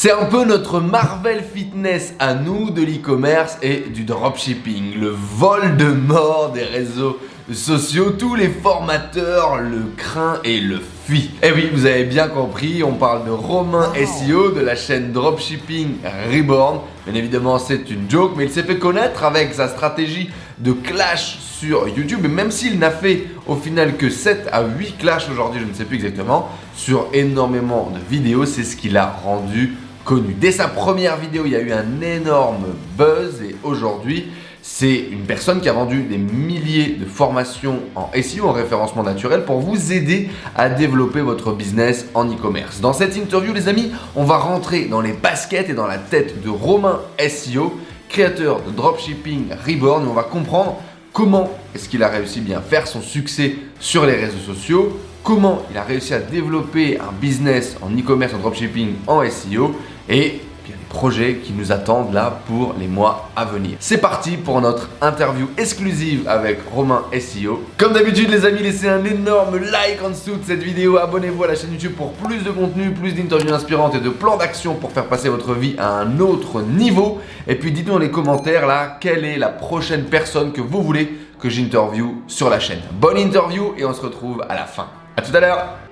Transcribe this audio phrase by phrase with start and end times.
[0.00, 5.76] C'est un peu notre Marvel Fitness à nous de l'e-commerce et du dropshipping, le vol
[5.76, 7.18] de mort des réseaux
[7.52, 11.32] sociaux, tous les formateurs le craignent et le fuient.
[11.42, 15.10] Et eh oui, vous avez bien compris, on parle de Romain SEO de la chaîne
[15.10, 15.96] Dropshipping
[16.32, 16.78] Reborn.
[17.04, 21.40] Bien évidemment, c'est une joke, mais il s'est fait connaître avec sa stratégie de clash
[21.40, 22.24] sur YouTube.
[22.24, 25.74] Et même s'il n'a fait au final que 7 à 8 clashs aujourd'hui, je ne
[25.74, 29.74] sais plus exactement, sur énormément de vidéos, c'est ce qu'il a rendu
[30.16, 32.64] Dès sa première vidéo, il y a eu un énorme
[32.96, 34.28] buzz et aujourd'hui,
[34.62, 39.44] c'est une personne qui a vendu des milliers de formations en SEO, en référencement naturel,
[39.44, 42.80] pour vous aider à développer votre business en e-commerce.
[42.80, 46.42] Dans cette interview, les amis, on va rentrer dans les baskets et dans la tête
[46.42, 50.80] de Romain SEO, créateur de Dropshipping Reborn, et on va comprendre
[51.12, 55.76] comment est-ce qu'il a réussi bien faire son succès sur les réseaux sociaux, comment il
[55.76, 59.74] a réussi à développer un business en e-commerce, en dropshipping, en SEO,
[60.08, 63.76] et il projets qui nous attendent là pour les mois à venir.
[63.80, 67.62] C'est parti pour notre interview exclusive avec Romain SEO.
[67.76, 71.48] Comme d'habitude les amis, laissez un énorme like en dessous de cette vidéo, abonnez-vous à
[71.48, 74.90] la chaîne YouTube pour plus de contenu, plus d'interviews inspirantes et de plans d'action pour
[74.90, 77.20] faire passer votre vie à un autre niveau.
[77.46, 81.18] Et puis dites-nous dans les commentaires là, quelle est la prochaine personne que vous voulez
[81.38, 82.80] que j'interview sur la chaîne.
[82.92, 84.88] Bonne interview et on se retrouve à la fin.
[85.16, 85.87] A tout à l'heure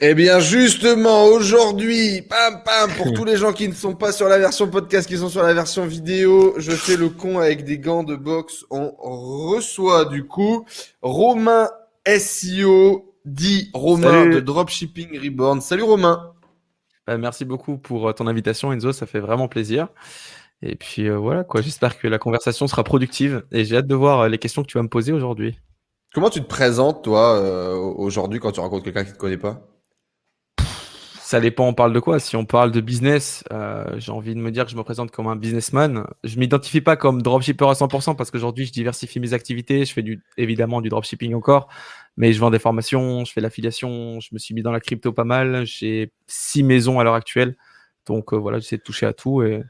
[0.00, 4.28] Eh bien, justement, aujourd'hui, pam pam, pour tous les gens qui ne sont pas sur
[4.28, 7.80] la version podcast, qui sont sur la version vidéo, je fais le con avec des
[7.80, 8.64] gants de boxe.
[8.70, 10.64] On reçoit du coup
[11.02, 11.68] Romain
[12.06, 15.60] SEO, dit Romain de Dropshipping Reborn.
[15.60, 16.32] Salut Romain.
[17.08, 18.92] Bah, merci beaucoup pour euh, ton invitation, Enzo.
[18.92, 19.88] Ça fait vraiment plaisir.
[20.62, 21.60] Et puis euh, voilà, quoi.
[21.60, 24.68] J'espère que la conversation sera productive et j'ai hâte de voir euh, les questions que
[24.68, 25.58] tu vas me poser aujourd'hui.
[26.14, 27.38] Comment tu te présentes, toi,
[27.98, 29.60] aujourd'hui, quand tu rencontres quelqu'un qui ne te connaît pas?
[31.28, 32.20] Ça dépend, on parle de quoi?
[32.20, 35.10] Si on parle de business, euh, j'ai envie de me dire que je me présente
[35.10, 36.06] comme un businessman.
[36.24, 39.84] Je m'identifie pas comme dropshipper à 100% parce qu'aujourd'hui, je diversifie mes activités.
[39.84, 41.68] Je fais du, évidemment du dropshipping encore,
[42.16, 45.12] mais je vends des formations, je fais l'affiliation, je me suis mis dans la crypto
[45.12, 45.66] pas mal.
[45.66, 47.58] J'ai six maisons à l'heure actuelle.
[48.06, 49.64] Donc euh, voilà, j'essaie de toucher à tout et de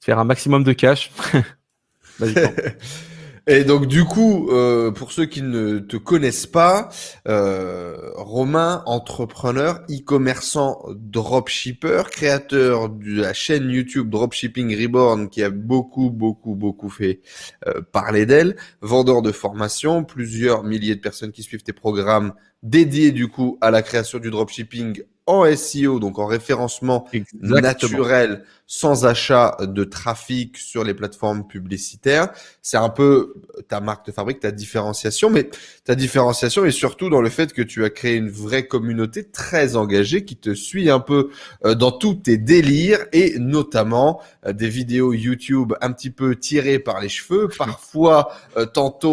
[0.00, 1.12] faire un maximum de cash.
[3.48, 6.90] Et donc du coup, euh, pour ceux qui ne te connaissent pas,
[7.26, 16.10] euh, Romain, entrepreneur, e-commerçant, dropshipper, créateur de la chaîne YouTube Dropshipping Reborn, qui a beaucoup,
[16.10, 17.20] beaucoup, beaucoup fait
[17.66, 23.12] euh, parler d'elle, vendeur de formation, plusieurs milliers de personnes qui suivent tes programmes dédiés
[23.12, 27.06] du coup à la création du dropshipping en SEO, donc en référencement
[27.40, 32.30] naturel, sans achat de trafic sur les plateformes publicitaires.
[32.62, 33.34] C'est un peu
[33.68, 35.50] ta marque de fabrique, ta différenciation, mais
[35.84, 39.76] ta différenciation est surtout dans le fait que tu as créé une vraie communauté très
[39.76, 41.30] engagée qui te suit un peu
[41.64, 46.78] euh, dans tous tes délires et notamment euh, des vidéos YouTube un petit peu tirées
[46.78, 49.12] par les cheveux, parfois euh, tantôt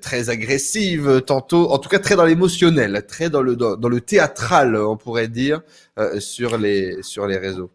[0.00, 4.76] très agressives, tantôt, en tout cas très dans l'émotionnel, très dans le dans le théâtral,
[4.76, 5.62] on pourrait dire,
[6.18, 7.70] sur les sur les réseaux.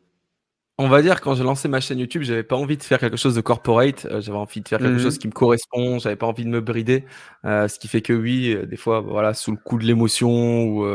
[0.80, 3.18] On va dire quand j'ai lancé ma chaîne YouTube, j'avais pas envie de faire quelque
[3.18, 6.16] chose de corporate, euh, j'avais envie de faire quelque mmh chose qui me correspond, j'avais
[6.16, 7.04] pas envie de me brider,
[7.46, 10.66] euh, ce qui fait que oui, euh, des fois, voilà, sous le coup de l'émotion
[10.66, 10.86] ou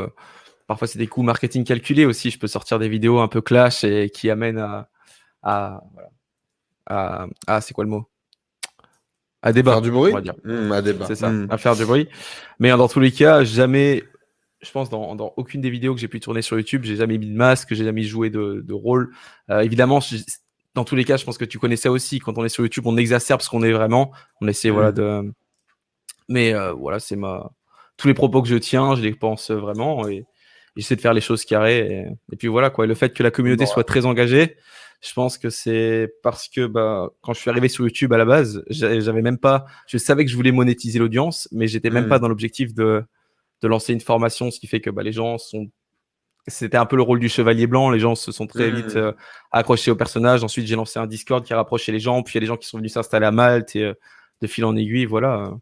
[0.69, 2.31] parfois c'est des coups marketing calculés aussi.
[2.31, 4.89] Je peux sortir des vidéos un peu clash et qui amènent à,
[5.43, 5.83] à,
[6.87, 8.12] voilà, à, c'est quoi le mot?
[9.43, 9.73] À débat.
[9.73, 10.13] Faire du bruit.
[10.45, 11.07] Mmh, à débat.
[11.07, 11.49] C'est ça, mmh.
[11.51, 12.09] à faire du bruit.
[12.61, 14.05] Mais dans tous les cas, jamais
[14.63, 17.19] je pense, dans, dans, aucune des vidéos que j'ai pu tourner sur YouTube, j'ai jamais
[17.19, 19.13] mis de masque, j'ai jamais joué de, de rôle.
[19.51, 19.99] Euh, évidemment,
[20.75, 22.21] dans tous les cas, je pense que tu connais ça aussi.
[22.21, 24.13] Quand on est sur YouTube, on exacerbe ce qu'on est vraiment.
[24.41, 24.95] On essaie, voilà, mm.
[24.95, 25.33] de.
[26.29, 27.51] Mais euh, voilà, c'est ma.
[27.97, 30.25] Tous les propos que je tiens, je les pense vraiment et
[30.77, 32.07] j'essaie de faire les choses carrées.
[32.33, 32.87] Et, puis voilà, quoi.
[32.87, 34.57] le fait que la communauté soit très engagée,
[35.03, 38.25] je pense que c'est parce que bah, quand je suis arrivé sur YouTube à la
[38.25, 39.67] base, j'avais même pas.
[39.87, 42.09] Je savais que je voulais monétiser l'audience, mais j'étais même mm.
[42.09, 43.05] pas dans l'objectif de
[43.63, 45.71] de lancer une formation, ce qui fait que bah, les gens sont
[46.49, 47.91] c'était un peu le rôle du chevalier blanc.
[47.91, 48.99] Les gens se sont très vite mmh.
[48.99, 49.13] euh,
[49.53, 50.43] accrochés au personnage.
[50.43, 52.23] Ensuite, j'ai lancé un Discord qui a rapproché les gens.
[52.25, 53.95] Puis il y a des gens qui sont venus s'installer à Malte et euh,
[54.41, 55.53] de fil en aiguille, voilà,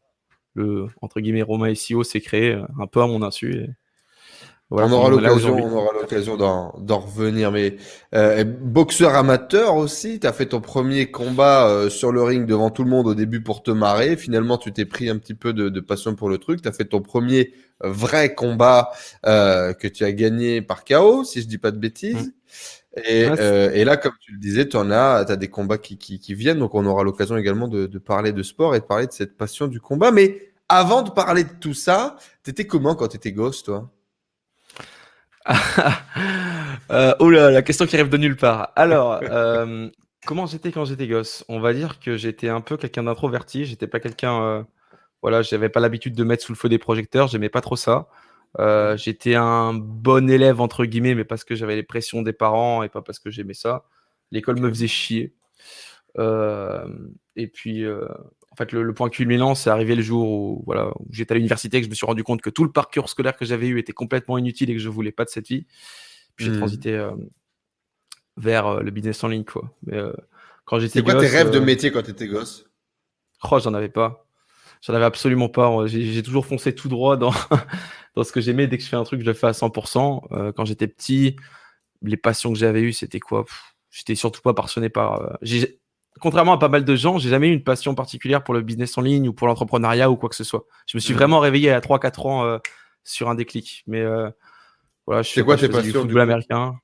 [0.55, 3.67] le entre guillemets Romain SEO s'est créé euh, un peu à mon insu
[4.71, 7.51] on aura l'occasion, on aura l'occasion d'en revenir.
[7.51, 7.77] Mais
[8.15, 12.71] euh, boxeur amateur aussi, tu as fait ton premier combat euh, sur le ring devant
[12.71, 14.17] tout le monde au début pour te marrer.
[14.17, 16.63] Finalement, tu t'es pris un petit peu de, de passion pour le truc.
[16.63, 17.53] Tu as fait ton premier
[17.83, 18.91] vrai combat
[19.27, 22.29] euh, que tu as gagné par KO, si je dis pas de bêtises.
[22.29, 23.01] Mmh.
[23.05, 25.97] Et, euh, et, là, comme tu le disais, tu en as, as des combats qui,
[25.97, 26.59] qui, qui, viennent.
[26.59, 29.37] Donc, on aura l'occasion également de, de parler de sport et de parler de cette
[29.37, 30.11] passion du combat.
[30.11, 33.91] Mais avant de parler de tout ça, t'étais comment quand t'étais gosse, toi?
[36.91, 38.73] euh, Oh là, la question qui arrive de nulle part.
[38.77, 39.89] Alors, euh,
[40.27, 41.45] comment j'étais quand j'étais gosse?
[41.49, 43.65] On va dire que j'étais un peu quelqu'un d'introverti.
[43.65, 44.43] J'étais pas quelqu'un.
[44.43, 44.63] Euh,
[45.23, 47.29] voilà, j'avais pas l'habitude de mettre sous le feu des projecteurs.
[47.29, 48.09] J'aimais pas trop ça.
[48.59, 52.83] Euh, j'étais un bon élève entre guillemets, mais parce que j'avais les pressions des parents
[52.83, 53.85] et pas parce que j'aimais ça.
[54.33, 55.35] L'école me faisait chier.
[56.19, 56.87] Euh,
[57.37, 58.07] et puis, euh,
[58.65, 61.85] fait, le, point culminant, c'est arrivé le jour où, voilà, où j'étais à l'université, que
[61.85, 64.39] je me suis rendu compte que tout le parcours scolaire que j'avais eu était complètement
[64.39, 65.67] inutile et que je voulais pas de cette vie.
[66.37, 66.59] Puis j'ai mmh.
[66.59, 67.11] transité
[68.37, 69.75] vers le business en ligne, quoi.
[69.87, 69.99] Mais
[70.65, 72.71] quand j'étais C'est quoi tes rêves de métier quand tu étais gosse?
[73.51, 74.27] Oh, j'en avais pas.
[74.83, 75.87] J'en avais absolument pas.
[75.87, 77.33] J'ai toujours foncé tout droit dans,
[78.15, 78.67] dans ce que j'aimais.
[78.67, 80.23] Dès que je fais un truc, je le fais à 100%.
[80.33, 81.37] Euh, quand j'étais petit,
[82.03, 83.45] les passions que j'avais eues, c'était quoi?
[83.91, 85.21] J'étais surtout pas passionné par.
[85.21, 85.35] Euh,
[86.21, 88.97] contrairement à pas mal de gens, j'ai jamais eu une passion particulière pour le business
[88.99, 90.67] en ligne ou pour l'entrepreneuriat ou quoi que ce soit.
[90.87, 91.17] Je me suis mmh.
[91.17, 92.59] vraiment réveillé à 3-4 ans euh,
[93.05, 93.83] sur un déclic.
[93.87, 94.05] Mais
[95.07, 96.79] voilà, je sais quoi tes passions Football américain.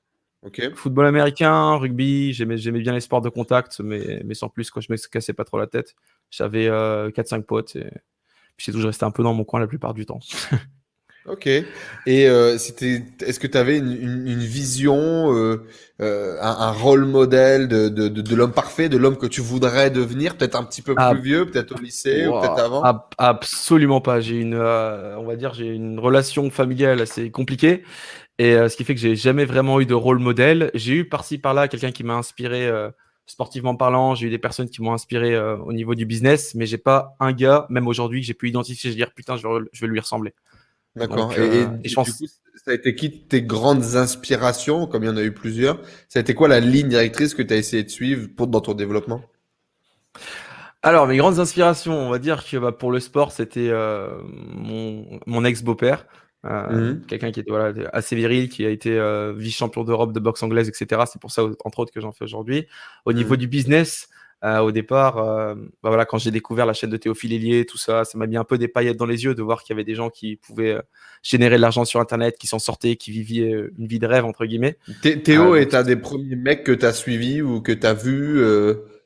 [0.75, 4.81] Football américain, rugby, j'aimais, bien les sports de contact, mais, mais sans plus, quoi.
[4.81, 5.94] Je me cassais pas trop la tête.
[6.31, 7.91] J'avais 4-5 potes et
[8.56, 10.21] puis j'ai toujours resté un peu dans mon coin la plupart du temps.
[11.28, 11.46] Ok.
[11.46, 11.67] Et
[12.28, 15.67] euh, c'était, est-ce que tu avais une, une, vision, euh,
[16.00, 19.40] euh, un, un, rôle modèle de, de, de, de l'homme parfait, de l'homme que tu
[19.40, 22.82] voudrais devenir, peut-être un petit peu plus vieux, peut-être au lycée ou peut-être avant?
[23.19, 24.20] Absolument pas.
[24.20, 27.82] J'ai une, euh, on va dire, j'ai une relation familiale assez compliquée.
[28.38, 30.70] Et euh, ce qui fait que j'ai jamais vraiment eu de rôle modèle.
[30.75, 32.70] J'ai eu par-ci par-là quelqu'un qui m'a inspiré
[33.26, 34.14] sportivement parlant.
[34.14, 37.32] J'ai eu des personnes qui m'ont inspiré au niveau du business, mais j'ai pas un
[37.32, 38.90] gars, même aujourd'hui, que j'ai pu identifier.
[38.90, 40.32] Je dire putain, je je vais lui ressembler.
[40.96, 41.32] D'accord.
[41.34, 42.10] Et, euh, je pense...
[42.12, 45.81] coup, ça a été qui tes grandes inspirations, comme il y en a eu plusieurs
[46.08, 48.60] Ça a été quoi la ligne directrice que tu as essayé de suivre pour, dans
[48.60, 49.22] ton développement?
[50.82, 55.20] Alors, mes grandes inspirations, on va dire que bah, pour le sport, c'était euh, mon,
[55.26, 56.06] mon ex-beau-père,
[56.46, 57.06] euh, mmh.
[57.06, 58.99] quelqu'un qui était voilà, assez viril, qui a été
[59.37, 61.02] vice-champion d'Europe de boxe anglaise, etc.
[61.10, 62.66] C'est pour ça, entre autres, que j'en fais aujourd'hui.
[63.04, 63.38] Au niveau mmh.
[63.38, 64.08] du business,
[64.44, 67.79] euh, au départ, euh, bah voilà, quand j'ai découvert la chaîne de Théophile Hélier, tout
[67.79, 69.77] ça, ça m'a mis un peu des paillettes dans les yeux de voir qu'il y
[69.77, 70.83] avait des gens qui pouvaient euh,
[71.23, 74.44] générer de l'argent sur Internet, qui s'en sortaient, qui vivaient une vie de rêve, entre
[74.44, 74.77] guillemets.
[75.00, 78.43] Théo est un des premiers mecs que tu as suivi ou que tu as vu.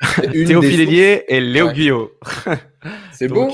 [0.32, 2.58] Théophile Hélier et Léo ouais.
[3.12, 3.50] C'est bon?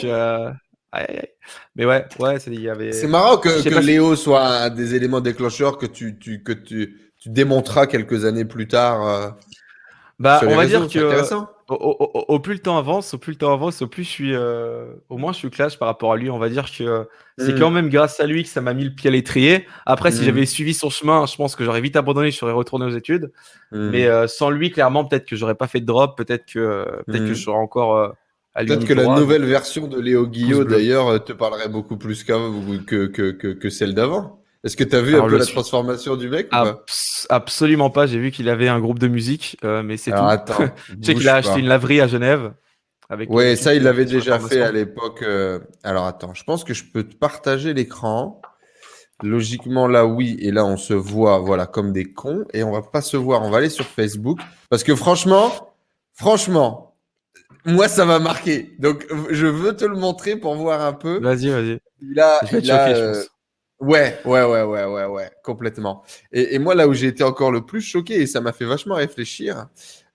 [1.74, 2.92] Mais ouais, ouais, il y avait.
[2.92, 7.12] C'est marrant que, que Léo soit un des éléments déclencheurs que tu, tu que tu,
[7.20, 9.36] tu démontreras quelques années plus tard.
[10.18, 13.82] bah, on va dire que au, plus le temps avance, au plus le temps avance,
[13.82, 16.30] au plus je suis, euh, au moins je suis clash par rapport à lui.
[16.30, 17.08] On va dire que
[17.38, 17.58] c'est mm.
[17.58, 19.66] quand même grâce à lui que ça m'a mis le pied à l'étrier.
[19.84, 20.24] Après, si mm.
[20.24, 23.32] j'avais suivi son chemin, je pense que j'aurais vite abandonné, je serais retourné aux études.
[23.72, 23.90] Mm.
[23.90, 27.24] Mais euh, sans lui, clairement, peut-être que j'aurais pas fait de drop, peut-être que, peut-être
[27.26, 28.08] que je serais encore euh,
[28.54, 33.06] Peut-être que la nouvelle version de Léo Guillot, d'ailleurs, te parlerait beaucoup plus que, que,
[33.06, 34.40] que, que celle d'avant.
[34.66, 36.50] Est-ce que tu as vu un peu la transformation du mec
[37.28, 38.06] Absolument pas.
[38.06, 40.16] J'ai vu qu'il avait un groupe de musique, euh, mais c'est tout.
[40.16, 40.58] Attends,
[40.88, 42.52] tu sais qu'il a acheté une laverie à Genève.
[43.08, 45.22] Avec ouais, ça, il l'avait déjà fait à l'époque.
[45.22, 48.42] Euh, alors attends, je pense que je peux te partager l'écran.
[49.22, 50.36] Logiquement, là, oui.
[50.40, 52.44] Et là, on se voit, voilà, comme des cons.
[52.52, 53.42] Et on va pas se voir.
[53.42, 54.40] On va aller sur Facebook.
[54.68, 55.52] Parce que franchement,
[56.12, 56.96] franchement,
[57.64, 58.74] moi, ça m'a marqué.
[58.80, 61.20] Donc, je veux te le montrer pour voir un peu.
[61.20, 61.78] Vas-y, vas-y.
[62.02, 63.14] Il a, il a,
[63.78, 66.02] Ouais, ouais, ouais, ouais, ouais, ouais, complètement.
[66.32, 68.64] Et, et moi, là où j'ai été encore le plus choqué, et ça m'a fait
[68.64, 69.66] vachement réfléchir,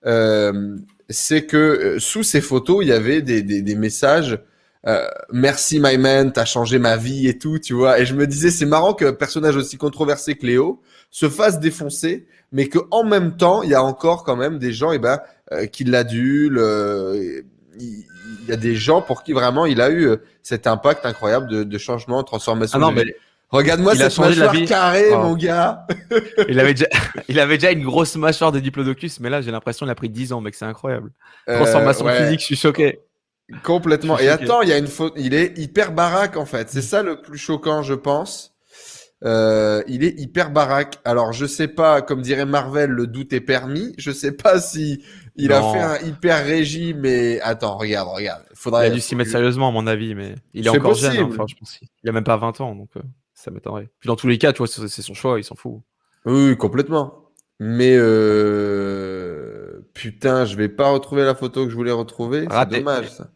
[0.05, 0.77] euh,
[1.09, 4.39] c'est que euh, sous ces photos, il y avait des, des, des messages
[4.87, 7.99] euh, Merci my man, t'as changé ma vie et tout, tu vois.
[7.99, 12.25] Et je me disais, c'est marrant qu'un personnage aussi controversé que Léo se fasse défoncer,
[12.51, 14.99] mais que en même temps, il y a encore quand même des gens, et eh
[14.99, 15.19] ben,
[15.51, 16.57] euh, qui l'adulent.
[16.57, 17.41] Euh,
[17.79, 18.05] il
[18.47, 20.09] y a des gens pour qui vraiment il a eu
[20.43, 22.77] cet impact incroyable de, de changement, de transformation.
[22.79, 23.05] Ah non, mais
[23.51, 25.17] Regarde-moi cette mâchoire carrée, oh.
[25.17, 25.85] mon gars.
[26.47, 26.87] il, avait déjà,
[27.27, 30.09] il avait déjà une grosse mâchoire de diplodocus, mais là, j'ai l'impression qu'il a pris
[30.09, 30.55] 10 ans, mec.
[30.55, 31.11] C'est incroyable.
[31.49, 33.01] Euh, Transformation physique, je suis choqué.
[33.63, 34.17] Complètement.
[34.17, 35.13] Et attends, il y a une faute.
[35.17, 36.69] Il est hyper baraque, en fait.
[36.69, 38.55] C'est ça le plus choquant, je pense.
[39.23, 40.99] Euh, il est hyper baraque.
[41.03, 43.93] Alors, je sais pas, comme dirait Marvel, le doute est permis.
[43.97, 45.03] Je sais pas si
[45.35, 48.43] il a fait un hyper régime, mais attends, regarde, regarde.
[48.53, 48.87] Faudrait...
[48.87, 51.17] Il a dû s'y mettre sérieusement, à mon avis, mais il est, encore jeune.
[51.17, 51.29] Hein.
[51.31, 52.89] Enfin, je pense il a même pas 20 ans, donc.
[53.41, 53.89] Ça m'étonnerait.
[53.99, 55.81] Puis dans tous les cas, tu vois, c'est son choix, il s'en fout.
[56.25, 57.31] Oui, complètement.
[57.59, 59.81] Mais euh...
[59.95, 62.45] putain, je vais pas retrouver la photo que je voulais retrouver.
[62.51, 63.31] C'est dommage ça.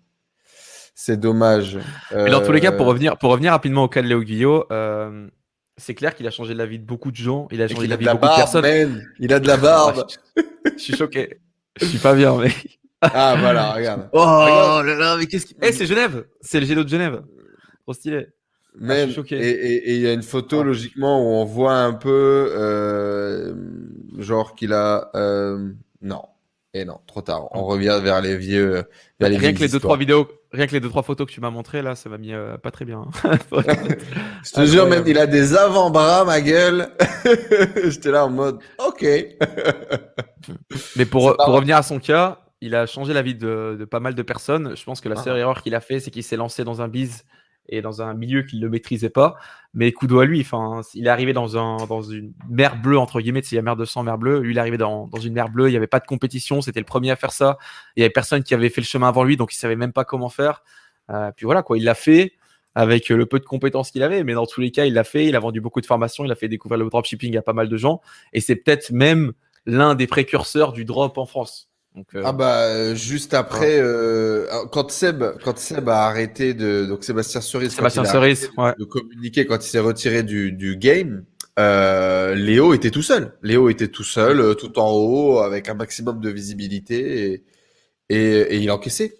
[0.93, 1.79] C'est dommage.
[2.12, 4.21] Mais dans tous les cas, pour euh, revenir, pour revenir rapidement au cas de Léo
[4.21, 5.27] Guillot, euh,
[5.75, 7.47] c'est clair qu'il a changé la vie de beaucoup de gens.
[7.51, 9.03] Il a changé la vie de beaucoup de personnes.
[9.19, 10.05] Il a de la barbe.
[10.38, 11.41] je, suis choqué.
[11.81, 12.51] Je suis pas bien, mais.
[13.01, 14.09] ah voilà, regarde.
[14.13, 15.55] Oh là là, mais qu'est-ce qui.
[15.63, 16.27] Eh, c'est Genève.
[16.41, 17.24] C'est le Gélo de Genève.
[17.83, 18.27] trop stylé.
[18.79, 23.53] Même, et il y a une photo logiquement où on voit un peu euh,
[24.17, 26.24] genre qu'il a euh, non.
[26.74, 27.48] Et non trop tard.
[27.51, 28.84] On revient vers les vieux
[29.17, 31.32] vers les rien que les deux trois vidéos rien que les deux trois photos que
[31.32, 35.05] tu m'as montré là ça m'a mis euh, pas très bien je te jure même
[35.08, 36.89] il a des avant-bras ma gueule.
[37.86, 39.05] J'étais là en mode ok.
[40.98, 44.01] Mais pour, pour revenir à son cas il a changé la vie de, de pas
[44.01, 44.75] mal de personnes.
[44.75, 45.24] Je pense que la ah.
[45.24, 47.24] seule erreur qu'il a fait c'est qu'il s'est lancé dans un biz
[47.69, 49.36] et dans un milieu qu'il ne maîtrisait pas.
[49.74, 53.19] Mais coup à lui, enfin, il est arrivé dans, un, dans une mer bleue, entre
[53.19, 54.39] guillemets, il y a mer de sang, mer bleue.
[54.39, 56.62] Lui, il est arrivé dans, dans une mer bleue, il n'y avait pas de compétition,
[56.62, 57.57] c'était le premier à faire ça.
[57.95, 59.93] Il n'y avait personne qui avait fait le chemin avant lui, donc il savait même
[59.93, 60.63] pas comment faire.
[61.10, 62.34] Euh, puis voilà, quoi, il l'a fait
[62.74, 65.25] avec le peu de compétences qu'il avait, mais dans tous les cas, il l'a fait.
[65.25, 67.69] Il a vendu beaucoup de formations, il a fait découvrir le dropshipping à pas mal
[67.69, 68.01] de gens.
[68.34, 69.34] Et c'est peut-être même
[69.65, 71.69] l'un des précurseurs du drop en France.
[72.13, 77.39] Euh, ah bah juste après euh, quand Seb quand Seb a arrêté de donc Sébastien
[77.39, 81.23] Cerise Sébastien Cerise de, communiquer quand il s'est retiré du, du game
[81.57, 83.33] euh, Léo était tout seul.
[83.41, 87.43] Léo était tout seul euh, tout en haut avec un maximum de visibilité et,
[88.09, 89.13] et, et il encaissait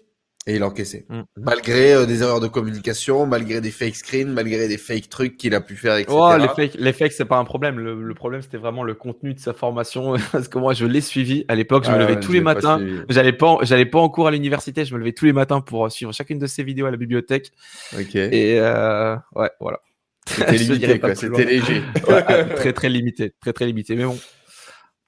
[0.46, 1.06] et il encaissait.
[1.08, 1.22] Mm.
[1.38, 5.54] Malgré euh, des erreurs de communication, malgré des fake screens, malgré des fake trucs qu'il
[5.54, 6.16] a pu faire, etc.
[6.16, 7.80] Oh, les fake, les fakes, c'est pas un problème.
[7.80, 10.14] Le, problème, c'était vraiment le contenu de sa formation.
[10.32, 11.84] Parce que moi, je l'ai suivi à l'époque.
[11.84, 12.80] Je me levais tous les matins.
[13.08, 14.84] J'allais pas, j'allais pas en cours à l'université.
[14.84, 16.96] Je me levais tous les matins pour euh, suivre chacune de ses vidéos à la
[16.96, 17.50] bibliothèque.
[17.98, 18.14] Ok.
[18.14, 19.80] Et euh, ouais, voilà.
[20.28, 21.14] C'était limité, quoi.
[21.16, 21.82] C'était léger.
[22.56, 23.34] très, très limité.
[23.40, 23.96] Très, très limité.
[23.96, 24.18] Mais bon,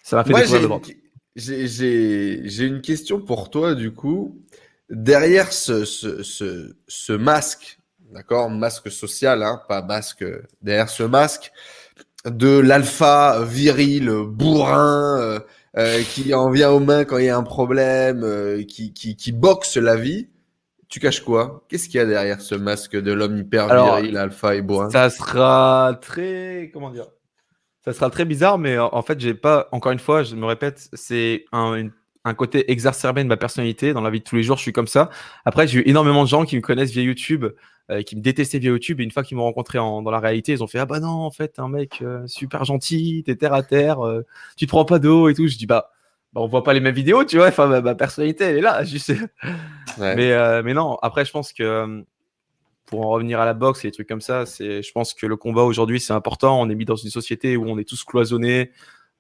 [0.02, 0.80] ça m'a fait moi, découvrir
[1.37, 4.45] J'ai une question pour toi, du coup
[4.90, 7.78] derrière ce, ce, ce, ce masque,
[8.12, 10.25] d'accord, masque social, hein, pas masque,
[10.62, 11.52] derrière ce masque
[12.25, 15.40] de l'alpha viril, bourrin, euh,
[15.76, 19.16] euh, qui en vient aux mains quand il y a un problème, euh, qui, qui,
[19.16, 20.28] qui boxe la vie,
[20.88, 21.64] tu caches quoi?
[21.68, 24.90] Qu'est-ce qu'il y a derrière ce masque de l'homme hyper viril, alpha et bourrin?
[24.90, 27.07] Ça sera très, comment dire?
[27.85, 30.88] Ça sera très bizarre, mais en fait, j'ai pas, encore une fois, je me répète,
[30.92, 31.92] c'est un, une
[32.28, 33.92] un côté exacerbé de ma personnalité.
[33.92, 35.11] Dans la vie de tous les jours, je suis comme ça.
[35.44, 37.47] Après, j'ai eu énormément de gens qui me connaissent via YouTube,
[37.90, 39.00] euh, qui me détestaient via YouTube.
[39.00, 41.00] Et une fois qu'ils m'ont rencontré en, dans la réalité, ils ont fait Ah bah
[41.00, 44.70] non, en fait, un mec euh, super gentil, t'es terre à terre, euh, tu te
[44.70, 45.47] prends pas d'eau et tout.
[45.47, 45.90] Je dis Bah,
[46.32, 47.49] bah, on voit pas les mêmes vidéos, tu vois.
[47.49, 48.85] Enfin, ma, personnalité, elle est là.
[48.85, 49.12] Juste...
[49.99, 52.04] mais, mais non, après, je pense que
[52.85, 55.26] pour en revenir à la boxe et des trucs comme ça, c'est, je pense que
[55.26, 56.61] le combat aujourd'hui, c'est important.
[56.61, 58.70] On est mis dans une société où on est tous cloisonnés,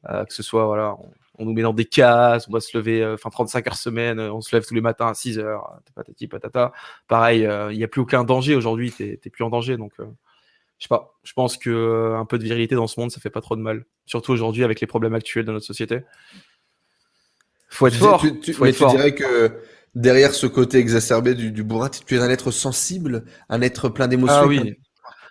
[0.06, 1.10] que ce soit, voilà, on
[1.44, 4.32] nous met dans des cases, on va se lever, euh, enfin 35 heures semaine, euh,
[4.32, 6.72] on se lève tous les matins à 6 heures, euh, patati patata.
[7.06, 9.76] Pareil, il n'y a plus aucun danger aujourd'hui, tu n'es plus en danger.
[9.76, 10.04] Donc, je
[10.84, 13.40] sais pas, je pense que un peu de virilité dans ce monde, ça fait pas
[13.40, 13.84] trop de mal.
[14.06, 16.00] Surtout aujourd'hui avec les problèmes actuels de notre société.
[17.68, 18.20] Faut être fort.
[18.20, 19.52] Tu, mais tu dirais que
[19.94, 24.08] derrière ce côté exacerbé du, du bourrin, tu es un être sensible, un être plein
[24.08, 24.36] d'émotions.
[24.36, 24.76] Ah oui.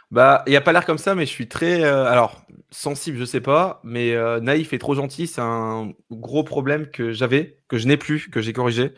[0.10, 1.84] Bah, il n'y a pas l'air comme ça, mais je suis très.
[1.84, 6.90] alors, sensible, je sais pas, mais euh, naïf et trop gentil, c'est un gros problème
[6.90, 8.94] que j'avais, que je n'ai plus, que j'ai corrigé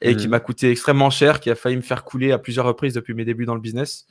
[0.00, 0.30] et qui mmh.
[0.30, 3.24] m'a coûté extrêmement cher, qui a failli me faire couler à plusieurs reprises depuis mes
[3.24, 4.06] débuts dans le business.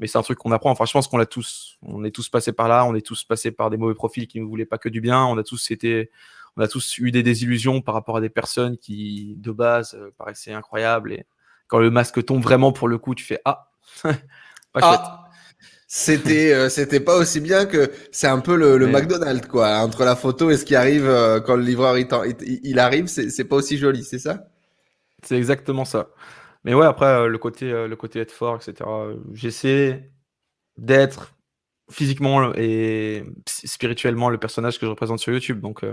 [0.00, 0.70] Mais c'est un truc qu'on apprend.
[0.70, 1.78] Enfin, je pense qu'on l'a tous.
[1.82, 2.84] On est tous passés par là.
[2.84, 5.24] On est tous passés par des mauvais profils qui ne voulaient pas que du bien.
[5.24, 6.10] On a tous été,
[6.56, 10.10] on a tous eu des désillusions par rapport à des personnes qui, de base, euh,
[10.16, 11.12] paraissaient incroyables.
[11.12, 11.26] Et
[11.66, 13.70] quand le masque tombe vraiment pour le coup, tu fais ah,
[14.72, 15.27] pas ah.
[15.90, 19.78] C'était euh, c'était pas aussi bien que c'est un peu le, le McDonald's quoi.
[19.78, 22.06] Entre la photo et ce qui arrive euh, quand le livreur il,
[22.62, 24.48] il, arrive c'est c'est pas aussi joli c'est ça?
[25.24, 26.10] C'est exactement ça.
[26.64, 28.90] Mais ouais après euh, le côté le côté être fort etc
[29.32, 30.12] j'essaie
[30.76, 31.34] d'être
[31.90, 35.84] physiquement et spirituellement le personnage que je représente sur YouTube donc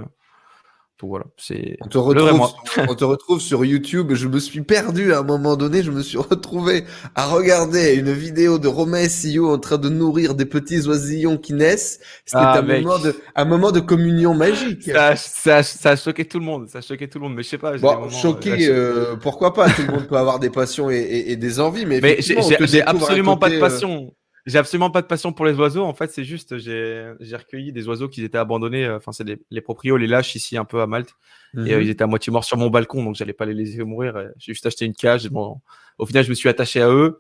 [1.03, 1.77] voilà, c'est.
[1.81, 4.13] On te retrouve, on te retrouve sur YouTube.
[4.13, 5.83] Je me suis perdu à un moment donné.
[5.83, 6.85] Je me suis retrouvé
[7.15, 11.53] à regarder une vidéo de Romain SEO en train de nourrir des petits oisillons qui
[11.53, 11.99] naissent.
[12.25, 14.83] C'était ah, un moment de, un moment de communion magique.
[14.83, 16.69] Ça, ça, ça, a choqué tout le monde.
[16.69, 17.35] Ça a choqué tout le monde.
[17.35, 17.77] Mais je sais pas.
[17.77, 18.71] Bon, choqué, euh,
[19.11, 19.69] euh, pourquoi pas?
[19.69, 22.81] Tout le monde peut avoir des passions et, et, et des envies, mais, mais j'ai
[22.81, 24.13] absolument pas de euh, passion.
[24.45, 25.83] J'ai absolument pas de passion pour les oiseaux.
[25.83, 28.87] En fait, c'est juste, j'ai recueilli des oiseaux qui étaient abandonnés.
[28.89, 31.15] Enfin, c'est les, proprios, les lâches ici un peu à Malte.
[31.55, 31.81] Et euh, mhm.
[31.81, 34.13] ils étaient à moitié morts sur mon balcon, donc j'allais pas les laisser mourir.
[34.37, 35.29] J'ai juste acheté une cage.
[35.29, 35.61] Bon,
[35.97, 37.19] au final, je me suis attaché à eux.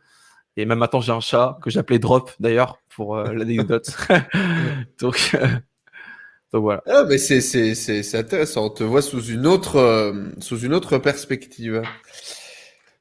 [0.57, 3.95] Et même maintenant, j'ai un chat que j'appelais Drop d'ailleurs pour euh, l'anecdote.
[4.99, 5.47] donc, euh,
[6.53, 6.83] donc voilà.
[6.85, 8.65] Ah, mais c'est intéressant.
[8.65, 11.81] On te voit sous une autre, sous une autre perspective.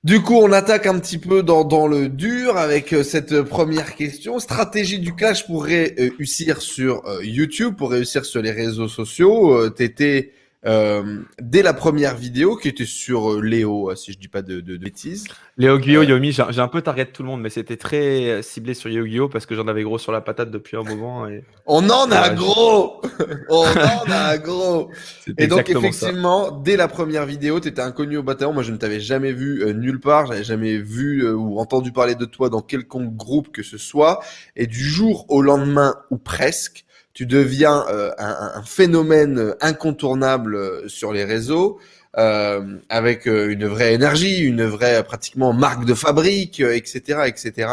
[0.04, 3.94] Du coup, on attaque un petit peu dans, dans le dur avec euh, cette première
[3.94, 4.38] question.
[4.38, 9.54] Stratégie du clash pour réussir sur euh, YouTube, pour réussir sur les réseaux sociaux.
[9.54, 10.32] Euh, t'étais
[10.66, 14.40] euh, dès la première vidéo qui était sur euh, Léo, euh, si je dis pas
[14.40, 15.25] de, de, de bêtises.
[15.59, 18.88] Léo Guillaume, Yomi, j'ai un peu target tout le monde, mais c'était très ciblé sur
[18.88, 21.28] Léo parce que j'en avais gros sur la patate depuis un moment.
[21.28, 23.02] Et On en a gros
[23.50, 24.90] On en a gros
[25.38, 25.78] Et donc ça.
[25.78, 28.52] effectivement, dès la première vidéo, tu étais inconnu au bataillon.
[28.52, 30.26] Moi, je ne t'avais jamais vu nulle part.
[30.26, 34.21] J'avais jamais vu ou entendu parler de toi dans quelconque groupe que ce soit.
[34.56, 36.84] Et du jour au lendemain, ou presque,
[37.14, 41.78] tu deviens euh, un, un phénomène euh, incontournable euh, sur les réseaux.
[42.16, 47.71] euh, avec euh, une vraie énergie, une vraie pratiquement marque de fabrique, euh, etc., etc.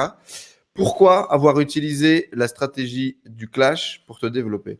[0.73, 4.79] Pourquoi avoir utilisé la stratégie du clash pour te développer?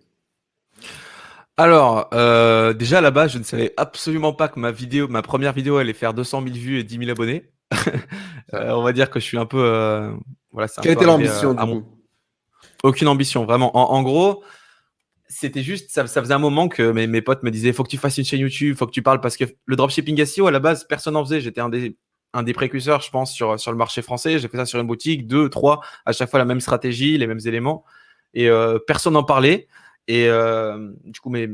[1.58, 5.22] Alors, euh, déjà à la base, je ne savais absolument pas que ma vidéo, ma
[5.22, 7.52] première vidéo, allait faire 200 000 vues et 10 000 abonnés.
[8.54, 10.12] Euh, on va dire que je suis un peu, euh,
[10.52, 11.86] voilà, c'est un Quelle peu était l'ambition du coup?
[12.84, 13.76] Aucune ambition, vraiment.
[13.76, 14.44] En, gros,
[15.28, 18.18] c'était juste, ça, faisait un moment que mes, potes me disaient, faut que tu fasses
[18.18, 20.86] une chaîne YouTube, faut que tu parles parce que le dropshipping SEO à la base,
[20.86, 21.42] personne n'en faisait.
[21.42, 21.96] J'étais un des,
[22.34, 24.40] un des précurseurs, je pense, sur, sur le marché français.
[24.40, 27.28] J'ai fait ça sur une boutique, deux, trois, à chaque fois la même stratégie, les
[27.28, 27.84] mêmes éléments,
[28.34, 29.68] et euh, personne n'en parlait.
[30.08, 31.50] Et euh, du coup, mes,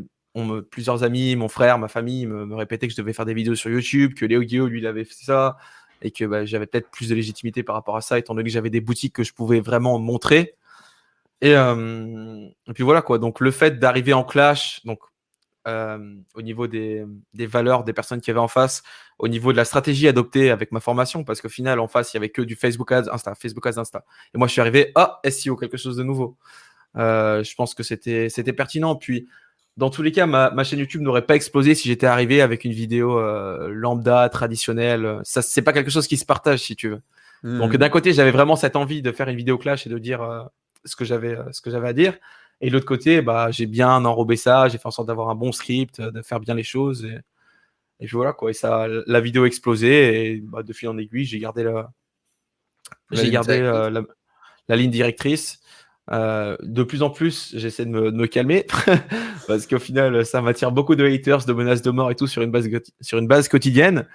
[0.69, 3.55] plusieurs amis, mon frère, ma famille me, me répétaient que je devais faire des vidéos
[3.55, 5.57] sur YouTube, que Léo Guillaume, lui, il avait fait ça,
[6.01, 8.53] et que bah, j'avais peut-être plus de légitimité par rapport à ça, étant donné que
[8.53, 10.55] j'avais des boutiques que je pouvais vraiment montrer.
[11.41, 13.19] Et, euh, et puis voilà quoi.
[13.19, 14.99] Donc le fait d'arriver en clash, donc
[15.67, 18.83] euh, au niveau des, des valeurs des personnes qui avaient en face,
[19.19, 22.17] au niveau de la stratégie adoptée avec ma formation, parce qu'au final en face il
[22.17, 24.03] y avait que du Facebook Ads, Insta, Facebook Ads, Insta.
[24.33, 26.37] Et moi je suis arrivé, ah SEO, quelque chose de nouveau.
[26.95, 28.95] Euh, je pense que c'était c'était pertinent.
[28.95, 29.27] Puis
[29.75, 32.65] dans tous les cas, ma, ma chaîne YouTube n'aurait pas explosé si j'étais arrivé avec
[32.65, 35.19] une vidéo euh, lambda traditionnelle.
[35.23, 37.01] Ça c'est pas quelque chose qui se partage si tu veux.
[37.43, 37.77] Donc Hmm.
[37.77, 40.43] d'un côté, j'avais vraiment cette envie de faire une vidéo clash et de dire euh,
[40.85, 42.17] ce que j'avais euh, ce que j'avais à dire.
[42.61, 45.35] Et de l'autre côté, bah j'ai bien enrobé ça, j'ai fait en sorte d'avoir un
[45.35, 47.19] bon script, euh, de faire bien les choses et,
[47.99, 48.49] et puis voilà quoi.
[48.51, 51.91] Et ça, la vidéo a explosé et bah, de fil en aiguille, j'ai gardé la
[53.11, 53.75] La j'ai ligne gardé directrice.
[53.85, 54.01] euh, la,
[54.69, 55.59] la ligne directrice.
[56.09, 58.65] Euh, de plus en plus, j'essaie de me, de me calmer
[59.47, 62.41] parce qu'au final, ça m'attire beaucoup de haters, de menaces de mort et tout sur
[62.41, 62.69] une base,
[63.01, 64.07] sur une base quotidienne.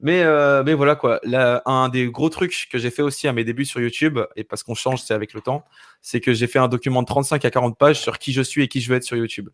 [0.00, 1.20] Mais, euh, mais voilà quoi.
[1.66, 4.62] Un des gros trucs que j'ai fait aussi à mes débuts sur YouTube, et parce
[4.62, 5.64] qu'on change, c'est avec le temps,
[6.02, 8.62] c'est que j'ai fait un document de 35 à 40 pages sur qui je suis
[8.62, 9.48] et qui je veux être sur YouTube.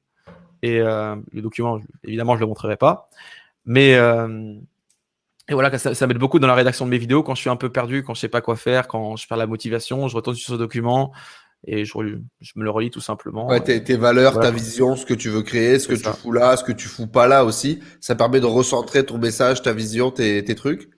[0.62, 3.08] Et euh, le document, évidemment, je le montrerai pas.
[3.64, 4.54] Mais euh,
[5.48, 7.56] voilà, ça, ça m'aide beaucoup dans la rédaction de mes vidéos quand je suis un
[7.56, 10.36] peu perdu, quand je sais pas quoi faire, quand je perds la motivation, je retourne
[10.36, 11.12] sur ce document
[11.66, 11.92] et je,
[12.40, 13.48] je me le relis tout simplement.
[13.48, 14.48] Ouais, tes, tes valeurs, Voilà.
[14.50, 16.88] ta vision, ce que tu veux créer, ce que tu fous là, ce que tu
[16.88, 17.80] fous pas là aussi.
[18.00, 20.88] Ça permet de recentrer ton message, ta vision, tes, tes trucs?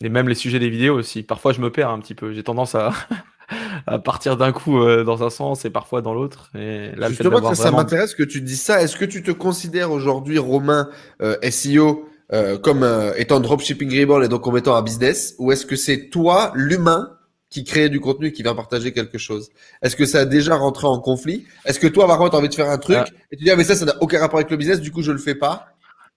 [0.00, 1.22] Et même les sujets des vidéos aussi.
[1.22, 2.32] Parfois, je me perds un petit peu.
[2.32, 2.92] J'ai tendance à,
[3.86, 6.50] à partir d'un coup euh, dans un sens et parfois dans l'autre.
[6.56, 8.82] Et là, Justement, ça, ça vraiment- m'intéresse que tu dis ça.
[8.82, 10.88] Est-ce que tu te considères aujourd'hui, Romain,
[11.22, 15.52] euh, SEO, euh, comme euh, étant dropshipping reborn et donc comme étant un business Ou
[15.52, 17.10] est-ce que c'est toi, l'humain,
[17.50, 19.50] qui crée du contenu et qui vient partager quelque chose
[19.82, 21.46] Est-ce que ça a déjà rentré en conflit?
[21.64, 23.04] Est-ce que toi, par contre, tu as envie de faire un truc Ah.
[23.30, 25.02] et tu dis, ah, mais ça, ça n'a aucun rapport avec le business, du coup,
[25.02, 25.68] je le fais pas?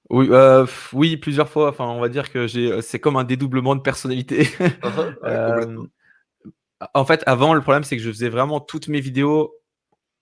[0.09, 1.69] Oui, euh, oui, plusieurs fois.
[1.69, 4.47] Enfin, on va dire que j'ai, c'est comme un dédoublement de personnalité.
[4.83, 5.77] Ouais, Euh,
[6.93, 9.53] en fait, avant, le problème, c'est que je faisais vraiment toutes mes vidéos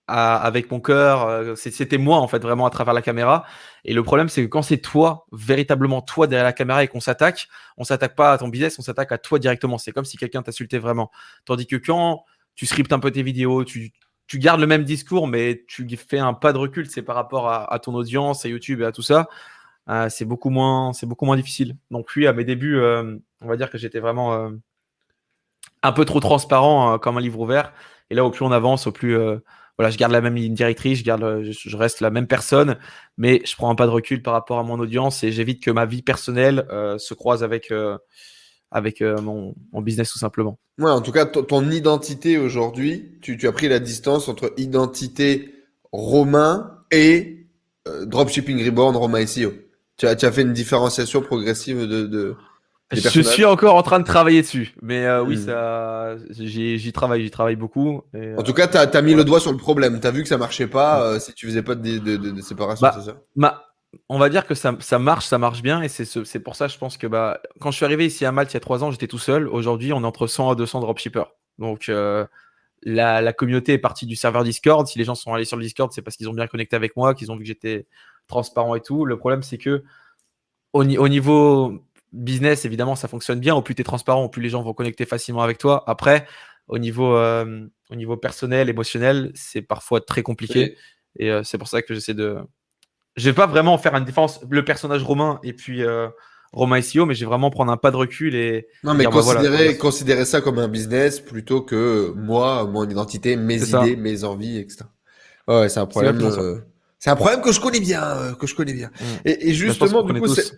[0.08, 1.26] à- avec mon cœur.
[1.26, 3.44] euh, C'était moi, en fait, vraiment à travers la caméra.
[3.88, 6.98] Et le problème, c'est que quand c'est toi, véritablement toi derrière la caméra et qu'on
[6.98, 9.78] s'attaque, on s'attaque pas à ton business, on s'attaque à toi directement.
[9.78, 11.12] C'est comme si quelqu'un t'insultait vraiment.
[11.44, 12.24] Tandis que quand
[12.56, 13.92] tu scriptes un peu tes vidéos, tu,
[14.34, 17.78] gardes le même discours, mais tu fais un pas de recul, c'est par rapport à,
[17.78, 19.28] ton audience, à YouTube et à tout ça.
[19.88, 21.76] euh, c'est beaucoup moins, c'est beaucoup moins difficile.
[21.92, 24.50] Donc oui, à mes débuts, euh, on va dire que j'étais vraiment euh,
[25.84, 27.72] un peu trop transparent comme un livre ouvert.
[28.10, 29.16] Et là, au plus on avance, au plus
[29.78, 32.76] voilà, je garde la même ligne directrice, je garde, je, reste la même personne,
[33.18, 35.70] mais je prends un pas de recul par rapport à mon audience et j'évite que
[35.70, 37.98] ma vie personnelle euh, se croise avec euh,
[38.70, 40.58] avec euh, mon, business tout simplement.
[40.78, 45.54] Ouais, en tout cas, ton, identité aujourd'hui, tu, as pris la distance entre identité
[45.92, 47.46] Romain et
[48.02, 49.52] dropshipping reborn Romain SEO.
[49.96, 52.36] Tu as, fait une différenciation progressive de...
[52.92, 55.46] Je suis encore en train de travailler dessus, mais euh, oui, Hmm.
[55.46, 58.02] ça, j'y j'y travaille, j'y travaille beaucoup.
[58.14, 59.98] et, En euh, tout cas, tu as, mis le doigt sur le problème.
[60.00, 62.30] Tu as vu que ça marchait pas euh, si tu faisais pas de, de, de,
[62.30, 63.16] de séparation, Bah, c'est ça?
[63.34, 63.64] Ma-
[64.08, 66.54] on va dire que ça, ça marche, ça marche bien, et c'est ce- c'est pour
[66.54, 68.60] ça, je pense que bah, quand je suis arrivé ici à Malte il y a
[68.60, 69.48] trois ans, j'étais tout seul.
[69.48, 71.24] Aujourd'hui, on est entre 100 à 200 dropshippers.
[71.58, 72.24] Donc, euh,
[72.82, 74.86] la, la communauté est partie du serveur Discord.
[74.86, 76.94] Si les gens sont allés sur le Discord, c'est parce qu'ils ont bien connecté avec
[76.94, 77.86] moi, qu'ils ont vu que j'étais
[78.28, 79.06] transparent et tout.
[79.06, 79.82] Le problème, c'est que
[80.72, 81.80] au, au niveau
[82.12, 83.54] business, évidemment, ça fonctionne bien.
[83.54, 85.84] Au plus tu es transparent, au plus les gens vont connecter facilement avec toi.
[85.86, 86.26] Après,
[86.68, 90.76] au niveau, euh, au niveau personnel, émotionnel, c'est parfois très compliqué.
[91.18, 92.38] Et euh, c'est pour ça que j'essaie de,
[93.16, 96.08] je vais pas vraiment faire une différence le personnage Romain et puis euh,
[96.52, 99.10] Romain SEO, mais je vais vraiment prendre un pas de recul et Non, mais dire,
[99.10, 103.84] bah, voilà, considérer, ça comme un business plutôt que moi, mon identité, mes ça.
[103.84, 104.84] idées, mes envies, etc.
[105.48, 106.20] Ouais, c'est un problème.
[106.22, 106.60] euh,
[106.98, 108.90] C'est un problème que je connais bien, que je connais bien.
[109.00, 109.04] Mm.
[109.24, 110.52] Et, et justement, du coup, c'est-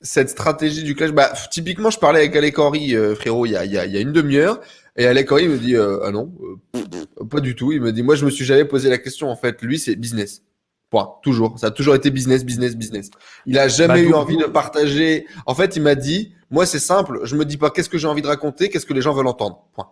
[0.00, 3.56] cette stratégie du clash, bah, typiquement, je parlais avec Alec Henry, euh, frérot, il y
[3.56, 4.60] a, y, a, y a une demi-heure,
[4.96, 6.32] et Alec Henry me dit, euh, ah non,
[6.76, 7.72] euh, pas du tout.
[7.72, 9.28] Il me dit, moi, je me suis jamais posé la question.
[9.30, 10.42] En fait, lui, c'est business.
[10.90, 11.14] Point.
[11.22, 11.58] Toujours.
[11.58, 13.10] Ça a toujours été business, business, business.
[13.44, 15.26] Il a jamais Bah, eu envie de partager.
[15.46, 17.20] En fait, il m'a dit, moi, c'est simple.
[17.24, 19.26] Je me dis pas qu'est-ce que j'ai envie de raconter, qu'est-ce que les gens veulent
[19.26, 19.66] entendre.
[19.74, 19.90] Point.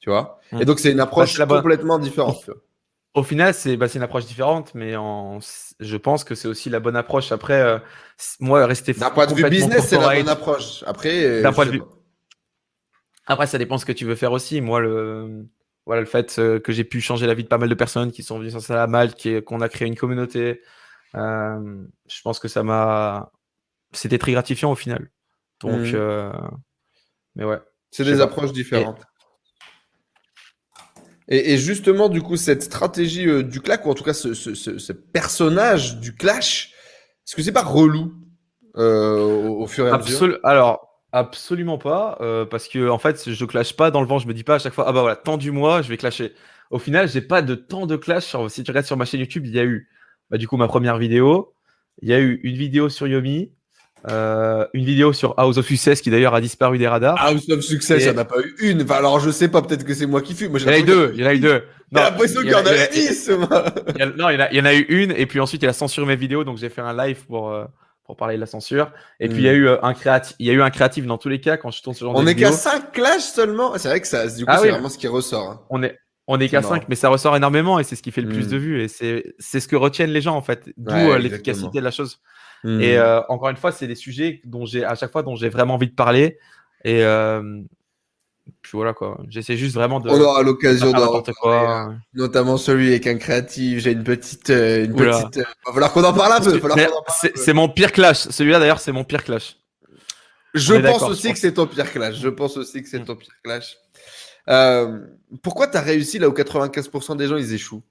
[0.00, 0.40] Tu vois?
[0.58, 2.50] Et donc, c'est une approche la bonne- complètement différente.
[3.14, 5.38] Au final, c'est bah, c'est une approche différente, mais en,
[5.80, 7.30] je pense que c'est aussi la bonne approche.
[7.30, 7.78] Après, euh,
[8.40, 10.82] moi, rester D'un point de vue business, c'est la bonne approche.
[10.86, 11.82] Après, euh, point de vue-.
[13.26, 14.60] Après, ça dépend ce que tu veux faire aussi.
[14.60, 15.46] Moi, le,
[15.86, 18.12] voilà, le fait euh, que j'ai pu changer la vie de pas mal de personnes
[18.12, 20.60] qui sont venues sur ça à Malte, qu'on a créé une communauté,
[21.14, 23.30] euh, je pense que ça m'a.
[23.92, 25.10] C'était très gratifiant au final.
[25.60, 26.32] Donc, euh,
[27.34, 27.60] mais ouais.
[27.90, 29.00] C'est des approches différentes.
[29.00, 29.11] Et,
[31.36, 34.54] et justement, du coup, cette stratégie euh, du clash, ou en tout cas ce, ce,
[34.54, 36.72] ce, personnage du clash,
[37.26, 38.12] est-ce que c'est pas relou
[38.76, 40.38] euh, au, fur et à mesure?
[40.44, 44.18] Alors, absolument pas, euh, parce que en fait, je clash pas dans le vent.
[44.18, 45.96] Je me dis pas à chaque fois, ah bah voilà, temps du mois, je vais
[45.96, 46.34] clasher.
[46.70, 48.24] Au final, j'ai pas de temps de clash.
[48.24, 49.88] Sur- Si tu regardes sur ma chaîne YouTube, il y a eu,
[50.30, 51.54] bah, du coup, ma première vidéo,
[52.00, 53.52] il y a eu une vidéo sur Yomi,
[54.10, 57.16] euh, une vidéo sur House of Success qui d'ailleurs a disparu des radars.
[57.20, 58.82] House of Success, il n'y en a pas eu une.
[58.82, 60.50] Enfin, alors, je sais pas, peut-être que c'est moi qui fume.
[60.50, 61.62] Moi, il y en a eu deux, il y en a eu deux.
[61.94, 63.64] J'ai l'impression il qu'il y en a- il y avait a- 10, moi.
[63.94, 65.72] il y a- non, il y, en a, eu une, et puis ensuite il a
[65.72, 67.64] censuré mes vidéos, donc j'ai fait un live pour, euh,
[68.04, 68.90] pour parler de la censure.
[69.20, 69.56] Et puis il y a Mm.
[69.56, 71.70] eu euh, un créatif, il y a eu un créatif dans tous les cas quand
[71.70, 72.56] je tourne ce genre On de est qu'à vidéo.
[72.58, 73.72] 5 clashs seulement.
[73.76, 74.70] C'est vrai que ça, du coup, Ah c'est oui.
[74.70, 75.48] vraiment ce qui ressort.
[75.50, 75.60] hein.
[75.70, 75.96] On est,
[76.32, 76.74] on est qu'à marrant.
[76.74, 78.50] 5, mais ça ressort énormément et c'est ce qui fait le plus Mm.
[78.50, 81.78] de vues et c'est ce que retiennent les gens en fait, d'où Ouais, euh, l'efficacité
[81.78, 82.20] de la chose.
[82.64, 82.80] Hmm.
[82.80, 85.48] Et euh, encore une fois, c'est des sujets dont j'ai à chaque fois dont j'ai
[85.48, 86.38] vraiment envie de parler
[86.84, 87.60] et euh,
[88.60, 89.18] puis voilà quoi.
[89.28, 91.70] J'essaie juste vraiment de On aura l'occasion d'en quoi.
[91.70, 91.98] hein.
[92.14, 93.80] Notamment celui avec un créatif.
[93.80, 95.24] J'ai une petite, euh, une Oula.
[95.24, 95.38] petite.
[95.66, 96.60] va falloir qu'on en parle un peu.
[97.34, 98.28] C'est mon pire clash.
[98.30, 99.56] Celui-là d'ailleurs, c'est mon pire clash.
[100.54, 102.16] Je pense aussi que c'est ton pire clash.
[102.20, 103.04] Je pense aussi que c'est Mm.
[103.06, 103.76] ton pire clash.
[104.48, 104.98] Euh,
[105.42, 107.82] pourquoi tu as réussi là où 95% des gens ils échouent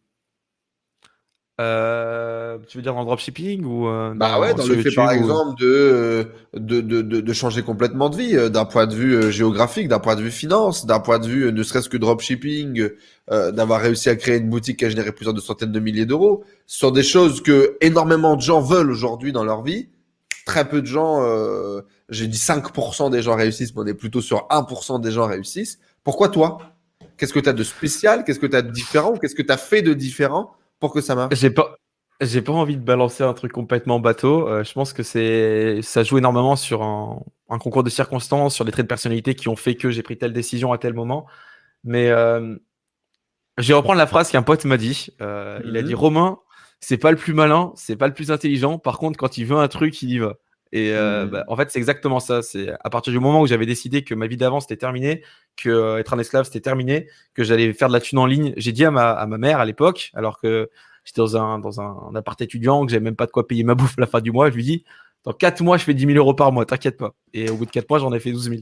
[1.60, 5.10] Euh, tu veux dire le dropshipping ou euh, Bah ouais, dans le fait YouTube par
[5.10, 9.32] ou- exemple de, de, de, de, de changer complètement de vie, d'un point de vue
[9.32, 12.90] géographique, d'un point de vue finance, d'un point de vue ne serait-ce que dropshipping,
[13.32, 16.06] euh, d'avoir réussi à créer une boutique qui a généré plusieurs de centaines de milliers
[16.08, 16.44] d'euros.
[16.66, 19.90] Ce sont des choses que énormément de gens veulent aujourd'hui dans leur vie.
[20.48, 21.24] Très peu de gens,
[22.10, 25.78] j'ai dit 5% des gens réussissent, mais on est plutôt sur 1% des gens réussissent.
[26.04, 26.58] Pourquoi toi?
[27.18, 28.24] Qu'est-ce que tu as de spécial?
[28.24, 29.14] Qu'est-ce que tu as de différent?
[29.14, 31.36] Qu'est-ce que tu as fait de différent pour que ça marche?
[31.36, 31.76] J'ai pas,
[32.20, 34.48] j'ai pas envie de balancer un truc complètement bateau.
[34.48, 38.66] Euh, je pense que c'est, ça joue énormément sur un, un concours de circonstances, sur
[38.66, 41.28] des traits de personnalité qui ont fait que j'ai pris telle décision à tel moment.
[41.84, 42.56] Mais euh,
[43.58, 45.10] je vais reprendre la phrase qu'un pote m'a dit.
[45.22, 45.88] Euh, Il a Mhm.
[45.88, 46.40] dit Romain,
[46.80, 48.80] c'est pas le plus malin, c'est pas le plus intelligent.
[48.80, 50.34] Par contre, quand il veut un truc, il y va.
[50.74, 51.32] Et euh, Mhm.
[51.32, 52.42] bah, en fait, c'est exactement ça.
[52.42, 55.24] C'est à partir du moment où j'avais décidé que ma vie d'avant c'était terminé,
[55.58, 58.54] que euh, être un esclave c'était terminé, que j'allais faire de la thune en ligne.
[58.58, 60.70] J'ai dit à ma, à ma mère à l'époque, alors que
[61.04, 63.64] j'étais dans un, dans un, un appart étudiant, que j'avais même pas de quoi payer
[63.64, 64.84] ma bouffe à la fin du mois, je lui dis
[65.24, 67.14] dans 4 mois, je fais 10 000 euros par mois, t'inquiète pas.
[67.34, 68.62] Et au bout de 4 mois, j'en ai fait 12 000.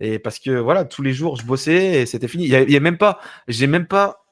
[0.00, 2.44] Et parce que voilà, tous les jours, je bossais et c'était fini.
[2.44, 4.24] Il y a, il y a même pas, j'ai même pas,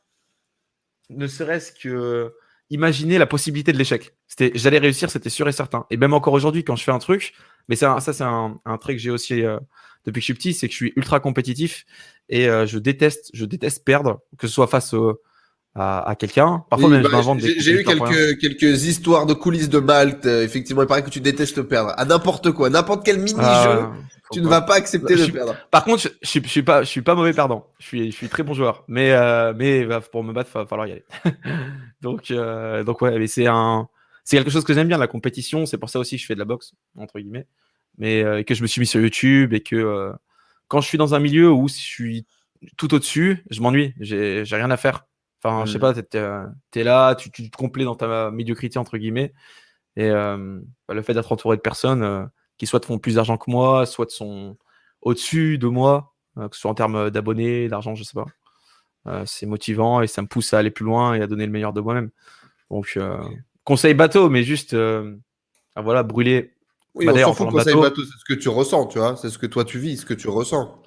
[1.10, 2.32] ne serait-ce que
[2.70, 4.14] imaginer la possibilité de l'échec.
[4.26, 5.86] C'était, j'allais réussir, c'était sûr et certain.
[5.90, 7.34] Et même encore aujourd'hui, quand je fais un truc,
[7.68, 9.58] mais un- ça, c'est un, un trait que j'ai aussi euh,
[10.04, 11.84] depuis que je suis petit, c'est que je suis ultra compétitif
[12.28, 15.20] et euh, je déteste, je déteste perdre, que ce soit face au-
[15.74, 16.64] à, à quelqu'un.
[16.70, 19.68] Parfois Oui, même, bah, je m'invente des j'ai j'ai eu quelques, quelques histoires de coulisses
[19.68, 20.26] de Malte.
[20.26, 21.92] euh, effectivement, il paraît que tu détestes perdre.
[21.96, 23.92] À n'importe quoi, n'importe quel mini-jeu, Ah,
[24.32, 25.54] tu ne vas pas accepter Je de suis- perdre.
[25.70, 27.66] Par contre, je, je, suis- je suis pas, je suis pas mauvais perdant.
[27.78, 28.84] Je suis, je suis très bon joueur.
[28.88, 31.04] Mais, euh, mais bah, pour me battre, il va falloir y aller.
[32.00, 33.88] donc, euh, donc ouais, mais c'est un,
[34.24, 35.64] c'est quelque chose que j'aime bien la compétition.
[35.66, 37.46] C'est pour ça aussi que je fais de la boxe entre guillemets,
[37.98, 40.12] mais euh, que je me suis mis sur YouTube et que euh,
[40.68, 42.26] quand je suis dans un milieu où je suis
[42.76, 43.94] tout au-dessus, je m'ennuie.
[44.00, 45.06] J'ai, j'ai rien à faire.
[45.42, 45.80] Enfin, je sais Mm.
[45.80, 49.32] pas, t'es, euh, t'es là, tu, tu te complais dans ta médiocrité entre guillemets.
[49.96, 52.24] Et euh, bah, le fait d'être entouré de personnes euh,
[52.56, 54.56] qui soit te font plus d'argent que moi, soit sont
[55.02, 58.26] au-dessus de moi, euh, que ce soit en termes d'abonnés, d'argent, je sais pas.
[59.24, 61.72] C'est motivant et ça me pousse à aller plus loin et à donner le meilleur
[61.72, 62.10] de moi-même.
[62.70, 62.98] Donc,
[63.64, 66.52] conseil bateau, mais juste, ah, voilà, brûler.
[66.94, 69.16] Oui, Bah, on d'ailleurs, s'en fout bateau- bateau, c'est ce que tu ressens, tu vois.
[69.16, 70.82] C'est ce que toi tu vis, ce que tu ressens.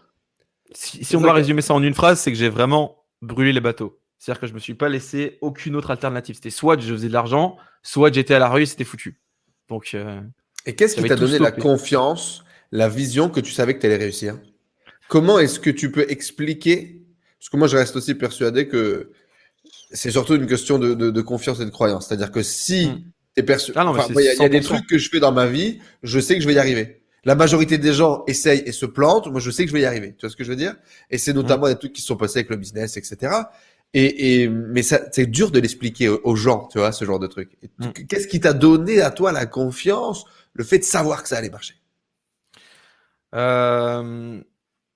[0.74, 3.62] Si, si on doit résumer ça en une phrase, c'est que j'ai vraiment brûlé les
[3.62, 4.00] bateaux.
[4.22, 6.36] C'est-à-dire que je me suis pas laissé aucune autre alternative.
[6.36, 9.20] C'était soit je faisais de l'argent, soit j'étais à la rue et c'était foutu.
[9.68, 10.22] Donc, euh,
[10.68, 13.98] Et qu'est-ce qui t'a donné la confiance, la vision que tu savais que tu allais
[13.98, 14.38] réussir?
[15.10, 17.02] Comment est-ce que tu peux expliquer?
[17.40, 19.10] Parce que moi, je reste aussi persuadé que
[19.92, 22.08] c'est surtout une question de, de- de confiance et de croyance.
[22.08, 22.96] C'est-à-dire que si Mm.
[22.96, 23.04] tu
[23.38, 23.80] es persuadé.
[23.80, 24.64] Ah il y, y a des 100%.
[24.64, 27.02] trucs que je fais dans ma vie, je sais que je vais y arriver.
[27.24, 29.28] La majorité des gens essayent et se plantent.
[29.32, 30.14] Moi, je sais que je vais y arriver.
[30.16, 30.76] Tu vois ce que je veux dire?
[31.12, 33.32] Et c'est notamment des trucs qui se sont passés avec le business, etc.
[33.94, 37.28] Et, et mais ça, c'est dur de l'expliquer aux, gens, tu vois, ce genre de
[37.28, 37.58] truc.
[37.80, 37.90] Mm.
[38.08, 41.50] Qu'est-ce qui t'a donné à toi la confiance, le fait de savoir que ça allait
[41.50, 41.76] marcher?
[43.36, 44.42] Euh,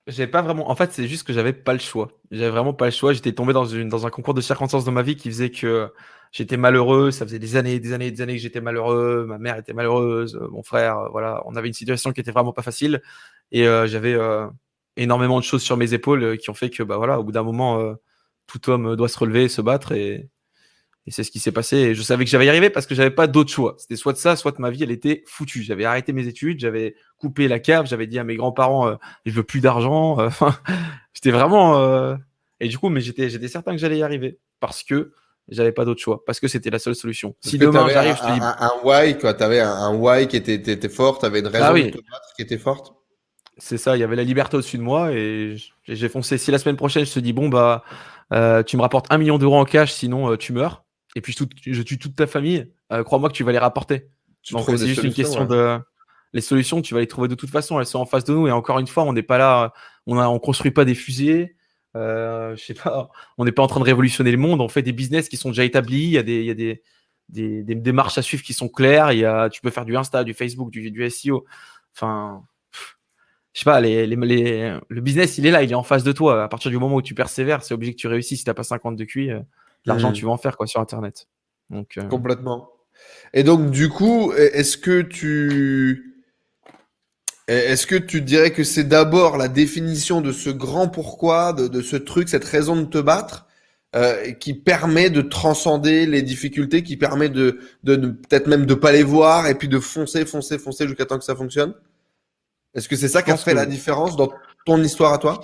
[0.06, 0.70] j'avais pas vraiment.
[0.70, 2.08] En fait, c'est juste que j'avais pas le choix.
[2.30, 3.12] J'avais vraiment pas le choix.
[3.12, 5.90] J'étais tombé dans une dans un concours de circonstances dans ma vie qui faisait que
[6.32, 7.10] j'étais malheureux.
[7.10, 9.26] Ça faisait des années, des années, des années que j'étais malheureux.
[9.26, 10.36] Ma mère était malheureuse.
[10.36, 13.02] euh, Mon frère, euh, voilà, on avait une situation qui était vraiment pas facile
[13.52, 14.46] et euh, j'avais euh,
[14.96, 17.42] énormément de choses sur mes épaules qui ont fait que bah voilà, au bout d'un
[17.42, 17.96] moment,
[18.46, 20.28] tout homme doit se relever, et se battre et
[21.08, 21.76] et c'est ce qui s'est passé.
[21.76, 23.76] Et je savais que j'allais y arriver parce que j'avais pas d'autre choix.
[23.78, 25.62] C'était soit de ça, soit de ma vie, elle était foutue.
[25.62, 29.30] J'avais arrêté mes études, j'avais coupé la cave, j'avais dit à mes grands-parents, euh, je
[29.30, 30.16] veux plus d'argent.
[30.26, 30.58] Enfin,
[31.12, 31.78] j'étais vraiment.
[31.78, 32.16] euh,
[32.58, 35.12] Et du coup, mais j'étais, j'étais certain que j'allais y arriver parce que
[35.48, 37.36] j'avais pas d'autre choix, parce que c'était la seule solution.
[37.40, 39.32] Parce si demain j'arrive, je te dis, un, un why, quoi.
[39.32, 41.84] T'avais un, un why qui était, était, était fort, t'avais une raison Ah oui.
[41.84, 42.95] de te battre qui était forte.
[43.58, 46.38] C'est ça, il y avait la liberté au-dessus de moi et j'ai foncé.
[46.38, 47.84] Si la semaine prochaine, je te dis, bon, bah,
[48.32, 50.84] euh, tu me rapportes un million d'euros en cash, sinon euh, tu meurs.
[51.14, 52.70] Et puis je, tout- je tue toute ta famille.
[52.92, 54.08] euh, crois-moi que tu vas les rapporter.
[54.42, 55.46] Tu Donc c'est juste une question ouais.
[55.46, 55.78] de
[56.32, 58.46] les solutions, tu vas les trouver de toute façon, elles sont en face de nous
[58.46, 59.72] et encore une fois, on n'est pas là,
[60.06, 61.56] on on construit pas des fusées,
[61.94, 64.92] je sais pas, on n'est pas en train de révolutionner le monde, on fait des
[64.92, 66.82] business qui sont déjà établis, il y a des il y a des
[67.28, 69.96] des, des démarches à suivre qui sont claires, il y a tu peux faire du
[69.96, 71.44] Insta, du Facebook, du, du SEO.
[71.96, 72.42] Enfin
[73.56, 76.04] je sais pas, les, les, les- le business, il est là, il est en face
[76.04, 76.44] de toi.
[76.44, 78.40] À partir du moment où tu persévères, c'est obligé que tu réussisses.
[78.40, 79.40] Si t'as pas 50 de QI, euh,
[79.86, 80.14] l'argent, Mhm.
[80.14, 81.26] tu vas en faire quoi sur Internet.
[81.70, 82.68] Donc, euh, Complètement.
[83.32, 86.12] Et donc, du coup, est-ce que tu.
[87.48, 91.80] Est-ce que tu dirais que c'est d'abord la définition de ce grand pourquoi, de, de
[91.80, 93.46] ce truc, cette raison de te battre,
[93.94, 98.90] euh, qui permet de transcender les difficultés, qui permet de, de, peut-être même de pas
[98.92, 101.72] les voir et puis de foncer, foncer, foncer jusqu'à temps que ça fonctionne?
[102.76, 104.30] Est-ce que c'est ça qui a fait que- la différence dans
[104.64, 105.40] ton histoire à toi?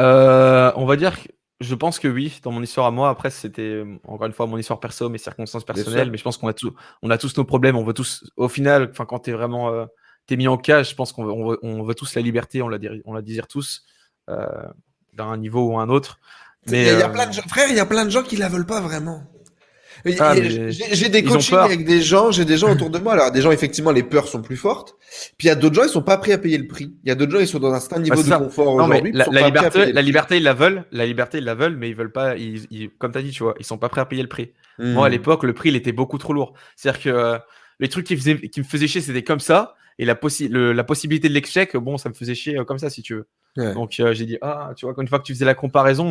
[0.00, 1.28] Euh, on va dire que
[1.60, 3.08] je pense que oui, dans mon histoire à moi.
[3.08, 6.10] Après, c'était euh, encore une fois mon histoire perso, mes circonstances personnelles.
[6.10, 7.76] Mais je pense qu'on a, tous, on a tous nos problèmes.
[7.76, 9.86] On veut tous, au final, quand tu es vraiment euh,
[10.26, 12.60] t'es mis en cage, je pense qu'on veut, on veut, on veut tous la liberté.
[12.60, 13.84] On la, dir- on la désire tous,
[14.28, 14.44] euh,
[15.14, 16.18] d'un niveau ou un autre.
[16.66, 18.10] Il y a, il y a plein de gens, frère, il y a plein de
[18.10, 19.22] gens qui la veulent pas vraiment.
[20.20, 23.14] Ah, J'ai des coachings avec des gens, j'ai des gens autour de moi.
[23.14, 24.94] Alors, des gens, effectivement, les peurs sont plus fortes.
[25.38, 26.94] Puis il y a d'autres gens, ils sont pas prêts à payer le prix.
[27.04, 28.38] Il y a d'autres gens, ils sont dans un certain niveau Bah, de ça.
[28.38, 29.12] confort Non, mais aujourd'hui.
[29.12, 30.84] la, la liberté, la liberté, ils la veulent.
[30.92, 32.36] La liberté, ils la veulent, mais ils veulent pas.
[32.36, 34.28] Ils, ils- comme tu as dit, tu vois, ils sont pas prêts à payer le
[34.28, 34.52] prix.
[34.78, 34.92] Hmm.
[34.92, 36.52] Moi, à l'époque, le prix, il était beaucoup trop lourd.
[36.76, 37.38] C'est-à-dire que euh,
[37.80, 39.74] les trucs qui, faisaient, qui me faisaient chier, c'était comme ça.
[39.98, 42.78] Et la, possi- le- la possibilité de l'échec, bon, ça me faisait chier euh, comme
[42.78, 43.26] ça, si tu veux.
[43.56, 43.72] Ouais.
[43.72, 46.10] Donc, euh, j'ai dit, ah, tu vois, une fois que tu faisais la comparaison,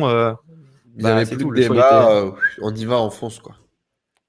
[0.98, 2.24] bah, plus tout, le débat.
[2.62, 3.54] on y va, on fonce, quoi.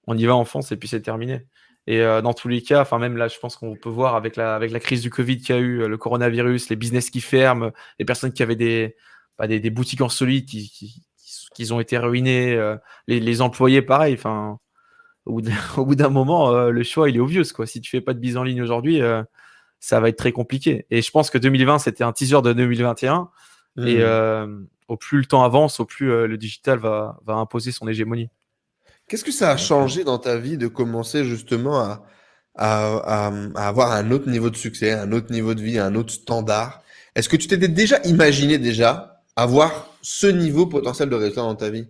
[0.07, 1.45] On y va en France et puis c'est terminé.
[1.89, 4.35] Et euh, dans tous les cas, enfin même là, je pense qu'on peut voir avec
[4.35, 7.09] la, avec la crise du Covid qu'il y a eu, euh, le coronavirus, les business
[7.09, 8.95] qui ferment, les personnes qui avaient des,
[9.37, 12.75] bah, des, des boutiques en solide qui, qui, qui- qui ont été ruinées, euh,
[13.07, 14.13] les, les employés pareil.
[14.15, 14.59] Enfin,
[15.25, 15.33] au
[15.85, 17.65] bout d'un- moment, euh, le choix il est obvious quoi.
[17.67, 19.01] Si tu fais pas de bise en ligne aujourd'hui,
[19.79, 20.85] ça va être très compliqué.
[20.91, 23.29] Et je pense que 2020 c'était un teaser de 2021.
[23.87, 27.87] Et euh, au plus le temps avance, au plus le digital va, va imposer son
[27.87, 28.29] hégémonie.
[29.07, 32.03] Qu'est-ce que ça a changé dans ta vie de commencer justement à,
[32.55, 35.95] à, à- à avoir un autre niveau de succès, un autre niveau de vie, un
[35.95, 36.81] autre standard?
[37.15, 41.69] Est-ce que tu t'étais déjà imaginé déjà avoir ce niveau potentiel de résultat dans ta
[41.69, 41.87] vie?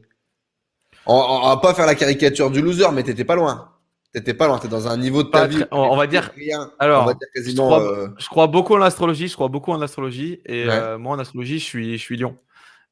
[1.05, 3.71] On, va pas faire la caricature du loser, mais t'étais pas loin.
[4.13, 4.59] T'étais pas loin.
[4.59, 5.55] T'es dans un niveau de ta Pas vie.
[5.57, 6.71] très- on- on va dire- rien.
[6.79, 7.65] alors, on va dire je quasiment.
[7.67, 9.27] crois- euh, Je crois beaucoup en l'astrologie.
[9.27, 10.41] Je crois beaucoup en l'astrologie.
[10.45, 10.69] Et Ouais.
[10.73, 12.37] euh, moi, en astrologie, je suis, je suis lion.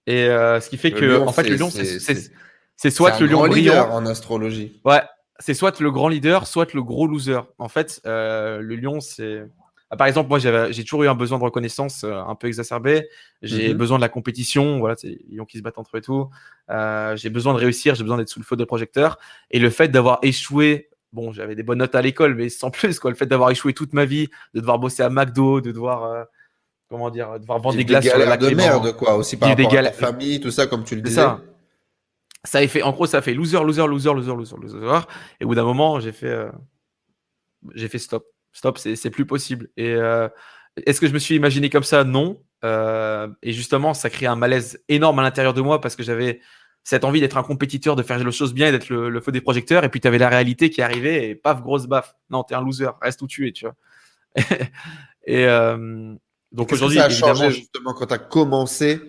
[0.07, 2.31] Et euh, ce qui fait Le que, lion, en fait, le lion, c'est-
[2.77, 3.95] c'est soit le lion grand leader brillant.
[3.97, 4.79] en astrologie.
[4.85, 5.01] Ouais,
[5.39, 7.39] c'est soit le grand leader, soit le gros loser.
[7.57, 9.43] En fait, euh, le lion, c'est.
[9.91, 13.07] Ah, Par exemple, moi, j'ai toujours eu un besoin de reconnaissance euh, un peu exacerbé.
[13.43, 13.77] J'ai Mhm.
[13.77, 14.79] besoin de la compétition.
[14.79, 16.27] Voilà, c'est les lions qui se battent entre eux et tout.
[16.71, 17.93] Euh, j'ai besoin de réussir.
[17.93, 19.19] J'ai besoin d'être sous le feu des projecteurs.
[19.51, 22.99] Et le fait d'avoir échoué, bon, j'avais des bonnes notes à l'école, mais sans plus,
[22.99, 23.11] quoi.
[23.11, 26.25] Le fait d'avoir échoué toute ma vie, de devoir bosser à McDo, de devoir,
[26.89, 29.65] comment dire, de devoir vendre Des glaces sur lac de merde, quoi, aussi par rapport
[29.65, 31.15] à ta galères- famille, tout ça, comme tu le disais.
[31.21, 31.41] ça.
[32.45, 35.07] Ça a fait, en gros, ça a fait loser, loser, loser, loser, loser, loser.
[35.39, 36.51] Et au bout d'un moment, j'ai fait, euh,
[37.73, 38.25] j'ai fait stop.
[38.53, 39.69] Stop, c'est c'est plus possible.
[39.75, 40.29] Et euh,
[40.85, 42.03] est-ce que je me suis imaginé comme ça?
[42.03, 42.41] Non.
[42.63, 46.39] Euh, et justement, ça crée un malaise énorme à l'intérieur de moi parce que j'avais
[46.83, 49.41] cette envie d'être un compétiteur, de faire les choses bien et d'être le, feu des
[49.41, 49.83] projecteurs.
[49.83, 52.15] Et puis, tu avais la réalité qui arrivait et paf, grosse baffe.
[52.29, 53.75] Non, t'es un loser, reste où tu es, tu vois.
[55.25, 55.47] et
[56.55, 59.01] donc aujourd'hui, ça a changé justement quand tu as commencé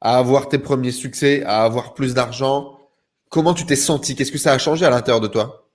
[0.00, 2.78] à avoir tes premiers succès, à avoir plus d'argent.
[3.32, 4.14] Comment tu t'es senti?
[4.14, 5.66] Qu'est-ce que ça a changé à l'intérieur de toi?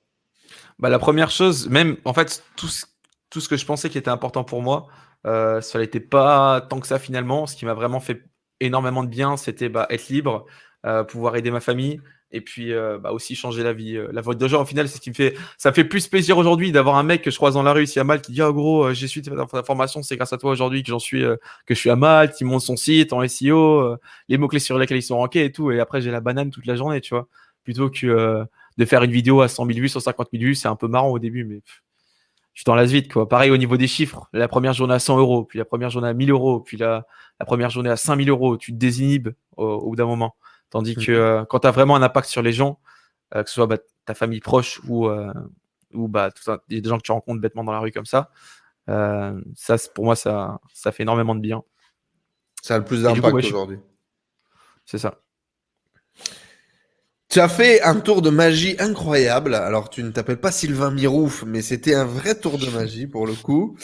[0.77, 4.43] Bah, La première chose, même en fait, tout ce, que je pensais qui était important
[4.43, 4.85] pour moi,
[5.25, 7.47] euh, ça n'était pas tant que ça finalement.
[7.47, 8.21] Ce qui m'a vraiment fait
[8.59, 10.45] énormément de bien, c'était bah, être libre,
[10.85, 13.97] euh, pouvoir aider ma famille et puis euh, bah, aussi changer la vie.
[14.11, 15.33] La vote de gens, au final, c'est ce qui me fait.
[15.57, 17.99] Ça fait plus plaisir aujourd'hui d'avoir un mec que je croise dans la rue ici
[17.99, 20.83] à Malte qui dit Ah gros, j'ai suivi ta formation, c'est grâce à toi aujourd'hui
[20.83, 23.97] que j'en suis, que je suis à Malte, il monte son site en SEO,
[24.29, 25.71] les mots-clés sur lesquels ils sont rankés et tout.
[25.71, 27.27] Et après, j'ai la banane toute la journée, tu vois.
[27.67, 28.45] Plutôt que
[28.77, 31.09] de faire une vidéo à 100 000 vues, 150 000 vues, c'est un peu marrant
[31.09, 31.61] au début, mais
[32.53, 33.27] tu t'en lasses vite, quoi.
[33.27, 34.29] Pareil au niveau des chiffres.
[34.31, 37.05] La première journée à 100 euros, puis la première journée à 1000 euros, puis la,
[37.41, 40.35] la première journée à 5000 euros, tu te désinhibes au, bout d'un moment.
[40.69, 41.17] Tandis que mhm.
[41.17, 42.79] euh, quand tu as vraiment un impact sur les gens,
[43.35, 45.33] euh, que ce soit bah, ta famille proche ou, euh,
[45.93, 48.31] ou bah, tout des gens que tu rencontres bêtement dans la rue comme ça,
[48.87, 51.61] ça pour moi, ça, ça fait énormément de bien.
[52.63, 53.79] Ça a le plus d'impact aujourd'hui.
[54.85, 55.19] C'est ça.
[57.29, 59.53] Tu as fait un tour de magie incroyable.
[59.53, 63.27] Alors, tu ne t'appelles pas Sylvain Mirouf, mais c'était un vrai tour de magie pour
[63.27, 63.77] le coup.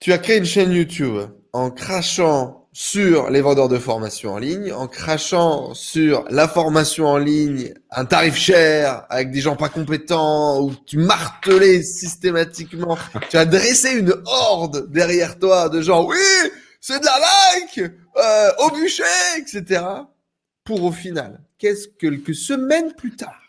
[0.00, 4.72] Tu as créé une chaîne YouTube en crachant sur les vendeurs de formation en ligne,
[4.72, 10.62] en crachant sur la formation en ligne, un tarif cher, avec des gens pas compétents,
[10.62, 12.96] où tu martelais systématiquement.
[13.28, 16.16] tu as dressé une horde derrière toi de gens, oui,
[16.80, 19.04] c'est de la like, euh, au bûcher,
[19.38, 19.82] etc.
[20.64, 21.40] Pour au final
[21.98, 23.40] quelques semaines plus tard,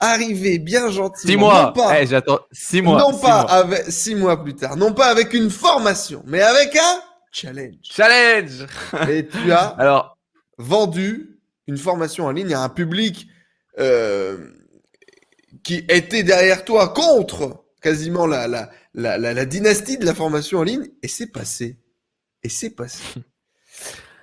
[0.00, 1.32] arriver bien gentiment.
[1.32, 1.72] Six mois.
[1.72, 2.98] pas, eh, j'attends six mois.
[2.98, 7.00] Non pas avec six mois plus tard, non pas avec une formation, mais avec un
[7.32, 7.76] challenge.
[7.82, 8.66] Challenge.
[9.08, 10.18] Et tu as alors
[10.58, 13.26] vendu une formation en ligne à un public
[13.78, 14.38] euh,
[15.62, 20.62] qui était derrière toi contre quasiment la, la, la, la, dynastie de la formation en
[20.62, 21.78] ligne, et c'est passé.
[22.42, 23.02] Et c'est passé.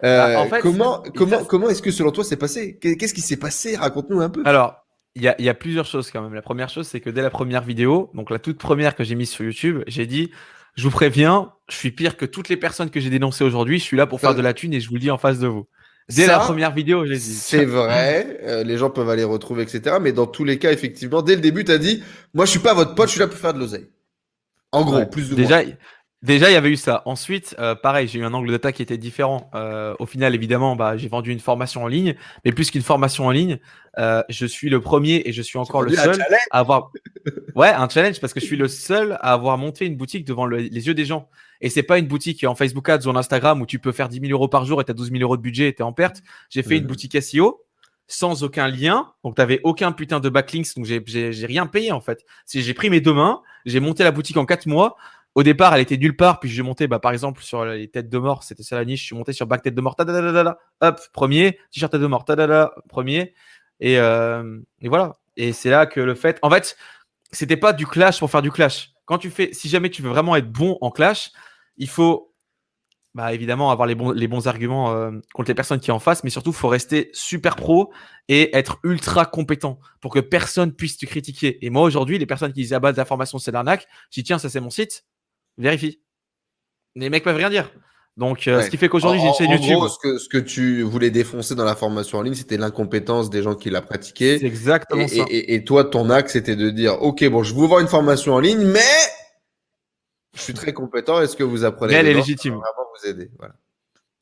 [0.04, 2.78] Euh, bah, comment comment, comment est-ce que selon toi c'est passé?
[2.78, 3.76] Qu'est-ce qui s'est passé?
[3.76, 4.42] Raconte-nous un peu.
[4.46, 4.86] Alors,
[5.16, 6.34] il y a, y a, plusieurs choses quand même.
[6.34, 9.16] La première chose, c'est que dès la première vidéo, donc la toute première que j'ai
[9.16, 10.32] mise sur YouTube, j'ai dit
[10.76, 13.80] Je vous préviens, je suis pire que toutes les personnes que j'ai dénoncées aujourd'hui.
[13.80, 15.40] Je suis là pour faire de la thune et je vous le dis en face
[15.40, 15.68] de vous.
[16.10, 17.22] Dès la première vidéo, j'ai dit.
[17.22, 19.98] C'est vrai, euh, les gens peuvent aller retrouver, etc.
[20.02, 22.60] Mais dans tous les cas, effectivement, dès le début, tu as dit Moi, je suis
[22.60, 23.88] pas votre pote, je suis là pour faire de l'oseille.
[24.72, 25.62] En gros, plus ou déjà,
[26.24, 27.02] Déjà, il y avait eu ça.
[27.06, 29.52] Ensuite, euh, pareil, j'ai eu un angle d'attaque qui était différent.
[29.56, 33.28] Euh, au final, évidemment, bah, j'ai vendu une formation en ligne, mais plus qu'une formation
[33.28, 33.60] en ligne,
[34.00, 36.92] euh, je suis le premier et je suis encore le seul à avoir.
[37.56, 40.48] Ouais, un challenge parce que je suis le seul à avoir monté une boutique devant
[40.48, 41.30] les yeux des gens.
[41.62, 44.10] Et c'est pas une boutique en Facebook Ads ou en Instagram où tu peux faire
[44.10, 45.82] 10 000 euros par jour et tu as 12 000 euros de budget et tu
[45.82, 46.24] es en perte.
[46.50, 46.88] J'ai fait une mhm.
[46.88, 47.64] boutique SEO
[48.08, 49.14] sans aucun lien.
[49.24, 50.76] Donc, tu n'avais aucun putain de backlinks.
[50.76, 52.26] Donc, j'ai rien payé en fait.
[52.46, 54.98] Si j'ai pris mes deux mains, j'ai monté la boutique en quatre mois
[55.36, 58.10] au départ, elle était nulle part, puis j'ai monté, bah, par exemple, sur les têtes
[58.10, 61.02] de mort, c'était ça la niche, je suis monté sur back tête de mort, hop,
[61.12, 62.26] premier, t-shirt tête de mort,
[62.88, 63.34] premier,
[63.80, 65.14] et, euh, et voilà.
[65.36, 66.78] Et c'est là que le fait, en fait,
[67.32, 68.92] c'était pas du clash pour faire du clash.
[69.06, 71.32] Quand tu fais, si jamais tu veux vraiment être bon en clash,
[71.78, 72.32] il faut,
[73.16, 76.24] bah, évidemment, avoir les bons, les bons arguments euh, contre les personnes qui en face,
[76.24, 77.92] mais surtout, il faut rester super pro
[78.28, 81.66] et être ultra compétent pour que personne puisse te critiquer.
[81.66, 84.38] Et moi, aujourd'hui, les personnes qui disent, ah bah, l'information, c'est l'arnaque, je dis, tiens,
[84.38, 85.04] ça, c'est mon site
[85.58, 86.00] vérifie.
[86.96, 87.72] Les mecs peuvent rien dire.
[88.16, 89.74] Donc, euh, ce qui fait qu'aujourd'hui, j'ai une chaîne YouTube.
[89.74, 93.32] Gros, ce, que, ce que tu voulais défoncer dans la formation en ligne, c'était l'incompétence
[93.32, 94.38] des gens qui la pratiquaient.
[94.40, 95.26] C'est exactement et, ça.
[95.30, 98.40] Et, toi, ton axe, c'était de dire, OK, bon, je vous vends une formation en
[98.40, 98.80] ligne, mais
[100.36, 101.22] je suis très compétent.
[101.22, 102.54] Est-ce que vous apprenez Mais elle est légitime.
[102.54, 103.32] Vraiment vous aider?
[103.40, 103.56] Voilà.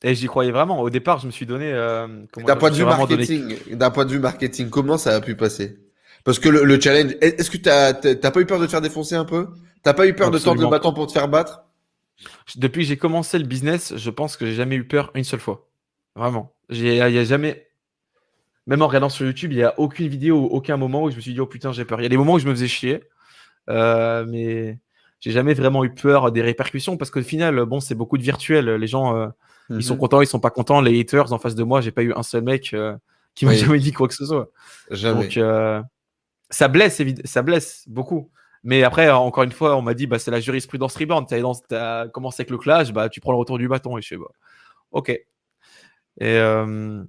[0.04, 0.80] Et j'y croyais vraiment.
[0.80, 1.70] Au départ, je me suis donné.
[1.72, 3.56] Euh, d'un point de vue marketing,
[3.92, 5.78] point de vue marketing, comment ça a pu passer?
[6.24, 9.16] Parce que le, challenge, est-ce que tu t'as pas eu peur de te faire défoncer
[9.16, 9.48] un peu?
[9.82, 11.64] T'as pas eu peur de tendre le bâton pour te faire battre?
[12.56, 15.40] Depuis que j'ai commencé le business, je pense que j'ai jamais eu peur une seule
[15.40, 15.68] fois.
[16.14, 16.52] Vraiment.
[16.70, 17.68] Il a jamais.
[18.66, 21.20] Même en regardant sur YouTube, il n'y a aucune vidéo, aucun moment où je me
[21.20, 22.00] suis dit, oh putain, j'ai peur.
[22.00, 23.02] Il y a des moments où je me faisais chier.
[23.68, 24.78] Euh, mais
[25.20, 28.70] j'ai jamais vraiment eu peur des répercussions parce qu'au final, bon, c'est beaucoup de virtuel.
[28.70, 29.28] Les gens, euh,
[29.70, 30.00] ils sont mhm.
[30.00, 30.80] contents, ils sont pas contents.
[30.80, 32.96] Les haters en face de moi, j'ai pas eu un seul mec euh,
[33.34, 34.48] qui m'a jamais dit quoi que ce soit.
[34.90, 35.24] Jamais.
[35.24, 35.84] Donc,
[36.50, 38.30] ça blesse, ça blesse beaucoup.
[38.64, 41.26] Mais après, encore une fois, on m'a dit, bah, c'est la jurisprudence Reborn.
[41.26, 41.34] Tu
[41.74, 43.98] as, commencé avec le clash, bah, tu prends le retour du bâton.
[43.98, 44.30] Et je sais, bah,
[44.92, 45.10] ok.
[45.10, 45.24] Et,
[46.20, 47.02] euh,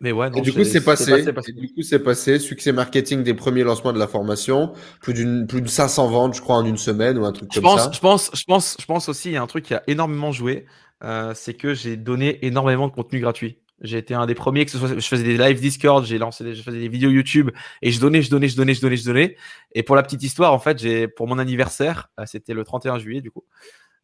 [0.00, 1.24] mais ouais, non, du coup, c'est passé.
[1.54, 2.38] Du coup, c'est passé.
[2.38, 4.72] Succès marketing des premiers lancements de la formation.
[5.02, 7.60] Plus d'une, plus de 500 ventes, je crois, en une semaine ou un truc je
[7.60, 7.90] comme pense, ça.
[7.92, 10.32] Je pense, je pense, je pense aussi, il y a un truc qui a énormément
[10.32, 10.66] joué.
[11.02, 13.58] Euh, c'est que j'ai donné énormément de contenu gratuit.
[13.80, 16.44] J'ai été un des premiers que ce soit, je faisais des live Discord, j'ai lancé,
[16.44, 17.50] des, je faisais des vidéos YouTube
[17.80, 19.36] et je donnais, je donnais, je donnais, je donnais, je donnais.
[19.72, 22.98] Et pour la petite histoire, en fait, j'ai pour mon anniversaire, euh, c'était le 31
[22.98, 23.44] juillet du coup,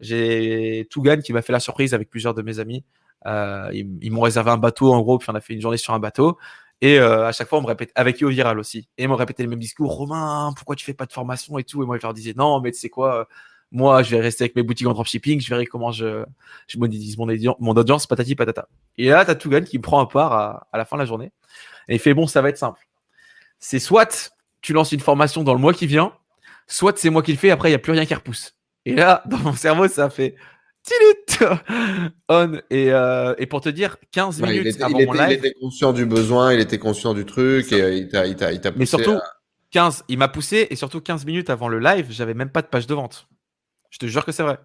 [0.01, 2.85] j'ai Tougan qui m'a fait la surprise avec plusieurs de mes amis.
[3.27, 5.95] Euh, ils, m'ont réservé un bateau en gros, puis on a fait une journée sur
[5.95, 6.39] un bateau.
[6.81, 9.17] Et euh, à chaque fois, on me répète, avec Yo Viral aussi, et ils m'ont
[9.17, 11.83] répété le même discours, Romain, pourquoi tu fais pas de formation et tout?
[11.83, 13.27] Et moi, je leur disais, non, mais tu sais quoi,
[13.73, 16.25] moi, je vais rester avec mes boutiques en dropshipping, je verrai comment je,
[16.69, 17.27] je monétise mon,
[17.59, 18.69] mon audience, patati patata.
[18.97, 21.07] Et là, t'as Tougan qui me prend un part à, à la fin de la
[21.07, 21.33] journée.
[21.89, 22.81] Et il fait, bon, ça va être simple.
[23.59, 26.13] C'est soit tu lances une formation dans le mois qui vient,
[26.67, 28.55] soit c'est moi qui le fais, après, il n'y a plus rien qui repousse.
[28.85, 30.37] Et là, dans mon cerveau, ça fait
[30.83, 31.49] tilut
[32.29, 32.61] on.
[32.71, 35.25] Et, euh, et pour te dire, 15 Ouais, minutes il, était, avant il mon était-
[35.25, 38.27] il live, était conscient du besoin, il était conscient du truc et euh, il t'a,
[38.27, 39.23] il il t'a mais poussé surtout, à-
[39.73, 42.69] 15, il m'a poussé, et surtout 15 minutes avant le live, j'avais même pas de
[42.69, 43.27] page de vente.
[43.97, 44.59] Je te jure que c'est vrai.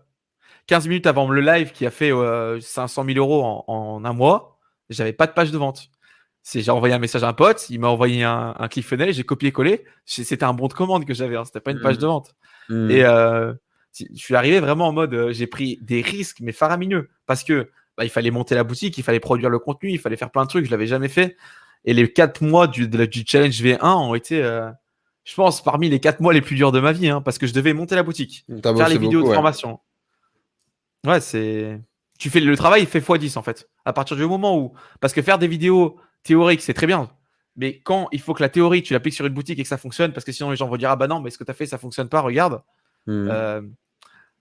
[0.67, 4.11] 15 minutes avant le live qui a fait euh, 500 000 euros en, en un
[4.13, 4.59] mois,
[4.89, 5.87] j'avais pas de page de vente.
[6.43, 9.23] C'est, j'ai envoyé un message à un pote, il m'a envoyé un, un ClickFunnels, j'ai
[9.23, 9.85] copié-collé.
[10.05, 12.01] C'était un bon de commande que j'avais, hein, c'était pas une page Mhm.
[12.01, 12.35] de vente.
[12.67, 12.91] Hmm.
[12.91, 13.53] Et euh,
[13.97, 17.69] je suis arrivé vraiment en mode, euh, j'ai pris des risques, mais faramineux, parce que
[17.97, 20.43] bah, il fallait monter la boutique, il fallait produire le contenu, il fallait faire plein
[20.43, 21.37] de trucs, je l'avais jamais fait.
[21.85, 24.69] Et les quatre mois du, de la- du challenge V1 ont été, euh,
[25.31, 27.47] je pense, parmi les quatre mois les plus durs de ma vie, hein, parce que
[27.47, 29.35] je devais monter la boutique, faire les vidéos beaucoup, de ouais.
[29.35, 29.79] formation.
[31.07, 31.79] Ouais, c'est.
[32.19, 33.69] Tu fais le travail, il fait x10 en fait.
[33.85, 34.73] À partir du moment où.
[34.99, 37.09] Parce que faire des vidéos théoriques, c'est très bien.
[37.55, 39.77] Mais quand il faut que la théorie, tu l'appliques sur une boutique et que ça
[39.77, 41.51] fonctionne, parce que sinon les gens vont dire Ah bah non, mais ce que tu
[41.51, 42.61] as fait, ça fonctionne pas, regarde.
[43.07, 43.29] Hmm.
[43.31, 43.61] Euh,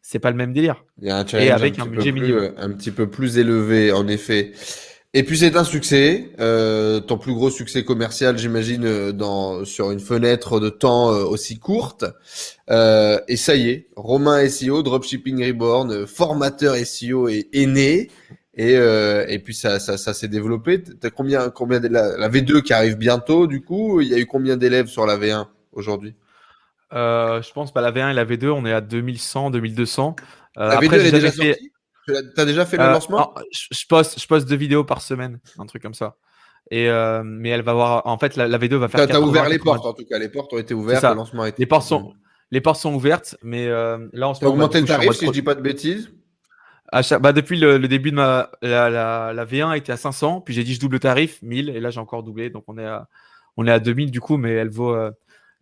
[0.03, 0.85] c'est pas le même délire.
[1.01, 2.53] Il y a un challenge avec un, un budget minimum.
[2.57, 4.55] un petit peu plus élevé, en effet.
[5.13, 9.91] Et puis c'est un succès, euh, ton plus gros succès commercial, j'imagine, euh, dans sur
[9.91, 12.05] une fenêtre de temps euh, aussi courte.
[12.71, 18.09] Euh, et ça y est, Romain SEO, Dropshipping Reborn, formateur SEO est, est né.
[18.55, 20.83] Et, et puis ça, ça, ça s'est développé.
[20.83, 24.19] T'as combien, combien de- la, la V2 qui arrive bientôt, du coup, il y a
[24.19, 26.15] eu combien d'élèves sur la V1 aujourd'hui?
[26.93, 30.15] Je pense, bah, la V1 et la V2, on est à 2100, 2200.
[30.59, 31.73] Euh, La V2 après, elle est déjà fait- sortie?
[32.07, 33.19] Tu T'as déjà fait le Euh, lancement?
[33.19, 36.17] non, je, poste, je poste deux vidéos par semaine, un truc comme ça.
[36.71, 38.07] Et euh, mais elle va voir.
[38.07, 39.01] En fait, la, la V2 va faire.
[39.01, 39.75] T'as t'as 80, ouvert les 80.
[39.75, 41.61] portes en tout cas, les portes ont été ouvertes, le lancement a été.
[41.61, 42.13] Les portes sont,
[42.51, 45.33] les portes sont ouvertes, mais euh, là moment, bah, augmenté le je tarif si je
[45.33, 46.11] dis pas de bêtises?
[46.93, 49.97] À chaque- bah, depuis le, le début de ma la, la, la V1 était à
[49.97, 52.65] 500, puis j'ai dit je double le tarif 1000 et là j'ai encore doublé donc
[52.67, 53.07] on est à
[53.57, 55.11] on est à 2000 du coup mais elle vaut euh,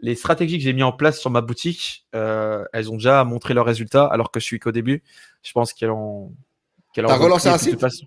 [0.01, 3.55] les stratégies que j'ai mis en place sur ma boutique euh, elles ont déjà montré
[3.55, 5.03] leurs résultats alors que je suis qu'au début.
[5.43, 6.33] Je pense qu'elles ont
[6.95, 8.07] T'as relancé un site façon.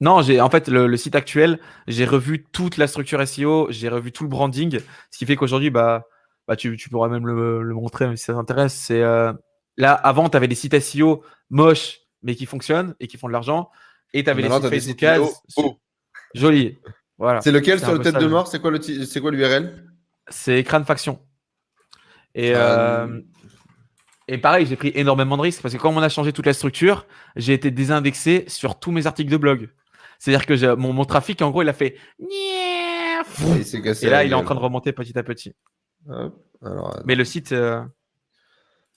[0.00, 3.88] Non, j'ai en fait le, le site actuel, j'ai revu toute la structure SEO, j'ai
[3.88, 4.78] revu tout le branding,
[5.10, 6.04] ce qui fait qu'aujourd'hui bah
[6.46, 9.32] bah tu, tu pourras même le, le montrer si ça t'intéresse, c'est euh,
[9.78, 13.32] Là, avant, tu avais des sites SEO moches, mais qui fonctionnent et qui font de
[13.32, 13.70] l'argent.
[14.14, 15.76] Et tu avais les sites Facebook sites Ads.
[16.34, 16.78] Jolis.
[17.18, 17.40] Voilà.
[17.42, 18.46] C'est lequel sur le tête de mort?
[18.48, 19.84] C'est quoi le ti- c'est quoi l'URL
[20.28, 21.20] C'est Crâne Faction.
[22.34, 23.20] Et, euh,
[24.28, 26.52] et pareil, j'ai pris énormément de risques parce que quand on a changé toute la
[26.52, 27.06] structure,
[27.36, 29.70] j'ai été désindexé sur tous mes articles de blog.
[30.18, 31.96] C'est-à-dire que mon, mon trafic, en gros, il a fait.
[33.82, 35.54] Cassé Et là, il est en train de remonter petit à petit.
[36.08, 36.42] Hop.
[36.62, 37.82] Alors, Mais le site, euh,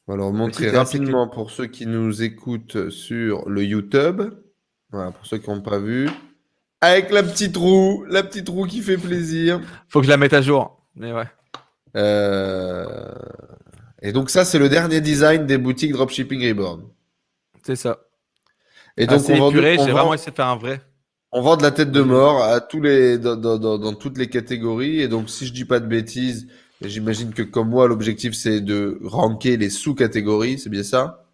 [0.08, 4.22] On va leur montrer site rapidement pour ceux qui nous écoutent sur le YouTube.
[4.92, 6.10] Voilà, pour ceux qui n'ont pas vu.
[6.82, 9.62] Avec la petite roue, la petite roue qui fait plaisir.
[9.90, 10.79] faut que je la mette à jour.
[11.00, 11.28] Mais ouais.
[11.95, 13.14] Euh,
[14.02, 16.84] Et donc ça, c'est le dernier design des boutiques Dropshipping Reborn.
[17.64, 18.00] C'est ça.
[18.97, 20.82] Et donc Assez on vend, épuré, on, j'ai vend, vraiment essayé de faire un vrai.
[21.32, 24.18] on vend de la tête de mort à tous les, dans, dans- dans- dans toutes
[24.18, 25.00] les catégories.
[25.02, 26.47] Et donc si je dis pas de bêtises,
[26.82, 31.26] j'imagine que comme moi, l'objectif c'est de ranker les sous-catégories, c'est bien ça?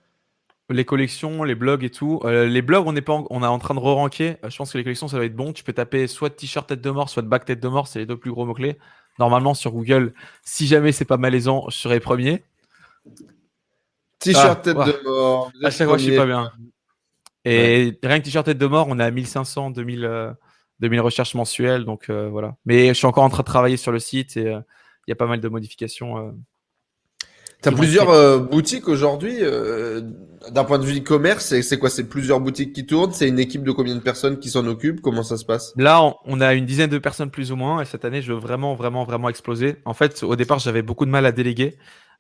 [0.70, 2.20] Les collections, les blogs et tout.
[2.26, 4.38] Euh, les blogs, on est pas, en- on est en train de re-ranker.
[4.44, 5.54] Euh, je pense que les collections, ça va être bon.
[5.54, 7.88] Tu peux taper soit t-shirt tête de mort, soit back tête de mort.
[7.88, 8.78] C'est les deux plus gros mots clés.
[9.20, 10.14] Normalement sur Google,
[10.44, 12.44] si jamais c'est pas malaisant, je serai premier.
[14.20, 14.86] T-shirt Ah, tête ouais.
[14.86, 15.52] de mort.
[15.64, 16.52] À chaque fois, je suis pas bien.
[17.46, 20.34] Et rien que t-shirt tête de mort, on est à 1500, 2000, euh,
[20.80, 21.86] 2000 recherches mensuelles.
[21.86, 22.56] Donc euh, voilà.
[22.66, 24.60] Mais je suis encore en train de travailler sur le site et euh,
[25.08, 26.34] il y a pas mal de modifications.
[27.66, 29.38] T'as plusieurs euh, boutiques aujourd'hui.
[29.42, 30.02] euh,
[30.52, 31.90] D'un point de vue e-commerce, c'est quoi?
[31.90, 33.12] C'est plusieurs boutiques qui tournent?
[33.12, 35.02] C'est une équipe de combien de personnes qui s'en occupent?
[35.02, 35.74] Comment ça se passe?
[35.76, 38.32] Là, on- on a une dizaine de personnes plus ou moins, et cette année, je
[38.32, 39.78] veux vraiment, vraiment, vraiment exploser.
[39.86, 41.78] En fait, au départ, j'avais beaucoup de mal à déléguer.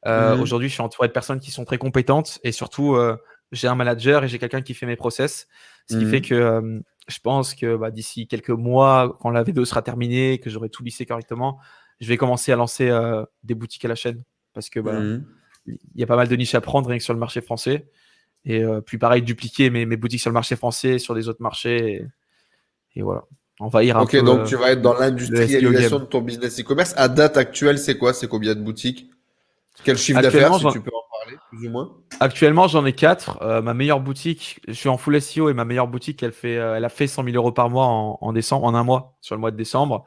[0.07, 0.41] Euh, Mhm.
[0.41, 3.15] Aujourd'hui, je suis entouré de personnes qui sont très compétentes, et surtout, euh,
[3.51, 5.47] j'ai un manager et j'ai quelqu'un qui fait mes process,
[5.87, 6.09] ce qui Mhm.
[6.09, 10.39] fait que euh, je pense que bah, d'ici quelques mois, quand la V2 sera terminée,
[10.39, 11.59] que j'aurai tout lissé correctement,
[12.01, 14.23] je vais commencer à lancer euh, des boutiques à la chaîne,
[14.55, 14.99] parce que bah,
[15.67, 17.87] il y a pas mal de niches à prendre rien que sur le marché français.
[18.45, 21.41] Et euh, puis pareil, dupliquer mes, mes boutiques sur le marché français, sur des autres
[21.41, 22.05] marchés.
[22.95, 23.23] et voilà.
[23.59, 24.21] Envahir un Ok, peu.
[24.21, 26.93] donc euh, tu vas être dans l'industrialisation de ton business e-commerce.
[26.97, 28.13] À date actuelle, c'est quoi?
[28.13, 29.09] C'est combien de boutiques?
[29.83, 31.91] Quel chiffre d'affaires, si tu peux en parler, plus ou moins?
[32.19, 33.41] Actuellement, j'en ai quatre.
[33.41, 36.53] Euh, ma meilleure boutique, je suis en full SEO et ma meilleure boutique, elle fait,
[36.53, 39.35] elle a fait 100 000 euros par mois en, en décembre, en un mois, sur
[39.35, 40.05] le mois de décembre.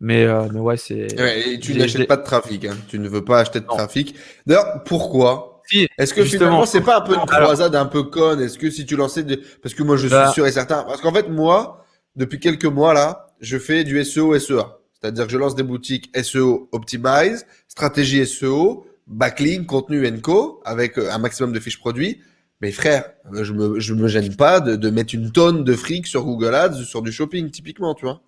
[0.00, 1.18] Mais, euh, mais ouais, c'est.
[1.18, 2.64] Ouais, et tu n'achètes pas de trafic.
[2.66, 2.76] Hein.
[2.88, 3.76] Tu ne veux pas acheter de Non.
[3.76, 4.14] trafic.
[4.46, 8.04] D'ailleurs, pourquoi Si, Est-ce que finalement, c'est pas un peu une Alors- croisade un peu
[8.04, 8.40] conne?
[8.40, 9.38] Est-ce que si tu lançais des...
[9.62, 10.30] Parce que moi, je suis Bah.
[10.32, 10.84] sûr et certain.
[10.84, 11.84] Parce qu'en fait, moi,
[12.14, 14.62] depuis quelques mois, là, je fais du SEO, SEA.
[15.00, 21.10] C'est-à-dire que je lance des boutiques SEO Optimize, stratégie SEO, backlink, contenu Co, avec euh,
[21.10, 22.20] un maximum de fiches produits.
[22.60, 26.06] Mais frère, je me, je me gêne pas de, de mettre une tonne de fric
[26.06, 28.22] sur Google Ads, sur du shopping, typiquement, tu vois.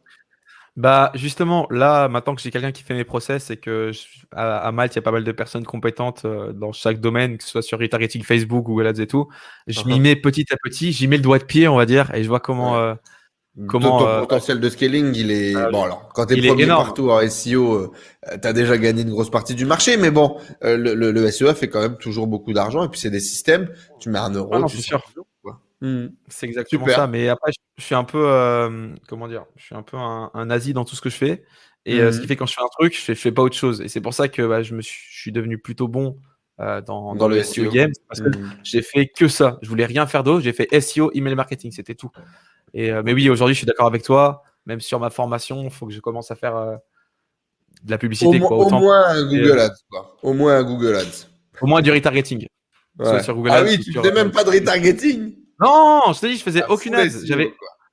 [0.79, 4.01] Bah justement, là, maintenant que j'ai quelqu'un qui fait mes process et que je-
[4.31, 7.37] à, à Malte, il y a pas mal de personnes compétentes euh, dans chaque domaine,
[7.37, 9.26] que ce soit sur retargeting Facebook, Google Ads et tout,
[9.66, 12.14] je m'y mets petit à petit, j'y mets le doigt de pied, on va dire,
[12.14, 12.74] et je vois comment.
[12.74, 12.79] Ouais.
[12.79, 12.95] euh,
[13.66, 15.83] Comment, ton, ton euh, potentiel de scaling, il est Ah, bon.
[15.83, 16.85] Alors, quand t'es il est premier énorme.
[16.85, 17.91] partout en SEO, euh,
[18.41, 21.55] t'as déjà gagné une grosse partie du marché, mais bon, euh, le, le, le SEA
[21.57, 22.85] fait quand même toujours beaucoup d'argent.
[22.85, 23.68] Et puis c'est des systèmes.
[23.99, 25.18] Tu mets un euro, Ah non, tu c'est sors sûr.
[25.81, 26.09] Hmm.
[26.29, 26.97] C'est exactement Super.
[26.97, 27.07] ça.
[27.07, 30.47] Mais après, je, suis un peu, euh, comment dire, je suis un peu un, un
[30.47, 31.45] nazi dans tout ce que je fais.
[31.87, 33.43] Et euh, ce qui fait quand je fais un truc, je fais, je fais pas
[33.43, 33.81] autre chose.
[33.81, 36.18] Et c'est pour ça que bah, je me suis, je suis devenu plutôt bon
[36.61, 37.64] euh, dans, Dans dans, le SEO.
[37.64, 37.93] SEO game.
[38.09, 38.51] Parce que Hmm.
[38.64, 39.59] j'ai fait que ça.
[39.62, 40.43] Je voulais rien faire d'autre.
[40.43, 42.11] J'ai fait SEO, email marketing, c'était tout.
[42.74, 44.43] Et mais oui, aujourd'hui, je suis d'accord avec toi.
[44.66, 46.79] Même sur ma formation, il faut que je commence à faire
[47.85, 48.59] de la Au, publicité, mo- quoi.
[48.59, 50.16] au Autant, moins un Google Ads, quoi.
[50.22, 51.26] Au moins un Google Ads.
[51.62, 52.47] au moins du retargeting.
[53.01, 53.22] Soit Ouais.
[53.22, 55.37] sur Google ah Ads, oui, ou tu sur- faisais même pas de retargeting.
[55.61, 56.94] Non, je t'ai dit, je faisais Ah, aucune.
[56.94, 57.52] SEO, J'avais.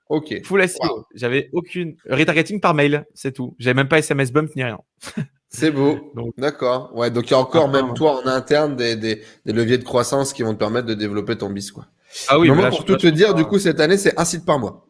[0.09, 0.41] Ok.
[0.43, 0.78] Full SEO.
[0.84, 1.05] Wow.
[1.16, 3.55] J'avais aucune retargeting par mail, c'est tout.
[3.57, 4.80] J'avais même pas SMS bump ni rien.
[5.49, 6.11] C'est beau.
[6.38, 6.91] D'accord.
[6.93, 9.84] Ouais, donc il y a encore, même toi, en interne, des, des, des leviers de
[9.86, 11.86] croissance qui vont te permettre de développer ton bis, quoi.
[12.28, 14.26] Ah oui, Mais moi, là, pour tout te dire, du coup, cette année, c'est un
[14.26, 14.88] site par mois.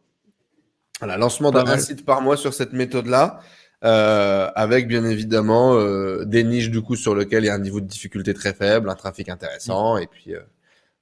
[1.00, 3.42] Voilà, lancement d'un site par mois sur cette méthode-là,
[3.84, 7.60] euh, avec bien évidemment euh, des niches du coup sur lesquelles il y a un
[7.60, 10.40] niveau de difficulté très faible, un trafic intéressant, et puis euh,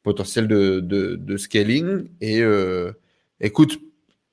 [0.04, 2.10] potentiel de, de, de scaling.
[2.22, 2.92] Et euh,
[3.40, 3.80] écoute,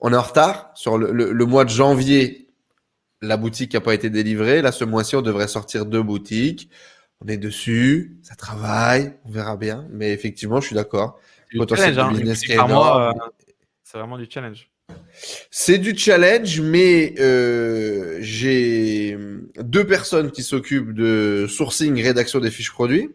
[0.01, 2.49] on est en retard sur le, le, le mois de janvier.
[3.23, 4.63] La boutique n'a pas été délivrée.
[4.63, 6.71] Là, ce mois-ci, on devrait sortir deux boutiques.
[7.23, 9.87] On est dessus, ça travaille, on verra bien.
[9.91, 11.21] Mais effectivement, je suis d'accord.
[11.43, 12.19] c'est du potentiel challenge, de hein.
[12.19, 13.13] Business euh,
[13.85, 14.71] c'est vraiment du challenge.
[15.51, 19.19] C'est du challenge, mais euh, j'ai
[19.59, 23.11] deux personnes qui s'occupent de sourcing, rédaction des fiches produits,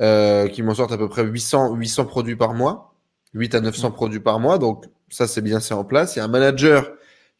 [0.00, 2.94] euh, qui m'en sortent à peu près 800, 800 produits par mois,
[3.34, 4.58] 8 à 900 produits par mois.
[4.58, 6.16] Donc ça, c'est bien, c'est en place.
[6.16, 6.92] Il y a un manager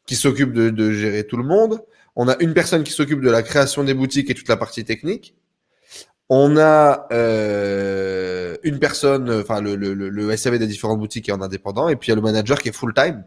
[0.07, 1.81] qui s'occupe de, de gérer tout le monde.
[2.17, 4.85] On a une personne qui s'occupe de la création des boutiques et toute la partie
[4.85, 5.35] technique.
[6.31, 11.31] On a euh, une personne, enfin le, le, le, le SAV des différentes boutiques qui
[11.31, 13.25] est en indépendant, et puis il y a le manager qui est full time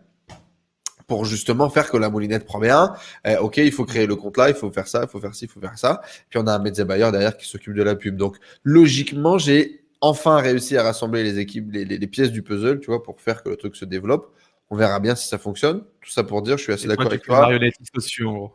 [1.07, 2.93] pour justement faire que la moulinette prend bien.
[3.25, 5.33] Euh, ok, il faut créer le compte là, il faut faire ça, il faut faire
[5.33, 6.01] ci, il faut faire ça.
[6.29, 8.17] Puis on a un media buyer derrière qui s'occupe de la pub.
[8.17, 12.79] Donc logiquement, j'ai enfin réussi à rassembler les équipes, les, les, les pièces du puzzle,
[12.81, 14.31] tu vois, pour faire que le truc se développe.
[14.69, 15.81] On verra bien si ça fonctionne.
[16.01, 17.39] Tout ça pour dire, je suis assez d'accord avec toi.
[17.39, 18.51] marionnettiste aussi, en gros.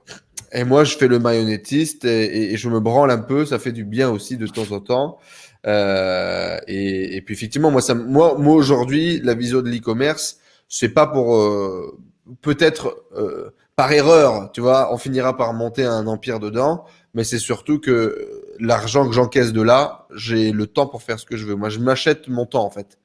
[0.52, 3.46] Et moi, je fais le marionnettiste et, et- et je me branle un peu.
[3.46, 5.18] Ça fait du bien aussi de temps en temps.
[5.66, 10.38] Euh, et, et puis effectivement, moi, ça, moi aujourd'hui, la vision de l'e-commerce,
[10.68, 11.98] c'est pas pour euh,
[12.42, 17.38] peut-être euh, par erreur, tu vois, on finira par monter un empire dedans, mais c'est
[17.38, 21.46] surtout que l'argent que j'encaisse de là, j'ai le temps pour faire ce que je
[21.46, 21.54] veux.
[21.54, 22.98] Moi, je m'achète mon temps en fait.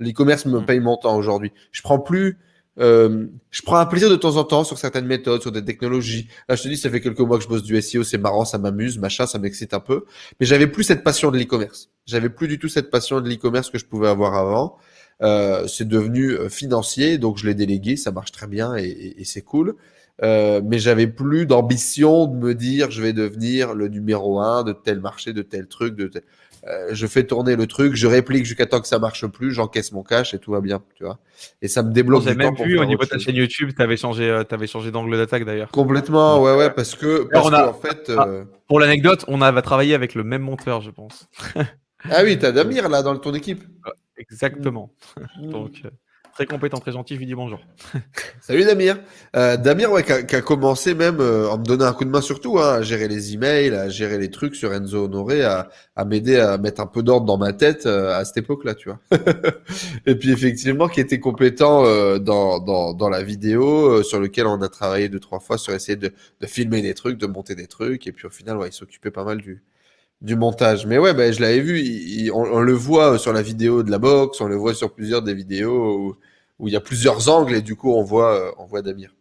[0.00, 0.66] L'e-commerce me Mm.
[0.66, 1.52] paye mon temps aujourd'hui.
[1.72, 2.38] Je prends plus.
[2.80, 6.28] euh, je prends un plaisir de temps en temps sur certaines méthodes, sur des technologies.
[6.48, 8.44] Là, je te dis, ça fait quelques mois que je bosse du SEO, c'est marrant,
[8.44, 10.04] ça m'amuse, machin, ça m'excite un peu.
[10.38, 11.90] Mais j'avais plus cette passion de l'e-commerce.
[12.08, 14.76] J'avais plus du tout cette passion de l'e-commerce que je pouvais avoir avant.
[15.22, 19.20] Euh, c'est devenu euh, financier, donc je l'ai délégué, ça marche très bien et, et-
[19.20, 19.74] et c'est cool.
[20.22, 24.72] Euh, mais j'avais plus d'ambition de me dire je vais devenir le numéro un de
[24.72, 26.22] tel marché, de tel truc, de tel.
[26.66, 29.92] Euh, je fais tourner le truc, je réplique jusqu'à temps que ça marche plus, j'encaisse
[29.92, 31.18] mon cash et tout va bien, tu vois.
[31.62, 33.70] Et ça me débloque du temps même pour vu au niveau de ta chaîne YouTube,
[33.76, 35.70] tu avais changé, euh, t'avais changé d'angle d'attaque d'ailleurs.
[35.70, 39.40] Complètement, ouais, ouais, parce que, parce on a- que, en fait, euh, Pour l'anecdote, on
[39.40, 41.28] a travaillé avec le même monteur, je pense.
[42.04, 43.64] ah oui, t'as Damir là dans ton équipe.
[44.16, 44.92] Exactement.
[45.42, 45.90] Donc, euh,
[46.34, 47.60] très compétent, très gentil, je lui dis bonjour.
[48.40, 48.98] Salut Damir.
[49.34, 52.10] Euh, Damir, ouais, qui a, a commencé même euh, en me donnant un coup de
[52.10, 55.68] main surtout, hein, à gérer les emails, à gérer les trucs sur Enzo Honoré, à,
[55.96, 58.88] à m'aider à mettre un peu d'ordre dans ma tête euh, à cette époque-là, tu
[58.88, 59.00] vois.
[60.06, 64.46] Et puis effectivement, qui était compétent euh, dans, dans, dans la vidéo, euh, sur lequel
[64.46, 67.56] on a travaillé deux trois fois sur essayer de, de filmer des trucs, de monter
[67.56, 69.62] des trucs, et puis au final, ouais, il s'occupait pas mal du
[70.20, 70.86] du montage.
[70.86, 73.82] Mais ouais, ben je l'avais vu, il- il- on, on le voit sur la vidéo
[73.82, 76.16] de la boxe, on le voit sur plusieurs des vidéos où,
[76.58, 79.14] où il y a plusieurs angles et du coup on voit, euh, on voit Damir.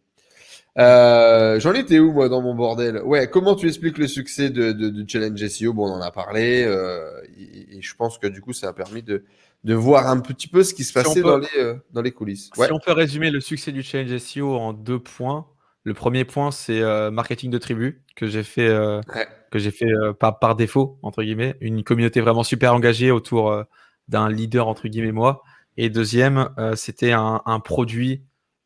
[0.78, 3.02] Euh, J'en étais où moi dans mon bordel?
[3.04, 6.12] Ouais, comment tu expliques le succès de, de, de Challenge SEO Bon, on en a
[6.12, 9.24] parlé euh, et, et, je pense que du coup ça a permis de,
[9.64, 12.02] de voir un petit peu ce qui se passait si peut, dans, les, euh, dans
[12.04, 12.52] les coulisses.
[12.54, 15.48] Si on peut résumer le succès du Challenge SEO en deux points,
[15.88, 19.28] le premier point c'est euh, marketing de tribu que j'ai fait, euh, ouais.
[19.52, 23.64] que j'ai fait par, par défaut entre guillemets, une communauté vraiment super engagée autour
[24.08, 25.44] d'un leader entre guillemets moi.
[25.78, 28.24] Et deuxième, c'était un, un produit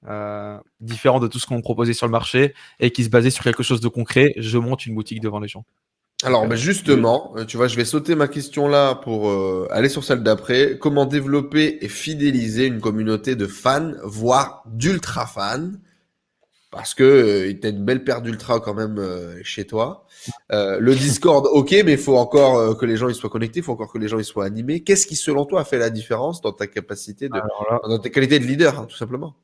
[0.08, 3.44] euh, différent de tout ce qu'on proposait sur le marché et qui se basait sur
[3.44, 4.34] quelque chose de concret.
[4.38, 5.64] Je monte une boutique devant les gens.
[6.24, 10.04] Alors, ben justement, tu vois, je vais sauter ma question là pour euh, aller sur
[10.04, 10.78] celle d'après.
[10.80, 15.72] Comment développer et fidéliser une communauté de fans, voire d'ultra fans
[16.72, 20.06] Parce que euh, tu as une belle paire d'ultra quand même euh, chez toi.
[20.52, 23.64] Euh, le Discord, ok, mais il faut encore que les gens ils soient connectés, il
[23.64, 24.82] faut encore que les gens ils soient animés.
[24.82, 27.44] Qu'est-ce qui, selon toi, a fait la différence dans ta capacité de, là,
[27.88, 29.36] dans ta qualité de leader, hein, tout simplement?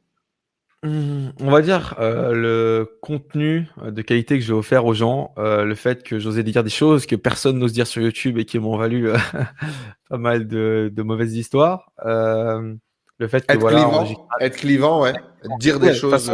[0.83, 5.33] Mmh, on va dire euh, le contenu euh, de qualité que j'ai offert aux gens,
[5.39, 8.45] euh, le fait que j'osais dire des choses que personne n'ose dire sur YouTube et
[8.45, 9.17] qui m'ont valu euh,
[10.09, 11.91] pas mal de, de mauvaises histoires.
[12.05, 12.75] Euh,
[13.17, 15.13] le fait que être voilà, clivant, être clivant, ouais,
[15.59, 16.31] dire des choses.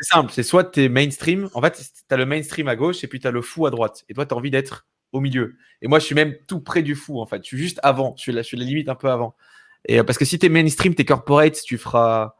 [0.00, 3.04] C'est simple, c'est soit tu es mainstream, en fait, tu as le mainstream à gauche
[3.04, 4.04] et puis tu as le fou à droite.
[4.08, 5.56] Et toi, tu as envie d'être au milieu.
[5.82, 7.42] Et moi, je suis même tout près du fou, en fait.
[7.42, 9.34] Je suis juste avant, je suis la, je suis la limite un peu avant.
[9.86, 12.34] Et parce que si tu es mainstream, tu es corporate, tu feras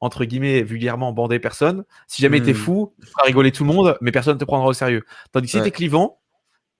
[0.00, 1.84] entre guillemets, vulgairement bander personne.
[2.06, 2.44] Si jamais mmh.
[2.44, 5.04] t'es fou, tu feras rigoler tout le monde, mais personne ne te prendra au sérieux.
[5.32, 5.64] Tandis que si ouais.
[5.64, 6.20] t'es clivant,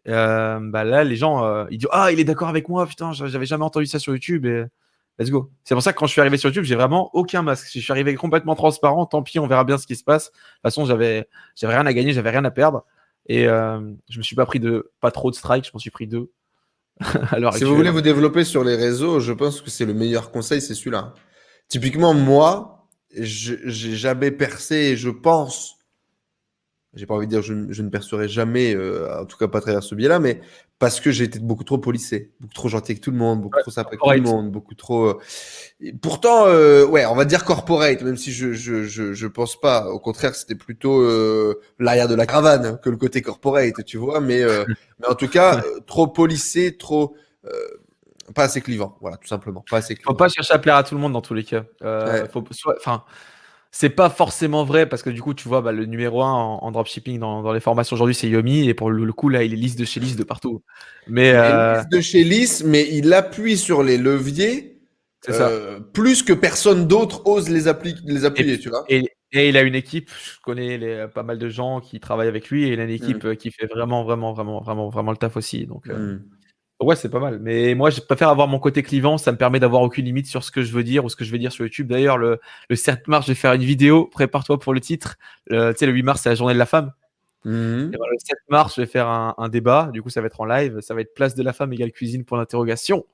[0.09, 3.12] euh, bah là, les gens, euh, ils disent Ah, il est d'accord avec moi, putain,
[3.12, 4.47] j'avais jamais entendu ça sur YouTube.
[4.47, 4.64] Et
[5.18, 5.50] let's go.
[5.64, 7.66] C'est pour ça que quand je suis arrivé sur YouTube, j'ai vraiment aucun masque.
[7.66, 10.26] Si je suis arrivé complètement transparent, tant pis, on verra bien ce qui se passe.
[10.26, 11.26] De toute façon, j'avais
[11.62, 12.84] rien à gagner, j'avais rien à perdre.
[13.28, 15.90] Et euh, je me suis pas pris de pas trop de strikes, je m'en suis
[15.90, 16.30] pris deux.
[17.30, 20.30] Alors, si vous voulez vous développer sur les réseaux, je pense que c'est le meilleur
[20.30, 21.12] conseil, c'est celui-là.
[21.68, 22.88] Typiquement, moi,
[23.18, 25.76] j'ai jamais percé et je pense,
[26.97, 29.59] j'ai pas envie de dire je, je ne percerai jamais, euh, en tout cas pas
[29.59, 30.40] à travers ce biais-là, mais
[30.78, 33.57] parce que j'ai été beaucoup trop policé, beaucoup trop gentil avec tout le monde, beaucoup
[33.57, 35.07] ouais, trop sympa avec tout le monde, beaucoup trop.
[35.07, 35.20] Euh...
[36.01, 39.88] Pourtant, euh, ouais, on va dire corporate, même si je je je, je pense pas.
[39.88, 41.05] Au contraire, c'était plutôt
[41.78, 44.20] l'arrière de la caravane que le côté corporate, tu vois.
[44.20, 44.42] Mais
[45.01, 47.14] mais en tout cas, trop policé, trop
[48.34, 49.64] pas assez clivant, voilà, tout simplement.
[49.70, 50.11] Pas assez clivant.
[50.11, 51.64] Faut pas chercher à plaire à tout le monde dans tous les cas.
[51.80, 52.28] Ouais.
[52.28, 52.42] faut,
[52.76, 53.05] enfin,
[53.79, 56.59] c'est pas forcément vrai parce que du coup, tu vois, bah, le numéro 1 en,
[56.62, 58.66] en dropshipping dans, dans, les formations aujourd'hui, c'est Yomi.
[58.70, 60.62] Et pour le, le, coup, là, il est liste de chez liste de partout.
[61.07, 61.77] Mais, euh...
[61.77, 64.81] liste de chez liste, mais il appuie sur les leviers
[65.29, 68.87] euh, plus que personne d'autre ose les, appli les appuyer, et, tu vois.
[68.89, 72.29] Et, et, il a une équipe, je connais les, pas mal de gens qui travaillent
[72.29, 73.37] avec lui et il a une équipe mm.
[73.37, 75.66] qui fait vraiment, vraiment, vraiment, vraiment, vraiment le taf aussi.
[75.66, 76.20] Donc, mm.
[76.81, 77.39] Ouais, c'est pas mal.
[77.41, 79.16] Mais moi, je préfère avoir mon côté clivant.
[79.16, 81.24] Ça me permet d'avoir aucune limite sur ce que je veux dire ou ce que
[81.24, 81.87] je vais dire sur YouTube.
[81.87, 84.05] D'ailleurs, le, le 7 mars, je vais faire une vidéo.
[84.07, 85.16] Prépare-toi pour le titre.
[85.47, 86.93] Le, tu sais, le 8 mars, c'est la journée de la femme.
[87.45, 87.93] Mmh.
[87.95, 89.89] Et voilà, le 7 mars, je vais faire un, un, débat.
[89.91, 90.81] Du coup, ça va être en live.
[90.83, 93.07] Ça va être place de la femme égale cuisine pour l'interrogation.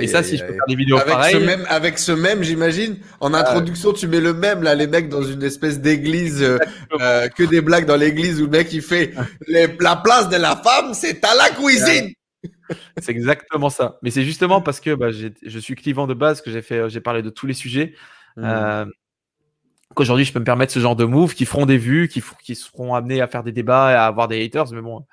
[0.00, 1.34] et ça, aïe, si je peux faire des vidéos avec pareilles.
[1.34, 5.10] Ce même, avec ce même, j'imagine, en introduction, tu mets le même, là, les mecs
[5.10, 6.56] dans une espèce d'église, euh,
[7.02, 9.12] euh, que des blagues dans l'église où le mec, il fait
[9.46, 12.14] les, la place de la femme, c'est à la cuisine.
[12.98, 13.98] C'est exactement ça.
[14.02, 17.00] Mais c'est justement parce que bah, je suis clivant de base que j'ai fait, j'ai
[17.00, 17.94] parlé de tous les sujets.
[18.36, 18.42] Mmh.
[18.44, 18.86] Euh,
[19.94, 22.54] qu'aujourd'hui, je peux me permettre ce genre de moves qui feront des vues, qui, qui
[22.54, 24.72] seront amenés à faire des débats et à avoir des haters.
[24.72, 25.06] Mais bon,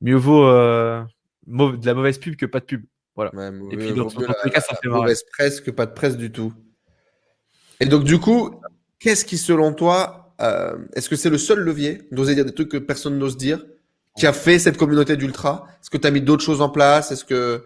[0.00, 1.02] mieux vaut euh,
[1.46, 2.84] de la mauvaise pub que pas de pub.
[3.16, 3.34] Voilà.
[3.34, 5.92] Ouais, et puis, dans, dans tous les cas, ça fait mauvaise presse que pas de
[5.92, 6.52] presse du tout.
[7.80, 8.60] Et donc, du coup,
[8.98, 12.70] qu'est-ce qui, selon toi, euh, est-ce que c'est le seul levier d'oser dire des trucs
[12.70, 13.64] que personne n'ose dire
[14.16, 15.66] qui a fait cette communauté d'ultra?
[15.80, 17.12] Est-ce que tu as mis d'autres choses en place?
[17.12, 17.64] Est-ce que.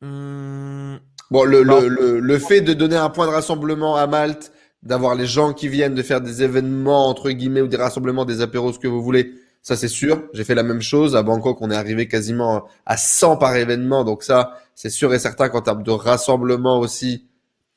[0.00, 0.96] Mmh.
[1.30, 4.50] Bon, le, le, le, le, fait de donner un point de rassemblement à Malte,
[4.82, 8.40] d'avoir les gens qui viennent, de faire des événements, entre guillemets, ou des rassemblements, des
[8.40, 10.22] apéros, ce que vous voulez, ça c'est sûr.
[10.32, 11.16] J'ai fait la même chose.
[11.16, 14.04] À Bangkok, on est arrivé quasiment à 100 par événement.
[14.04, 17.26] Donc ça, c'est sûr et certain qu'en termes de rassemblement aussi,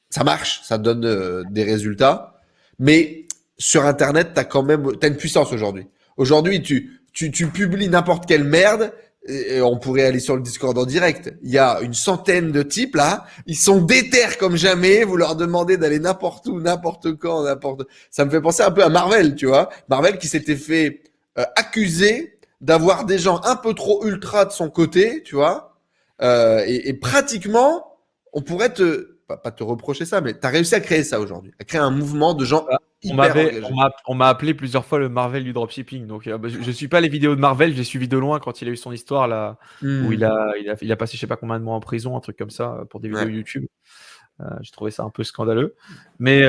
[0.10, 2.40] ça marche, ça donne euh, des résultats.
[2.80, 5.88] Mais sur Internet, tu as quand même as une puissance aujourd'hui.
[6.18, 8.92] Aujourd'hui, tu, tu, tu publies n'importe quelle merde,
[9.28, 11.34] et on pourrait aller sur le Discord en direct.
[11.44, 15.04] Il y a une centaine de types là, ils sont déter comme jamais.
[15.04, 17.84] Vous leur demandez d'aller n'importe où, n'importe quand, n'importe.
[18.10, 19.70] Ça me fait penser un peu à Marvel, tu vois.
[19.90, 21.04] Marvel qui s'était fait
[21.38, 25.78] euh, accuser d'avoir des gens un peu trop ultra de son côté, tu vois.
[26.24, 27.98] Euh, et, et, pratiquement,
[28.34, 31.20] on pourrait te pas, pas te reprocher ça, mais tu as réussi à créer ça
[31.20, 32.66] aujourd'hui, à créer un mouvement de gens
[33.10, 36.06] on m'a appelé plusieurs fois le Marvel du dropshipping.
[36.06, 38.62] Donc, euh, je, ne suis pas les vidéos de Marvel, j'ai suivi de loin quand
[38.62, 41.22] il a eu son histoire là, où il a, il a, il a, passé je
[41.22, 43.34] sais pas combien de mois en prison, un truc comme ça, pour des vidéos ouais.
[43.34, 43.66] YouTube.
[44.62, 45.76] J'ai trouvé ça un peu scandaleux.
[46.20, 46.44] Mais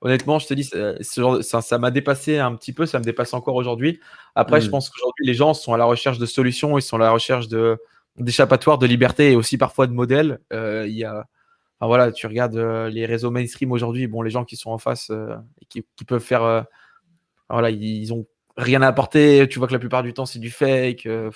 [0.00, 0.70] honnêtement, je te dis,
[1.02, 4.00] ça m'a dépassé un petit peu, ça me dépasse encore aujourd'hui.
[4.34, 4.70] Après, je mm.
[4.70, 7.46] pense qu'aujourd'hui, les gens sont à la recherche de solutions, ils sont à la recherche
[8.16, 10.40] d'échappatoires, de liberté et aussi parfois de modèles.
[10.52, 11.26] Il y a
[11.86, 15.10] voilà, tu regardes euh, les réseaux mainstream aujourd'hui, bon, les gens qui sont en face
[15.10, 16.62] euh, et qui, peuvent faire, euh,
[17.48, 18.26] voilà, ils, ont
[18.56, 19.48] rien à apporter.
[19.48, 21.02] Tu vois que la plupart du temps c'est du fake.
[21.04, 21.30] je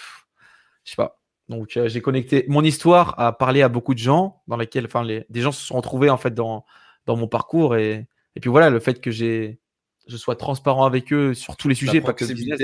[0.84, 1.18] sais pas.
[1.48, 5.26] Donc j'ai connecté mon histoire à parler à beaucoup de gens dans lesquels, enfin, les,
[5.28, 6.64] des gens se sont retrouvés en fait dans
[7.06, 9.60] dans mon parcours et, et puis voilà, le fait que j'ai
[10.06, 12.60] je sois transparent avec eux sur tous les sujets, pas que business,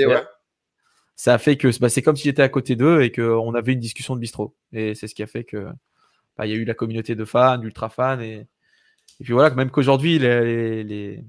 [1.15, 3.73] ça a fait que bah, c'est comme si j'étais à côté d'eux et qu'on avait
[3.73, 4.55] une discussion de bistrot.
[4.73, 5.67] Et c'est ce qui a fait que
[6.45, 8.19] il y a eu la communauté de fans, d'ultra fans.
[8.19, 8.47] Et,
[9.19, 11.23] et puis voilà, même qu'aujourd'hui, les, les,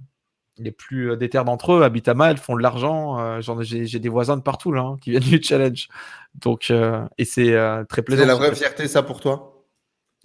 [0.58, 3.20] les, plus déter d'entre eux habitent à Mal, font de l'argent.
[3.20, 5.88] Euh, j'ai des voisins de partout là, hein, qui viennent du challenge.
[6.34, 8.22] Donc, euh, et c'est euh, très plaisant.
[8.22, 9.64] C'est la vraie fierté, ça, pour toi?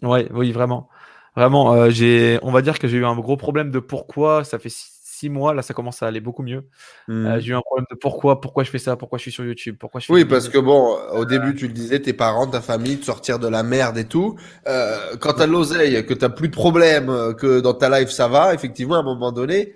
[0.02, 0.90] Ouais, oui, vraiment.
[1.36, 4.44] Vraiment, j'ai, on va dire que j'ai eu un gros problème de pourquoi.
[4.44, 6.68] Ça fait six mois, là, ça commence à aller beaucoup mieux.
[7.10, 7.40] Euh, hmm.
[7.40, 9.76] j'ai eu un problème de pourquoi, pourquoi je fais ça, pourquoi je suis sur YouTube,
[9.80, 12.98] pourquoi je Oui, parce que bon, au début, tu le disais, tes parents, ta famille,
[12.98, 14.38] de sortir de la merde et tout.
[14.68, 18.28] Euh, quand t'as l'oseille, que t'as plus de problèmes, euh, que dans ta life ça
[18.28, 19.74] va, effectivement, à un moment donné,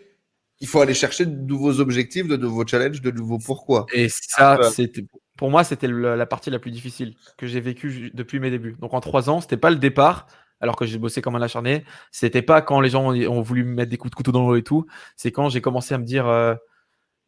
[0.60, 3.88] il faut aller chercher de nouveaux objectifs, de nouveaux challenges, de nouveaux pourquoi.
[3.94, 5.04] Et ça, c'était
[5.42, 8.76] pour moi, c'était la partie la plus difficile que j'ai vécue depuis mes débuts.
[8.80, 10.28] Donc en trois ans, c'était pas le départ,
[10.62, 11.84] alors que j'ai bossé comme un acharné.
[12.12, 14.56] C'était pas quand les gens ont, voulu me mettre des coups de couteau dans l'eau
[14.56, 14.86] et tout.
[15.16, 16.56] C'est quand j'ai commencé à me dire euh,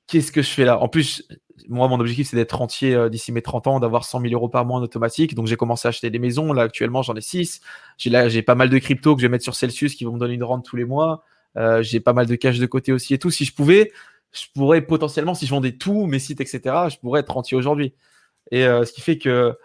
[0.08, 0.80] qu'est-ce que je fais là?
[0.80, 1.28] En plus,
[1.68, 4.50] moi, mon objectif, c'est d'être rentier euh, d'ici mes 30 ans, d'avoir 100 000 euros
[4.50, 5.34] par mois en automatique.
[5.34, 6.54] Donc, j'ai commencé à acheter des maisons.
[6.54, 7.62] Là, actuellement, j'en ai 6.
[7.98, 10.36] J'ai pas mal de crypto que je vais mettre sur Celsius qui vont me donner
[10.36, 11.24] une rente tous les mois.
[11.58, 13.32] Euh, j'ai pas mal de cash de côté aussi et tout.
[13.32, 13.92] Si je pouvais,
[14.32, 17.94] je pourrais potentiellement, si je vendais tout, mes sites, etc., je pourrais être rentier aujourd'hui.
[18.52, 19.56] Et ce qui fait que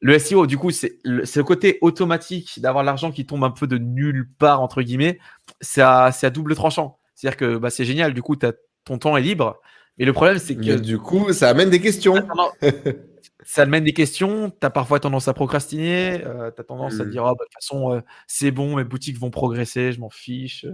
[0.00, 3.66] le SEO, du coup, c'est le, le, côté automatique d'avoir l'argent qui tombe un peu
[3.66, 5.18] de nulle part, entre guillemets.
[5.60, 6.98] C'est à, à, double tranchant.
[7.14, 8.52] C'est-à-dire que bah, c'est génial, du coup, as,
[8.84, 9.60] ton temps est libre.
[9.98, 10.78] Mais le problème, c'est que.
[10.78, 12.14] du coup, ça amène des questions.
[13.44, 14.50] ça amène des questions.
[14.50, 16.24] Tu as parfois tendance à procrastiner.
[16.24, 17.10] Euh, tu as tendance à hmm.
[17.10, 20.10] dire, oh, bah, de toute façon, euh, c'est bon, mes boutiques vont progresser, je m'en
[20.10, 20.64] fiche.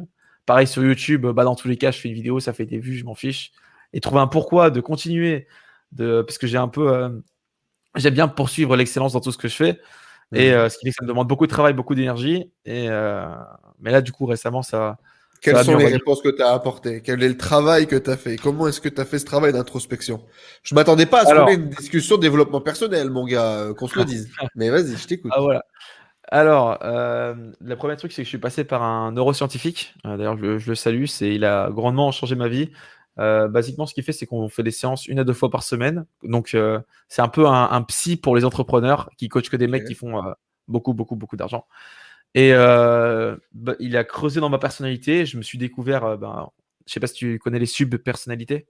[0.45, 2.79] Pareil sur YouTube, bah, dans tous les cas, je fais une vidéo, ça fait des
[2.79, 3.53] vues, je m'en fiche.
[3.95, 5.47] Et trouver un pourquoi de continuer.
[5.93, 6.21] De...
[6.21, 6.93] Parce que j'ai un peu.
[6.93, 7.09] Euh,
[7.97, 9.81] j'aime bien poursuivre l'excellence dans tout ce que je fais.
[10.33, 10.57] Et mhm.
[10.57, 12.51] euh, ce qui fait que ça me demande beaucoup de travail, beaucoup d'énergie.
[12.65, 13.27] Et euh,
[13.81, 14.99] mais là, du coup, récemment, ça.
[15.41, 17.03] Quelles sont les réponses que tu as apportées?
[17.03, 18.37] Quel est le travail que tu as fait?
[18.37, 20.25] Comment est-ce que tu as fait ce travail d'introspection?
[20.63, 23.75] Je m'attendais pas à ce qu'on ait une discussion de développement personnel, mon gars, euh,
[23.75, 24.31] qu'on se le dise.
[24.55, 25.31] Mais vas-y, je t'écoute.
[25.35, 25.63] Ah voilà.
[26.29, 29.95] Alors, euh, le premier truc, c'est que je suis passé par un neuroscientifique.
[30.05, 31.05] D'ailleurs, je, je, le salue.
[31.05, 32.71] C'est, il a grandement changé ma vie.
[33.19, 35.63] Euh, basiquement, ce qu'il fait, c'est qu'on fait des séances une à deux fois par
[35.63, 36.07] semaine.
[36.23, 39.85] Donc, euh, c'est un peu un, psy pour les entrepreneurs qui coachent que des mecs
[39.85, 40.33] qui font euh,
[40.69, 41.67] beaucoup, beaucoup, beaucoup d'argent.
[42.35, 45.27] Et bah, il a creusé dans ma personnalité.
[45.27, 46.51] Je me suis découvert, ben,
[46.87, 48.67] je sais pas si tu connais les sub-personnalités.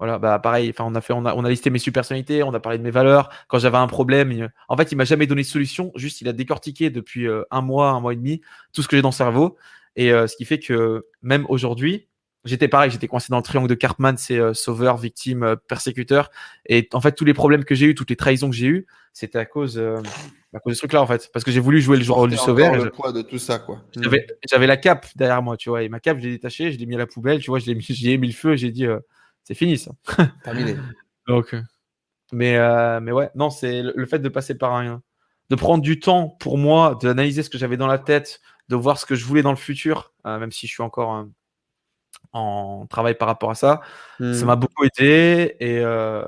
[0.00, 2.52] Voilà, bah pareil, enfin on a fait, on a, on a listé mes sub-personnalités, on
[2.52, 3.30] a parlé de mes valeurs.
[3.46, 5.92] Quand j'avais un problème, en fait, il m'a jamais donné de solution.
[5.94, 8.40] Juste, il a décortiqué depuis un mois, un mois et demi,
[8.72, 9.56] tout ce que j'ai dans le cerveau.
[9.94, 12.08] Et ce qui fait que même aujourd'hui,
[12.44, 16.30] J'étais pareil, j'étais coincé dans le triangle de Cartman, c'est euh, sauveur, victime, euh, persécuteur.
[16.66, 18.86] Et en fait, tous les problèmes que j'ai eu, toutes les trahisons que j'ai eues,
[19.14, 20.02] c'était à cause, euh,
[20.52, 21.30] à cause de ce truc-là, en fait.
[21.32, 22.74] Parce que j'ai voulu jouer le rôle du sauveur.
[22.76, 23.82] le poids de tout ça, quoi.
[23.96, 25.84] J'avais, j'avais la cape derrière moi, tu vois.
[25.84, 27.66] Et ma cape, je l'ai détachée, je l'ai mis à la poubelle, tu vois, je
[27.66, 28.86] l'ai mis, j'ai mis le feu et j'ai dit,
[29.44, 29.92] c'est fini, ça.
[30.44, 30.76] Terminé.
[31.26, 31.56] Donc,
[32.30, 32.58] mais,
[33.00, 35.00] mais ouais, non, c'est le, fait de passer par un,
[35.48, 38.98] de prendre du temps pour moi, d'analyser ce que j'avais dans la tête, de voir
[38.98, 41.26] ce que je voulais dans le futur, même si je suis encore
[42.34, 43.80] en travail par rapport à ça.
[44.18, 44.44] Ça mmh.
[44.44, 46.22] m'a beaucoup aidé et, euh,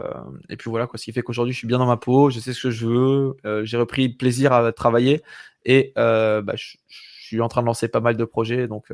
[0.49, 2.41] et puis voilà quoi, ce qui fait qu'aujourd'hui je suis bien dans ma peau, je
[2.41, 5.23] sais ce que je veux, euh, j'ai repris plaisir à travailler
[5.65, 8.93] et euh, bah, je, je, suis en train de lancer pas mal de projets donc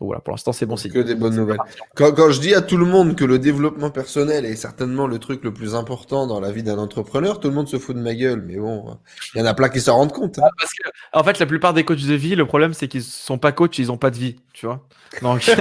[0.00, 0.76] donc voilà, pour l'instant, c'est bon.
[0.76, 1.58] C'est que des bonnes nouvelles.
[1.94, 5.18] Quand, quand, je dis à tout le monde que le développement personnel est certainement le
[5.18, 8.00] truc le plus important dans la vie d'un entrepreneur, tout le monde se fout de
[8.00, 8.42] ma gueule.
[8.46, 8.96] Mais bon,
[9.34, 10.38] il y en a plein qui s'en rendent compte.
[10.38, 10.44] Hein.
[10.46, 13.02] Ah, parce que, en fait, la plupart des coachs de vie, le problème, c'est qu'ils
[13.02, 14.86] sont pas coachs, ils ont pas de vie, tu vois.
[15.20, 15.42] Donc,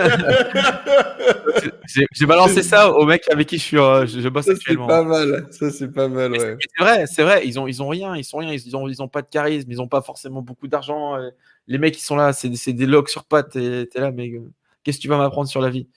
[2.14, 4.88] j'ai balancé ça aux mecs avec qui je suis, euh, je, bosse actuellement.
[4.88, 5.48] C'est pas mal.
[5.52, 6.58] Ça, c'est pas mal, ouais.
[6.60, 7.42] C'est vrai, c'est vrai.
[7.46, 8.54] Ils ont, ils ont rien, ils sont rien.
[8.54, 11.18] Ils ont, ils ont pas de charisme, ils ont pas forcément beaucoup d'argent.
[11.18, 11.30] Euh,
[11.70, 14.52] les mecs qui sont là, c'est des logs sur pattes, t'es là, mais euh,
[14.84, 15.88] qu'est-ce que tu vas m'apprendre sur la vie?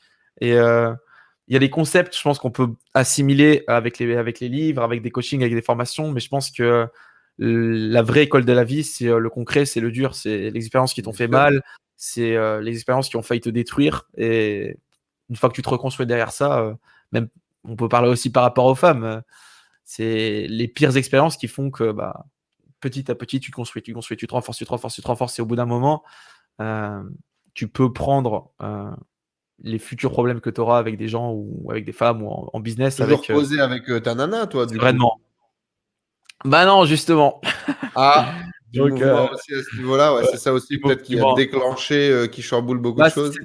[0.40, 0.94] Et euh,
[1.48, 4.82] il y a des concepts, je pense qu'on peut assimiler avec les, avec les livres,
[4.82, 6.86] avec des coachings, avec des formations, mais je pense que
[7.38, 10.60] la vraie école de la vie, c'est euh, le concret, c'est le dur, c'est les
[10.60, 11.62] expériences qui t'ont fait mal,
[11.96, 14.08] c'est les expériences qui ont failli te détruire.
[14.16, 14.76] Et
[15.30, 16.76] une fois que tu te reconstruis derrière ça,
[17.12, 17.28] même
[17.64, 19.22] on peut parler aussi par rapport aux femmes,
[19.84, 22.26] c'est les pires expériences qui font que bah,
[22.82, 25.08] petit à petit, tu construis, tu construis, tu te renforces, tu te renforces, tu te
[25.08, 25.38] renforces.
[25.38, 26.02] Et au bout d'un moment,
[27.54, 28.52] tu peux prendre
[29.62, 32.60] les futurs problèmes que tu auras avec des gens ou avec des femmes ou en,
[32.60, 32.96] business.
[32.96, 35.20] Toujours avec, poser avec ta nana, toi, du Vraiment.
[36.44, 37.40] Bah non, justement.
[37.94, 38.32] Ah,
[38.72, 42.78] Donc, aussi à ce niveau-là, ouais, c'est ça aussi peut-être qui a déclenché, qui chamboule
[42.78, 43.36] beaucoup de bah, choses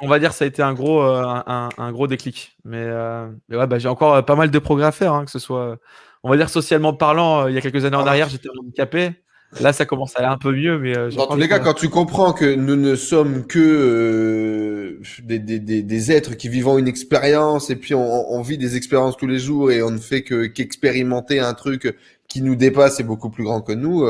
[0.00, 2.56] on va dire ça a été un gros, euh, un, gros déclic.
[2.64, 5.30] Mais, euh, ouais, bah, j'ai encore euh, pas mal de progrès à faire, hein, que
[5.30, 5.78] ce soit,
[6.22, 7.46] on va dire socialement parlant.
[7.48, 8.10] il y a quelques années en ah.
[8.10, 9.12] arrière, j'étais handicapé.
[9.60, 11.88] Là, ça commence à aller un peu mieux, mais dans tous les cas, quand tu
[11.88, 17.76] comprends que nous ne sommes que des, des, des, êtres qui vivons une expérience et
[17.76, 21.38] puis on, on, vit des expériences tous les jours et on ne fait que qu'expérimenter
[21.38, 24.04] un truc qui nous dépasse et beaucoup plus grand que nous,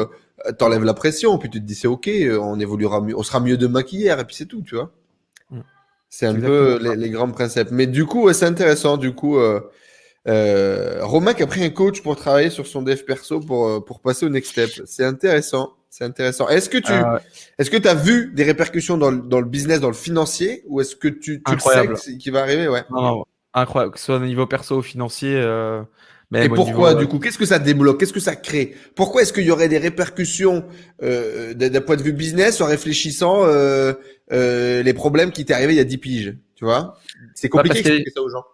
[0.59, 1.37] t'enlèves la pression.
[1.37, 2.09] Puis tu te dis c'est ok,
[2.41, 4.93] on évoluera mieux, on sera mieux demain qu'hier et puis c'est tout, tu vois.
[6.17, 7.73] C'est un peu les, grands principes.
[7.73, 8.99] Mais du coup, c'est intéressant.
[8.99, 9.61] Du coup, euh,
[10.29, 13.81] euh, Romain qui a pris un coach pour travailler sur son dev perso pour, euh,
[13.81, 14.71] pour passer au next step.
[14.87, 15.73] C'est intéressant.
[15.91, 16.49] C'est intéressant.
[16.49, 16.93] Est-ce que tu
[17.59, 20.81] est-ce que as vu des répercussions dans le, dans le business, dans le financier, ou
[20.81, 22.69] est-ce que tu, tu sais qui va arriver?
[22.69, 22.85] Ouais.
[23.53, 23.95] Incroyable.
[23.95, 25.35] Que ce soit au niveau perso ou financier.
[26.31, 27.19] Mais Et pourquoi, du coup?
[27.19, 28.01] Qu'est-ce que ça débloque?
[28.01, 28.75] Qu'est-ce que ça crée?
[28.97, 30.65] Pourquoi est-ce qu'il y aurait des répercussions
[31.03, 33.45] euh, d'un point de vue business en réfléchissant
[34.33, 36.99] euh, euh, les problèmes qui t'est arrivé il y a 10 piges Tu vois?
[37.35, 38.45] C'est bah, compliqué d'expliquer ça aux gens.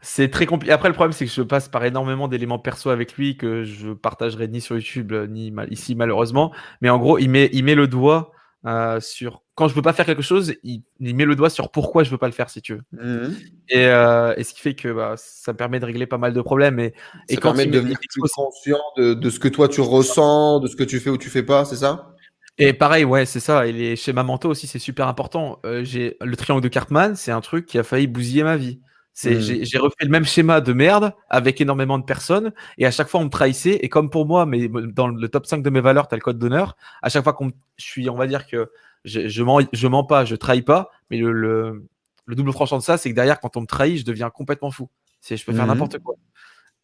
[0.00, 0.72] C'est très compliqué.
[0.72, 3.92] Après, le problème, c'est que je passe par énormément d'éléments perso avec lui que je
[3.92, 6.52] partagerai ni sur YouTube ni ici, malheureusement.
[6.82, 8.32] Mais en gros, il met, il met le doigt
[8.66, 12.02] euh, sur quand je veux pas faire quelque chose, il, met le doigt sur pourquoi
[12.02, 12.82] je veux pas le faire, si tu veux.
[12.92, 13.36] Mhm.
[13.68, 16.40] Et, euh, et, ce qui fait que bah, ça permet de régler pas mal de
[16.40, 16.80] problèmes.
[16.80, 16.94] Et,
[17.28, 20.66] et quand permet de devenir plus conscient de, de, ce que toi tu ressens, de
[20.66, 22.13] ce que tu fais ou tu fais pas, c'est ça?
[22.58, 23.66] Et pareil, ouais, c'est ça.
[23.66, 25.58] Et les schémas mentaux aussi, c'est super important.
[25.66, 28.80] Euh, j'ai le triangle de Cartman, c'est un truc qui a failli bousiller ma vie.
[29.16, 29.64] C'est, mmh.
[29.64, 33.20] j'ai refait le même schéma de merde avec énormément de personnes et à chaque fois
[33.20, 36.08] on me trahissait et comme pour moi, mais dans le top 5 de mes valeurs,
[36.08, 36.76] tu as le code d'honneur.
[37.00, 38.72] À chaque fois qu'on je suis, on va dire que
[39.04, 42.82] je, je mens, je mens pas, je trahis pas, mais le, le, double tranchant de
[42.82, 44.90] ça, c'est que derrière, quand on me trahit, je deviens complètement fou.
[45.20, 45.68] C'est, je peux faire mmh.
[45.68, 46.16] n'importe quoi.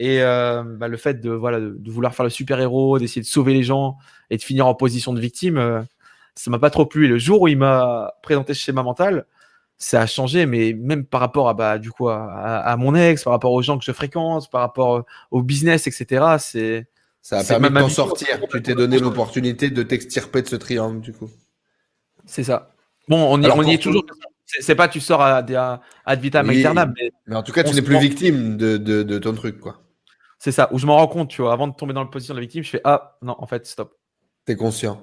[0.01, 3.53] Et euh, bah, le fait de, voilà, de, vouloir faire le super-héros, d'essayer de sauver
[3.53, 3.99] les gens
[4.31, 5.83] et de finir en position de victime, euh,
[6.35, 7.05] ça m'a pas trop plu.
[7.05, 9.27] Et le jour où il m'a présenté ce schéma mental,
[9.77, 13.35] ça a changé, mais même par rapport à, bah, du coup, à, mon ex, par
[13.35, 16.87] rapport aux gens que je fréquente, par rapport euh, au business, etc., c'est.
[17.21, 18.41] Ça a permis de t'en sortir.
[18.51, 21.29] Tu t'es donné l'opportunité de t'extirper de ce triangle, du coup.
[22.25, 22.73] C'est ça.
[23.07, 24.07] Bon, on y, est toujours.
[24.47, 26.65] C'est pas tu sors à, à, ad vitam mais,
[27.27, 29.83] mais, en tout cas, tu n'es plus victime de, de, de, ton truc, quoi.
[30.41, 30.71] C'est ça.
[30.73, 32.43] Où je m'en rends compte, tu vois, avant de tomber dans la position de la
[32.43, 33.95] victime, je fais ah non, en fait, stop.
[34.47, 35.03] T'es conscient.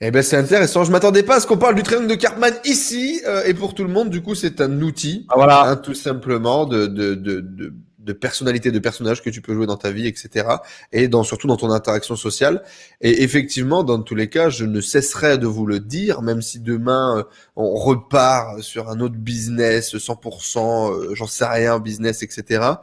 [0.00, 0.84] Eh ben c'est intéressant.
[0.84, 3.74] Je m'attendais pas à ce qu'on parle du triangle de Cartman ici euh, et pour
[3.74, 4.10] tout le monde.
[4.10, 8.12] Du coup, c'est un outil, ah, voilà, hein, tout simplement de, de, de, de de
[8.12, 10.46] personnalité, de personnage que tu peux jouer dans ta vie, etc.
[10.92, 12.62] Et dans, surtout dans ton interaction sociale.
[13.00, 16.60] Et effectivement, dans tous les cas, je ne cesserai de vous le dire, même si
[16.60, 17.22] demain euh,
[17.56, 22.76] on repart sur un autre business, 100%, euh, j'en sais rien, business, etc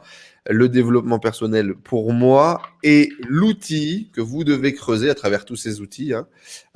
[0.50, 5.80] le développement personnel pour moi est l'outil que vous devez creuser à travers tous ces
[5.80, 6.12] outils.
[6.12, 6.26] Hein.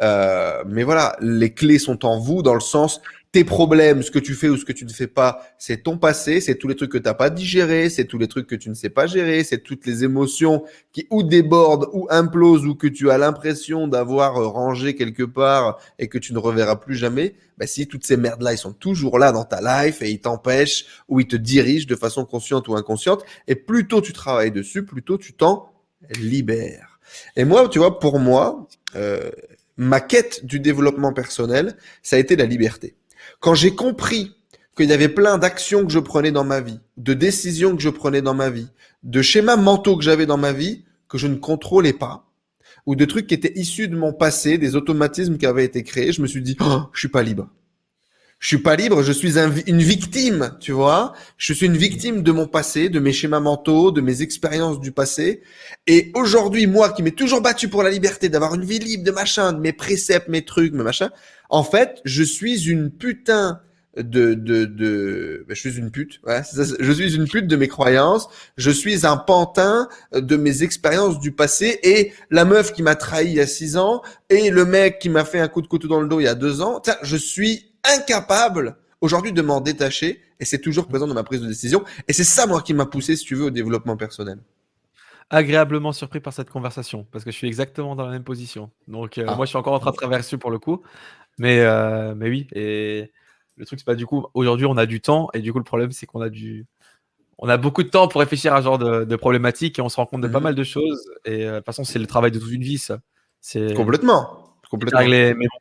[0.00, 3.00] Euh, mais voilà, les clés sont en vous dans le sens
[3.30, 5.98] tes problèmes, ce que tu fais ou ce que tu ne fais pas, c'est ton
[5.98, 8.54] passé, c'est tous les trucs que tu n'as pas digérés, c'est tous les trucs que
[8.54, 12.74] tu ne sais pas gérer, c'est toutes les émotions qui ou débordent ou implosent ou
[12.74, 16.96] que tu as l'impression d'avoir euh, rangé quelque part et que tu ne reverras plus
[16.96, 17.34] jamais.
[17.58, 20.86] Bah, si toutes ces merdes-là, ils sont toujours là dans ta life et ils t'empêchent
[21.08, 24.84] ou ils te dirigent de façon consciente ou inconsciente, et plus tôt tu travailles dessus,
[24.84, 25.70] plus tôt tu t'en
[26.18, 26.98] libères.
[27.36, 29.30] Et moi, tu vois, pour moi, euh,
[29.76, 32.94] ma quête du développement personnel, ça a été la liberté.
[33.40, 34.34] Quand j'ai compris
[34.76, 37.88] qu'il y avait plein d'actions que je prenais dans ma vie, de décisions que je
[37.88, 38.68] prenais dans ma vie,
[39.04, 42.28] de schémas mentaux que j'avais dans ma vie que je ne contrôlais pas,
[42.84, 46.12] ou de trucs qui étaient issus de mon passé, des automatismes qui avaient été créés,
[46.12, 47.48] je me suis dit, oh, je suis pas libre.
[48.40, 49.36] Je suis pas libre, je suis
[49.66, 51.12] une victime, tu vois.
[51.38, 54.92] Je suis une victime de mon passé, de mes schémas mentaux, de mes expériences du
[54.92, 55.42] passé.
[55.88, 59.10] Et aujourd'hui, moi qui m'ai toujours battu pour la liberté, d'avoir une vie libre, de
[59.10, 61.10] machin, de mes préceptes, mes trucs, mes machins,
[61.48, 63.60] en fait, je suis une putain
[63.96, 66.42] de de de ben, je suis une pute ouais,
[66.78, 71.32] je suis une pute de mes croyances je suis un pantin de mes expériences du
[71.32, 75.00] passé et la meuf qui m'a trahi il y a six ans et le mec
[75.00, 76.80] qui m'a fait un coup de couteau dans le dos il y a deux ans
[77.02, 81.46] je suis incapable aujourd'hui de m'en détacher et c'est toujours présent dans ma prise de
[81.46, 81.84] décision.
[82.06, 84.38] Et c'est ça, moi, qui m'a poussé, si tu veux, au développement personnel.
[85.30, 88.70] Agréablement surpris par cette conversation parce que je suis exactement dans la même position.
[88.86, 89.34] Donc, euh, ah.
[89.34, 90.82] moi, je suis encore en train de traverser pour le coup.
[91.38, 92.46] Mais, euh, mais oui.
[92.52, 93.10] Et
[93.56, 95.28] le truc, c'est pas du coup, aujourd'hui, on a du temps.
[95.34, 96.66] Et du coup, le problème, c'est qu'on a du.
[97.38, 99.96] On a beaucoup de temps pour réfléchir à ce genre de, problématiques et on se
[99.96, 100.44] rend compte de pas mhm.
[100.44, 101.08] mal de choses.
[101.24, 102.98] Et euh, de toute façon, c'est le travail de toute une vie, ça.
[103.40, 104.56] C'est Complètement.
[104.68, 104.98] Complètement.
[104.98, 105.58] réglé, mais bon,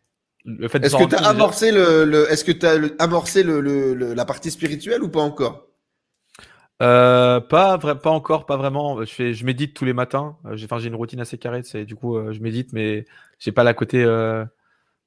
[0.59, 3.43] le fait Est-ce que tu as déjà- amorcé, le, le- est-ce que t'as le- amorcé
[3.43, 5.67] le, le- le- la partie spirituelle ou pas encore?
[6.82, 9.03] Euh, pas vrai, pas encore, pas vraiment.
[9.03, 10.38] Je fais, je médite tous les matins.
[10.53, 11.63] J'ai, enfin, j'ai une routine assez carrée.
[11.63, 13.05] C'est du coup, euh, je médite, mais
[13.39, 14.45] j'ai pas la côté euh,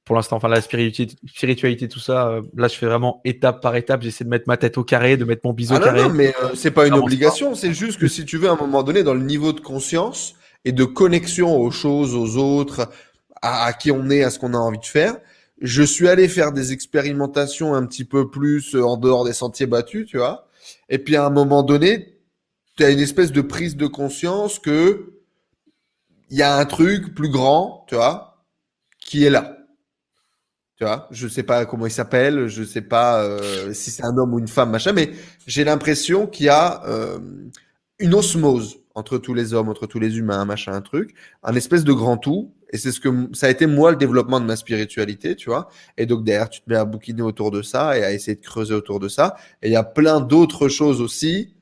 [0.04, 0.36] pour l'instant.
[0.36, 2.28] Enfin, la spiritualité, spiritualité, tout ça.
[2.28, 4.02] euh, là, je fais vraiment étape par étape.
[4.02, 6.02] J'essaie de mettre ma tête au carré, de mettre mon biseau Ah au non, carré.
[6.02, 8.56] non, mais euh, c'est pas une obligation, c'est juste que si tu veux, à un
[8.56, 10.34] moment donné, dans le niveau de conscience
[10.64, 12.90] et de connexion aux choses, aux autres,
[13.42, 15.16] à, à qui on est, à ce qu'on a envie de faire,
[15.60, 19.66] je suis allé faire des expérimentations un petit peu plus euh, en dehors des sentiers
[19.66, 20.48] battus, tu vois.
[20.88, 22.18] Et puis à un moment donné,
[22.76, 25.14] tu as une espèce de prise de conscience que
[26.30, 28.44] il y a un truc plus grand, tu vois,
[29.00, 29.56] qui est là.
[30.80, 34.16] Tu vois, je sais pas comment il s'appelle, je sais pas euh, si c'est un
[34.16, 35.10] homme ou une femme, machin, mais
[35.46, 37.18] j'ai l'impression qu'il y a euh,
[37.98, 41.12] une osmose entre tous les hommes, entre tous les humains, machin, un truc,
[41.42, 42.54] un espèce de grand tout.
[42.70, 45.68] Et c'est ce que ça a été moi le développement de ma spiritualité, tu vois.
[45.98, 48.40] Et donc derrière, tu te mets à bouquiner autour de ça et à essayer de
[48.40, 49.36] creuser autour de ça.
[49.60, 51.52] Et il y a plein d'autres choses aussi,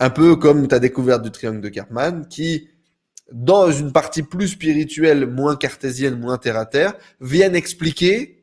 [0.00, 2.70] un peu comme ta découverte du triangle de Karpman, qui
[3.30, 8.40] dans une partie plus spirituelle, moins cartésienne, moins terre à terre, viennent expliquer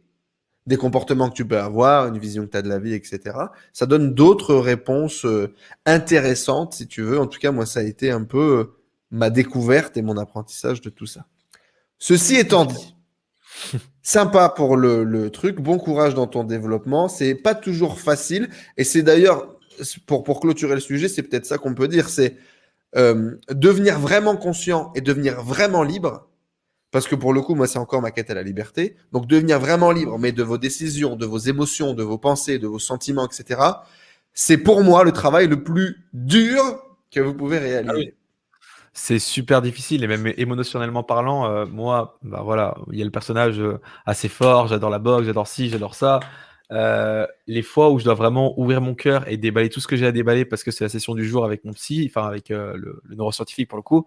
[0.68, 3.20] des comportements que tu peux avoir, une vision que tu as de la vie, etc.
[3.74, 5.54] Ça donne d'autres réponses euh,
[5.86, 7.20] intéressantes, si tu veux.
[7.20, 8.78] En tout cas, moi, ça a été un peu euh,
[9.10, 11.26] ma découverte et mon apprentissage de tout ça.
[11.98, 12.96] Ceci étant dit,
[14.02, 17.08] sympa pour le, le truc, bon courage dans ton développement.
[17.08, 19.58] C'est pas toujours facile et c'est d'ailleurs
[20.06, 22.38] pour pour clôturer le sujet, c'est peut-être ça qu'on peut dire, c'est
[22.96, 26.28] euh, devenir vraiment conscient et devenir vraiment libre.
[26.92, 28.98] Parce que pour le coup, moi, c'est encore ma quête à la liberté.
[29.14, 32.68] Donc, devenir vraiment libre, mais de vos décisions, de vos émotions, de vos pensées, de
[32.68, 33.62] vos sentiments, etc.
[34.34, 36.62] C'est pour moi le travail le plus dur
[37.10, 38.14] que vous pouvez réaliser.
[38.14, 38.18] Ah.
[38.94, 43.12] C'est super difficile et même émotionnellement parlant, euh, moi, bah voilà, il y a le
[43.12, 46.20] personnage euh, assez fort, j'adore la boxe, j'adore ci, j'adore ça.
[46.72, 49.96] Euh, les fois où je dois vraiment ouvrir mon cœur et déballer tout ce que
[49.96, 52.50] j'ai à déballer parce que c'est la session du jour avec mon psy, enfin avec
[52.50, 54.06] le neuroscientifique pour le coup,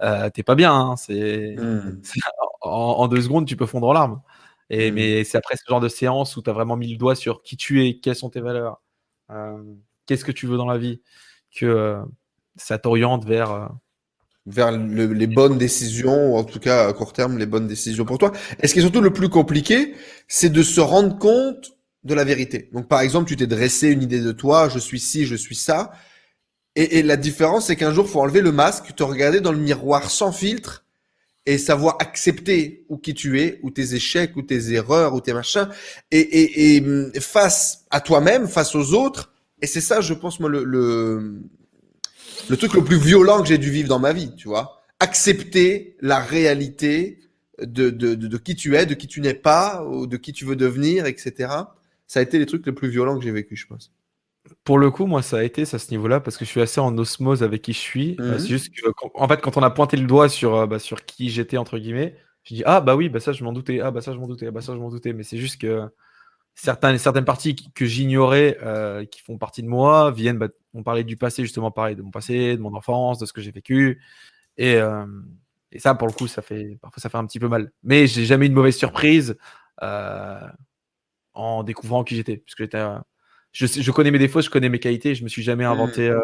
[0.00, 0.72] euh, t'es pas bien.
[0.74, 2.00] Hein, c'est Hmm.
[2.62, 4.22] en, en deux secondes, tu peux fondre en larmes.
[4.70, 4.94] Et, Mm.
[4.94, 7.42] Mais c'est après ce genre de séance où tu as vraiment mis le doigt sur
[7.42, 8.80] qui tu es, quelles sont tes valeurs,
[9.30, 9.62] euh,
[10.06, 11.02] qu'est-ce que tu veux dans la vie,
[11.54, 12.02] que euh,
[12.56, 13.50] ça t'oriente vers.
[13.52, 13.66] euh,
[14.46, 18.04] vers le- les bonnes décisions, ou en tout cas à court terme, les bonnes décisions
[18.04, 18.32] pour toi.
[18.60, 19.94] Et ce qui est surtout le plus compliqué,
[20.28, 21.72] c'est de se rendre compte
[22.04, 22.68] de la vérité?
[22.72, 25.54] Donc par exemple, tu t'es dressé une idée de toi, je suis ci, je suis
[25.54, 25.92] ça.
[26.74, 29.58] Et, et la différence, c'est qu'un jour, faut enlever le masque, te regarder dans le
[29.58, 30.84] miroir sans filtre
[31.44, 35.32] et savoir accepter où qui tu es, ou tes échecs, ou tes erreurs, ou tes
[35.32, 35.68] machins,
[36.10, 39.32] et, et, et hum, face à toi-même, face aux autres.
[39.60, 41.40] Et c'est ça, je pense, moi, le, le,
[42.48, 44.82] le truc le plus violent que j'ai dû vivre dans ma vie, tu vois.
[45.00, 47.18] Accepter la réalité
[47.60, 50.32] de, de, de, de qui tu es, de qui tu n'es pas, ou de qui
[50.32, 51.52] tu veux devenir, etc.
[52.06, 53.90] Ça a été les trucs les plus violents que j'ai vécu, je pense.
[54.64, 56.60] Pour le coup, moi, ça a été ça, à ce niveau-là parce que je suis
[56.60, 58.16] assez en osmose avec qui je suis.
[58.20, 58.38] Euh, Mhm.
[58.40, 61.04] c'est juste que, en fait, quand on a pointé le doigt sur, euh, bah, sur
[61.04, 63.80] qui j'étais, entre guillemets, je dis Ah, bah oui, bah ça, je m'en doutais.
[63.80, 64.46] Ah, bah ça, je m'en doutais.
[64.48, 65.12] Ah, bah ça, je m'en doutais.
[65.12, 65.88] Mais c'est juste que
[66.54, 70.38] certaines, certaines parties que j'ignorais, euh, qui font partie de moi, viennent.
[70.38, 73.32] Bah, on parlait du passé, justement, pareil, de mon passé, de mon enfance, de ce
[73.34, 74.02] que j'ai vécu.
[74.58, 75.06] Et, euh,
[75.72, 77.72] et ça, pour le coup, ça fait, parfois, ça fait un petit peu mal.
[77.84, 79.36] Mais j'ai jamais eu une mauvaise surprise
[79.82, 80.40] euh,
[81.34, 82.38] en découvrant qui j'étais.
[82.38, 82.84] Puisque j'étais.
[83.52, 86.08] Je, je connais mes défauts, je connais mes qualités, je me suis jamais inventé.
[86.08, 86.18] euh,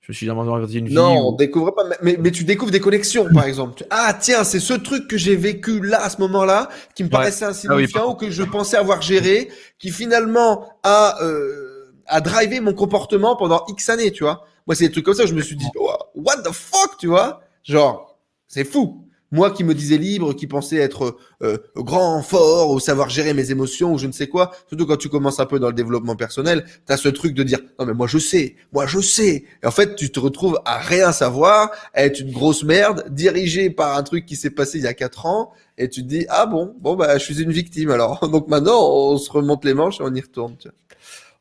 [0.00, 0.94] je me suis jamais inventé une vie.
[0.94, 3.84] Non, on découvre pas, mais- mais, tu découvres des connexions, par exemple.
[3.90, 7.12] Ah, tiens, c'est ce truc que j'ai vécu là, à ce moment-là, qui me Ouais.
[7.12, 9.48] paraissait Ah insignifiant oui, ou que je pensais avoir géré,
[9.80, 14.44] qui finalement a, euh, a drivé mon comportement pendant X années, tu vois.
[14.68, 17.08] Moi, c'est des trucs comme ça, je me suis dit, oh, what the fuck, tu
[17.08, 17.40] vois.
[17.64, 18.16] Genre,
[18.46, 19.08] c'est fou.
[19.36, 23.50] Moi qui me disais libre, qui pensais être euh, grand, fort, ou savoir gérer mes
[23.50, 26.16] émotions, ou je ne sais quoi, surtout quand tu commences un peu dans le développement
[26.16, 29.44] personnel, tu as ce truc de dire non mais moi je sais, moi je sais.
[29.62, 33.68] Et en fait, tu te retrouves à rien savoir, à être une grosse merde, dirigé
[33.68, 36.24] par un truc qui s'est passé il y a quatre ans, et tu te dis
[36.30, 38.26] ah bon, bon bah je suis une victime alors.
[38.32, 40.56] Donc maintenant on se remonte les manches et on y retourne.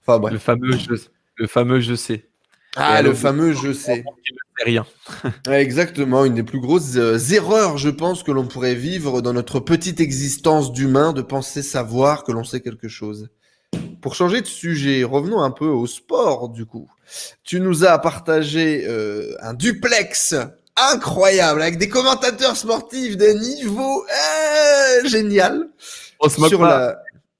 [0.01, 0.33] Enfin bref.
[0.33, 0.71] Le fameux
[1.37, 2.25] le fameux je sais.
[2.75, 4.03] Ah le fameux je sais.
[4.63, 4.85] Rien.
[5.47, 9.33] Ouais, Exactement, une des plus grosses euh, erreurs, je pense, que l'on pourrait vivre dans
[9.33, 13.29] notre petite existence d'humain, de penser savoir que l'on sait quelque chose.
[14.01, 16.89] Pour changer de sujet, revenons un peu au sport, du coup.
[17.43, 20.35] Tu nous as partagé euh, un duplex
[20.77, 25.69] incroyable, avec des commentateurs sportifs de niveau euh, génial
[26.19, 26.69] On se moque sur pas.
[26.69, 26.99] la,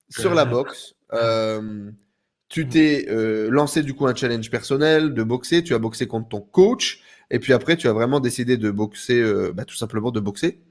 [0.09, 0.93] sur la boxe.
[1.13, 1.91] Euh,
[2.55, 6.29] tu t'es euh, lancé du coup un challenge personnel de boxer, tu as boxé contre
[6.29, 10.09] ton coach, et puis après tu as vraiment décidé de boxer, euh, bah, tout simplement
[10.09, 10.61] de boxer.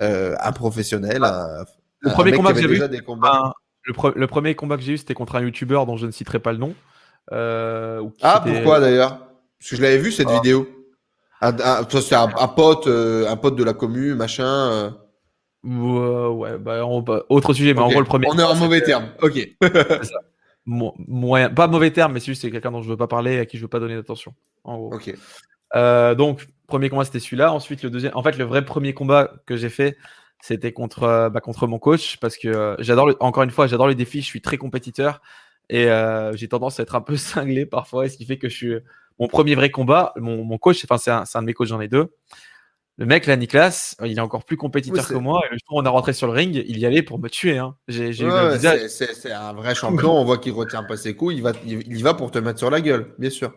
[0.00, 1.64] euh, un professionnel, un,
[1.98, 2.80] Le un premier combat que j'ai.
[2.80, 3.52] Un-
[3.84, 6.12] le, pre- le premier combat que j'ai eu, c'était contre un youtubeur dont je ne
[6.12, 6.74] citerai pas le nom.
[7.32, 9.18] Ah, pourquoi d'ailleurs?
[9.58, 10.34] Parce que je l'avais vu cette Ah.
[10.36, 10.68] vidéo.
[11.42, 14.94] C'est un, pote, un pote de la commu, machin.
[15.64, 18.28] Ouais, bah, bah, autre sujet, mais en gros, le premier.
[18.30, 19.06] On est en mauvais terme.
[19.20, 19.48] Ok.
[20.64, 23.38] Mo- moyen, pas mauvais terme, mais c'est juste c'est quelqu'un dont je veux pas parler,
[23.40, 24.34] à qui je veux pas donner d'attention.
[24.64, 24.94] En gros.
[24.94, 25.14] ok.
[25.74, 27.52] Euh, donc, premier combat, c'était celui-là.
[27.52, 28.12] Ensuite, le deuxième.
[28.14, 29.96] En fait, le vrai premier combat que j'ai fait,
[30.40, 33.66] c'était contre, euh, bah, contre mon coach, parce que euh, j'adore, le- encore une fois,
[33.66, 34.20] j'adore les défis.
[34.20, 35.20] Je suis très compétiteur
[35.70, 38.48] et euh, j'ai tendance à être un peu cinglé parfois, et ce qui fait que
[38.48, 38.74] je suis
[39.18, 40.12] mon premier vrai combat.
[40.16, 42.12] Mon, mon coach, enfin, c'est un, c'est un de mes coachs, j'en ai deux.
[42.98, 45.40] Le mec, là, Nicolas, il est encore plus compétiteur Oui, que moi.
[45.46, 47.28] Et le jour où on est rentré sur le ring, il y allait pour me
[47.28, 47.56] tuer.
[47.58, 47.74] Hein.
[47.88, 48.86] J'ai Ouais, visage.
[48.88, 50.12] c'est- un vrai champion.
[50.12, 51.34] On voit qu'il retient pas ses coups.
[51.34, 53.54] Il va, il, il y va pour te mettre sur la gueule, bien sûr.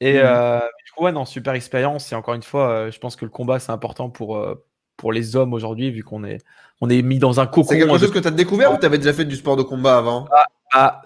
[0.00, 0.20] Et Mhm.
[0.24, 2.10] euh, du coup, ouais, non, super expérience.
[2.12, 4.54] Et encore une fois, euh, je pense que le combat, c'est important pour, euh,
[4.96, 6.38] pour les hommes aujourd'hui, vu qu'on est,
[6.80, 7.68] on est mis dans un cocon.
[7.68, 9.56] C'est quelque de- chose que tu as découvert ou tu avais déjà fait du sport
[9.56, 10.26] de combat avant?
[10.32, 10.44] Ah,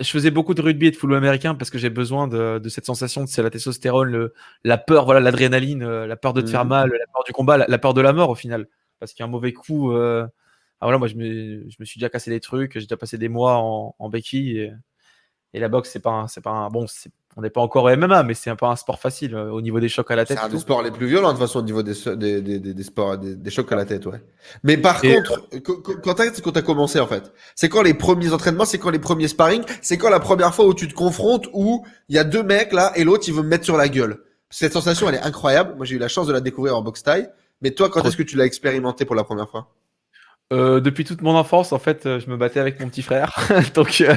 [0.01, 2.69] je faisais beaucoup de rugby et de football américain parce que j'ai besoin de, de
[2.69, 6.49] cette sensation, c'est la testostérone, le, la peur, voilà, l'adrénaline, euh, la peur de te
[6.51, 6.69] faire Mhm.
[6.71, 8.69] mal, la peur du combat, la, la peur de la mort au final.
[9.01, 10.27] Parce qu'un mauvais coup, euh,
[10.81, 13.19] ah, voilà, moi je me, je me suis déjà cassé des trucs, j'ai déjà passé
[13.19, 14.73] des mois en, en béquille et,
[15.55, 17.85] et la boxe, c'est pas, un- c'est pas un, bon, c'est- on n'est pas encore
[17.85, 20.17] au MMA, mais c'est un peu un sport facile euh, au niveau des chocs à
[20.17, 20.43] la C'est tête.
[20.43, 22.59] un et des sports les plus violents de toute façon au niveau des, des, des,
[22.59, 24.21] des, des sports, des, des chocs à la tête, ouais.
[24.65, 27.95] Mais par Et- contre, qu- quand t'as quand t'as commencé en fait, c'est quand les
[27.95, 30.95] premiers entraînements, c'est quand les premiers sparring, c'est quand la première fois où tu te
[30.95, 33.77] confrontes où il y a deux mecs là et l'autre il veut me mettre sur
[33.77, 34.19] la gueule.
[34.51, 35.75] Cette sensation elle est incroyable.
[35.77, 37.29] Moi j'ai eu la chance de la découvrir en boxe taille.
[37.63, 39.69] Mais toi, quand est-ce que tu l'as expérimenté pour la première fois?
[40.53, 43.35] Euh, depuis toute mon enfance, en fait, euh, je me battais avec mon petit frère.
[43.75, 44.17] Donc, euh,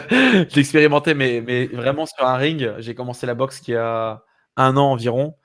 [0.49, 2.71] j'ai expérimenté, mais, mais vraiment sur un ring.
[2.79, 4.23] J'ai commencé la boxe il y a
[4.55, 5.35] un an environ.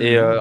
[0.00, 0.34] Et euh.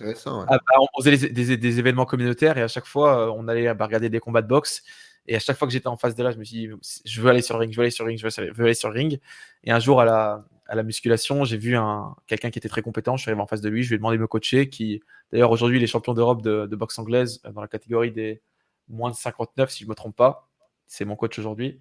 [0.00, 0.14] Ouais.
[0.48, 3.48] ah bah, on faisait les- des, des événements communautaires et à chaque fois, euh, on
[3.48, 4.82] allait bah, regarder des combats de boxe.
[5.26, 6.70] Et à chaque fois que j'étais en face de là, je me suis dit,
[7.04, 8.74] je veux aller sur le ring, je veux aller sur le ring, je veux, aller
[8.74, 9.20] sur le ring.
[9.64, 12.80] Et un jour, à la, à la musculation, j'ai vu un, quelqu'un qui était très
[12.82, 13.16] compétent.
[13.16, 14.68] Je suis arrivé en face de lui, je lui ai demandé de me coacher.
[14.70, 15.02] Qui,
[15.32, 18.40] d'ailleurs, aujourd'hui, il est champion d'Europe de, de boxe anglaise euh, dans la catégorie des
[18.88, 20.48] moins de 59, si je me trompe pas.
[20.86, 21.78] C'est mon coach aujourd'hui.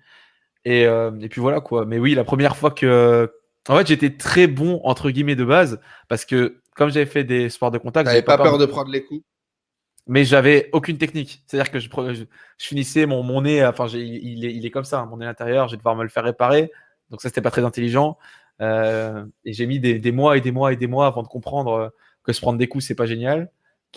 [0.66, 1.86] Et, euh, et puis voilà quoi.
[1.86, 3.32] Mais oui, la première fois que.
[3.70, 7.50] En fait, j'étais très bon, entre guillemets, de base, parce que comme j'avais fait des
[7.50, 9.24] sports de contact, j'avais pas peur de prendre les coups
[10.10, 11.44] mais j'avais aucune technique.
[11.46, 14.72] C'est-à-dire que je, je, je finissais mon, mon nez, enfin, j'ai- il est, il est
[14.72, 16.72] comme ça, mon nez intérieur, je vais devoir me le faire réparer.
[17.10, 18.18] Donc ça, c'était pas très intelligent.
[18.62, 21.28] Euh, et j'ai mis des, des mois et des mois et des mois avant de
[21.28, 21.90] comprendre euh,
[22.24, 23.52] que se prendre des coups, c'est pas génial.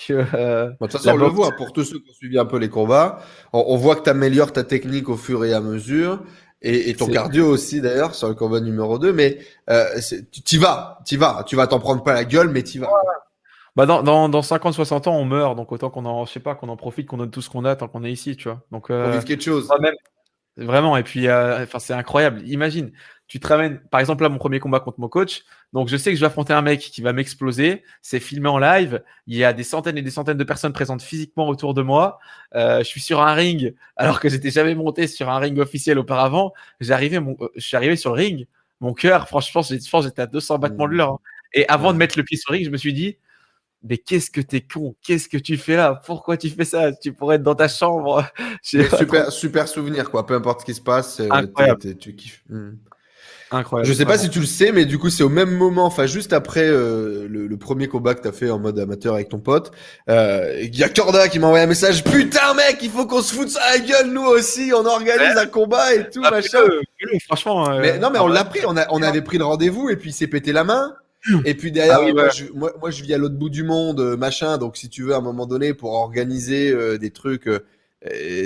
[0.07, 2.39] Que, euh, Bon, De toute façon, on le voit, pour tous ceux qui ont suivi
[2.39, 3.21] un peu les combats,
[3.53, 6.23] on, on voit que tu améliores ta technique au fur et à mesure,
[6.63, 9.39] et, et ton cardio aussi d'ailleurs, sur le combat numéro 2, mais
[9.71, 9.87] euh,
[10.33, 12.91] tu t'y vas, t'y vas, tu vas t'en prendre pas la gueule, mais t'y vas.
[13.77, 15.57] bah dans, dans, dans 50, 60 ans, on meurt.
[15.57, 17.65] Donc autant qu'on en, je sais pas, qu'on en profite, qu'on donne tout ce qu'on
[17.65, 18.63] a tant qu'on est ici, tu vois.
[18.71, 19.69] Donc, euh, vivre quelque chose.
[20.57, 22.43] Vraiment, et puis, euh, enfin, c'est incroyable.
[22.47, 22.93] Imagine,
[23.31, 25.45] tu te ramènes, par exemple, là, mon premier combat contre mon coach.
[25.73, 27.85] Donc, je sais que je vais affronter un mec qui va m'exploser.
[28.03, 29.05] C'est filmé en live.
[29.29, 32.19] Il y a des centaines et des centaines de personnes présentes physiquement autour de moi.
[32.57, 35.97] Euh, je suis sur un ring, alors que j'étais jamais monté sur un ring officiel
[36.01, 36.53] auparavant.
[36.81, 38.47] J'arrivais, mon, euh, je suis arrivé sur le ring.
[38.81, 41.13] Mon cœur, franchement, j'ai- je pense que j'étais à 200 battements de l'heure.
[41.13, 41.19] hein.
[41.55, 43.17] Et avant de mettre le pied sur le ring, je me suis dit,
[43.85, 44.97] mais qu'est-ce que t'es con?
[45.05, 46.03] Qu'est-ce que tu fais là?
[46.05, 46.93] Pourquoi tu fais ça?
[46.93, 48.27] Tu pourrais être dans ta chambre.
[49.31, 50.27] Super, souvenir, quoi.
[50.27, 51.29] Peu importe ce qui se passe, euh,
[51.95, 52.43] tu kiffes.
[52.49, 52.73] Hmm.
[53.53, 53.89] Incroyable.
[53.89, 54.25] Je sais pas Vraiment.
[54.25, 57.27] si tu le sais, mais du coup, c'est au même moment, enfin, juste après euh,
[57.29, 59.73] le, le premier combat que t'as fait en mode amateur avec ton pote,
[60.09, 62.05] euh, il y a Corda qui m'a envoyé un message.
[62.05, 65.37] Putain, mec, il faut qu'on se foute ça à la gueule, nous aussi, on organise
[65.37, 66.59] un combat et tout, Ah, machin.
[67.27, 67.69] franchement.
[67.71, 68.35] euh, Mais non, mais ah on ouais.
[68.35, 70.63] l'a pris, on, a, on avait pris le rendez-vous et puis il s'est pété la
[70.65, 70.95] main.
[71.45, 72.31] Et puis derrière, Ah oui, moi, ouais.
[72.35, 74.57] je, moi, moi, je vis à l'autre bout du monde, euh, machin.
[74.59, 77.47] Donc, si tu veux, à un moment donné, pour organiser euh, des trucs,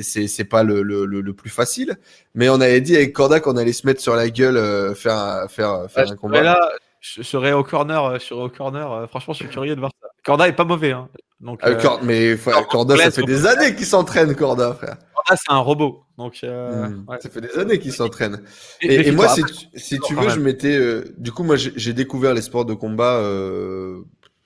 [0.02, 1.96] c'est c'est pas le, le, le, le plus facile.
[2.34, 5.16] Mais on avait dit avec Corda qu'on allait se mettre sur la gueule, euh, faire
[5.16, 6.34] un, faire, faire Ah, un combat.
[6.38, 6.68] serais là,
[7.00, 8.90] je serais au corner, euh, je serais au corner.
[8.92, 10.08] euh, franchement, je suis curieux de voir ça.
[10.24, 11.08] Corda est pas mauvais, hein.
[11.40, 14.96] Donc, Ah, euh, mais Corda, Corda, ça fait des peut- années qu'il s'entraîne, Corda, frère.
[15.14, 16.02] Corda, c'est un robot.
[16.16, 17.04] Donc, euh, Hmm.
[17.08, 17.18] ouais.
[17.20, 18.42] Ça fait des années qu'il s'entraîne.
[18.80, 20.74] Et, moi, si tu, si tu veux, je m'étais.
[20.76, 23.18] euh, du coup, moi, j'ai découvert les sports de combat.
[23.18, 23.98] Euh,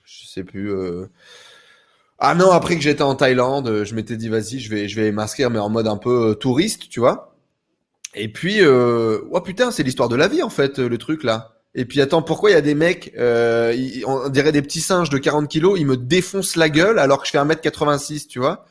[0.03, 0.73] je sais plus.
[2.19, 4.99] Ah non, après que j'étais en Thaïlande, euh, je m'étais dit, vas-y, je vais, je
[4.99, 7.35] vais m'inscrire, mais en mode un peu euh, touriste, tu vois.
[8.15, 9.19] Et puis, euh...
[9.31, 11.53] oh putain, c'est l'histoire de la vie, en fait, euh, le truc là.
[11.75, 14.81] Et puis, attends, pourquoi il y a des mecs, euh, ils- on dirait des petits
[14.81, 18.39] singes de 40 kilos, ils me défoncent la gueule alors que je fais 1m86, tu
[18.39, 18.65] vois.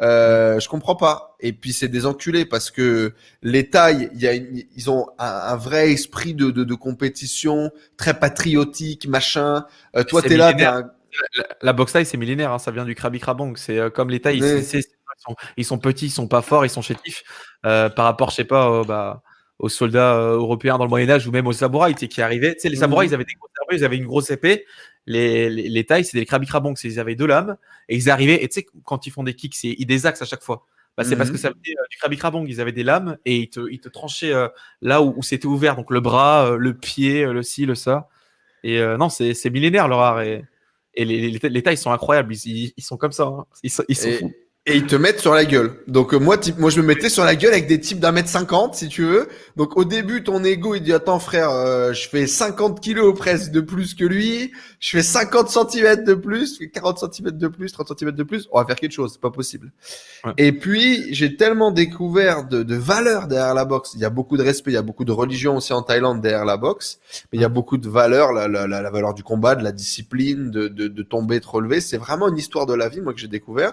[0.00, 1.36] Euh, je comprends pas.
[1.40, 3.12] Et puis c'est des enculés parce que
[3.42, 6.74] les tailles, il y a une- ils ont un, un vrai esprit de, de, de
[6.74, 9.66] compétition, très patriotique, machin.
[9.96, 10.90] Euh, toi, t'es là, un-
[11.36, 12.52] La, la boxe taille, c'est millénaire.
[12.52, 13.56] hein, ça vient du Krabi Krabong.
[13.56, 14.40] C'est euh, comme les tailles.
[15.18, 17.22] Sont, ils sont petits, ils sont pas forts, ils sont chétifs
[17.66, 19.22] euh, par rapport, je sais pas, euh, bah,
[19.58, 22.54] aux soldats euh, européens dans le Moyen Âge ou même aux samouraïs qui arrivaient.
[22.54, 24.64] Tu sais, les samouraïs, ils avaient des grosses armures, ils avaient une grosse épée.
[25.06, 27.56] Les, les, les tailles, c'est des krabikrabongs, ils avaient deux lames
[27.88, 28.42] et ils arrivaient.
[28.42, 30.66] Et tu sais, quand ils font des kicks, ils des axes à chaque fois.
[30.96, 32.48] Bah, c'est parce que ça venait du krabikrabong.
[32.48, 34.32] Ils avaient des lames et ils te, ils te tranchaient
[34.80, 38.08] là où, où c'était ouvert, donc le bras, le pied, le ci, le ça.
[38.64, 40.22] Et non, c'est millénaire leur art.
[40.22, 40.42] Et,
[40.94, 42.34] et les, les, les, tailles sont incroyables.
[42.34, 43.24] Ils, ils, sont comme ça.
[43.24, 43.46] Hein.
[43.62, 44.32] Ils, sont, ils sont fous
[44.64, 45.82] et ils te mettent sur la gueule.
[45.88, 48.12] Donc euh, moi, type, moi je me mettais sur la gueule avec des types d'un
[48.12, 49.28] mètre cinquante, si tu veux.
[49.56, 53.50] Donc au début, ton ego, il dit attends frère, euh, je fais 50 kilos presque
[53.50, 57.48] de plus que lui, je fais 50 centimètres de plus, je fais 40 centimètres de
[57.48, 59.72] plus, 30 centimètres de plus, on va faire quelque chose, c'est pas possible.
[60.24, 60.32] Ouais.
[60.38, 63.94] Et puis j'ai tellement découvert de, de valeurs derrière la boxe.
[63.94, 66.20] Il y a beaucoup de respect, il y a beaucoup de religion aussi en Thaïlande
[66.20, 67.00] derrière la boxe,
[67.32, 69.64] mais il y a beaucoup de valeurs, la, la, la, la valeur du combat, de
[69.64, 71.80] la discipline, de, de, de tomber, de relever.
[71.80, 73.72] C'est vraiment une histoire de la vie, moi que j'ai découvert.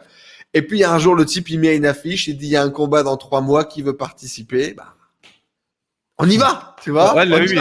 [0.53, 2.63] Et puis un jour, le type, il met une affiche, il dit, il y a
[2.63, 4.73] un combat dans trois mois, qui veut participer?
[4.73, 4.95] Bah,
[6.17, 7.15] On y va, tu vois?
[7.15, 7.59] Ouais, on oui,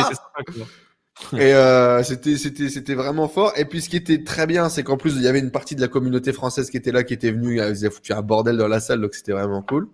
[1.33, 3.53] Et euh, c'était c'était c'était vraiment fort.
[3.57, 5.75] Et puis ce qui était très bien, c'est qu'en plus il y avait une partie
[5.75, 8.57] de la communauté française qui était là, qui était venue, ils avaient foutu un bordel
[8.57, 9.89] dans la salle, donc c'était vraiment cool.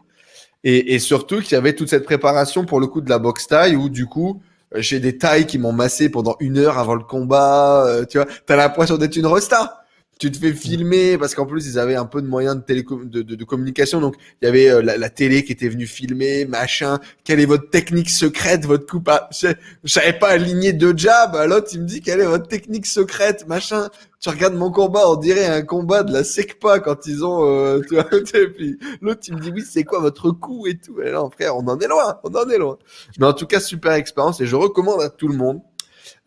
[0.64, 3.46] Et, et surtout qu'il y avait toute cette préparation pour le coup de la boxe
[3.46, 4.42] taille, où du coup
[4.74, 7.86] j'ai des tailles qui m'ont massé pendant une heure avant le combat.
[7.86, 9.83] Euh, tu vois, t'as l'impression d'être une resta
[10.18, 13.08] tu te fais filmer parce qu'en plus ils avaient un peu de moyens de, télécom
[13.08, 14.00] de, de, de communication.
[14.00, 16.98] Donc il y avait euh, la, la, télé qui était venue filmer machin.
[17.24, 19.28] Quelle est votre technique secrète votre coupe à...
[19.32, 19.48] je,
[19.82, 21.36] je savais pas aligner deux jabs.
[21.48, 23.88] L'autre il me dit quelle est votre technique secrète machin.
[24.20, 27.80] Tu regardes mon combat on dirait un combat de la SECPA quand ils ont euh,
[27.86, 31.00] tu vois, et puis l'autre il me dit oui c'est quoi votre coup et tout.
[31.00, 32.78] Et non frère on en est loin on en est loin.
[33.18, 35.60] Mais en tout cas super expérience et je recommande à tout le monde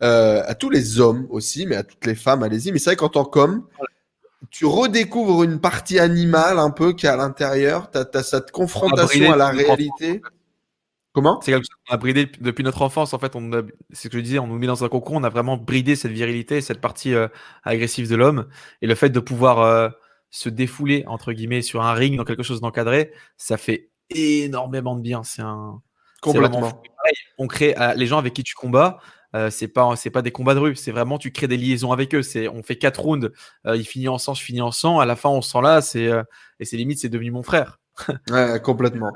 [0.02, 2.72] euh, à tous les hommes aussi, mais à toutes les femmes, allez-y.
[2.72, 3.66] Mais c'est vrai qu'en tant qu'homme,
[4.50, 7.90] tu redécouvres une partie animale un peu qui est à l'intérieur.
[7.90, 10.22] Tu as, cette confrontation à la réalité.
[11.12, 11.40] Comment?
[11.40, 13.12] C'est quelque chose qu'on a bridé depuis notre enfance.
[13.12, 13.32] En fait,
[13.90, 15.96] c'est ce que je disais, on nous met dans un cocon, on a vraiment bridé
[15.96, 17.28] cette virilité, cette partie euh,
[17.64, 18.46] agressive de l'homme.
[18.82, 19.88] Et le fait de pouvoir euh,
[20.30, 25.00] se défouler, entre guillemets, sur un ring, dans quelque chose d'encadré, ça fait énormément de
[25.00, 25.22] bien.
[25.24, 25.82] C'est un.
[26.20, 26.82] Complètement.
[27.38, 28.98] On crée les gens avec qui tu combats,
[29.34, 31.92] euh, c'est pas c'est pas des combats de rue, c'est vraiment tu crées des liaisons
[31.92, 32.22] avec eux.
[32.22, 33.30] C'est on fait quatre rounds,
[33.66, 35.00] euh, il finit en sang, je finis en sang.
[35.00, 36.22] À la fin, on se sent là, c'est euh,
[36.60, 37.78] et c'est limite c'est devenu mon frère.
[38.30, 39.10] ouais, complètement.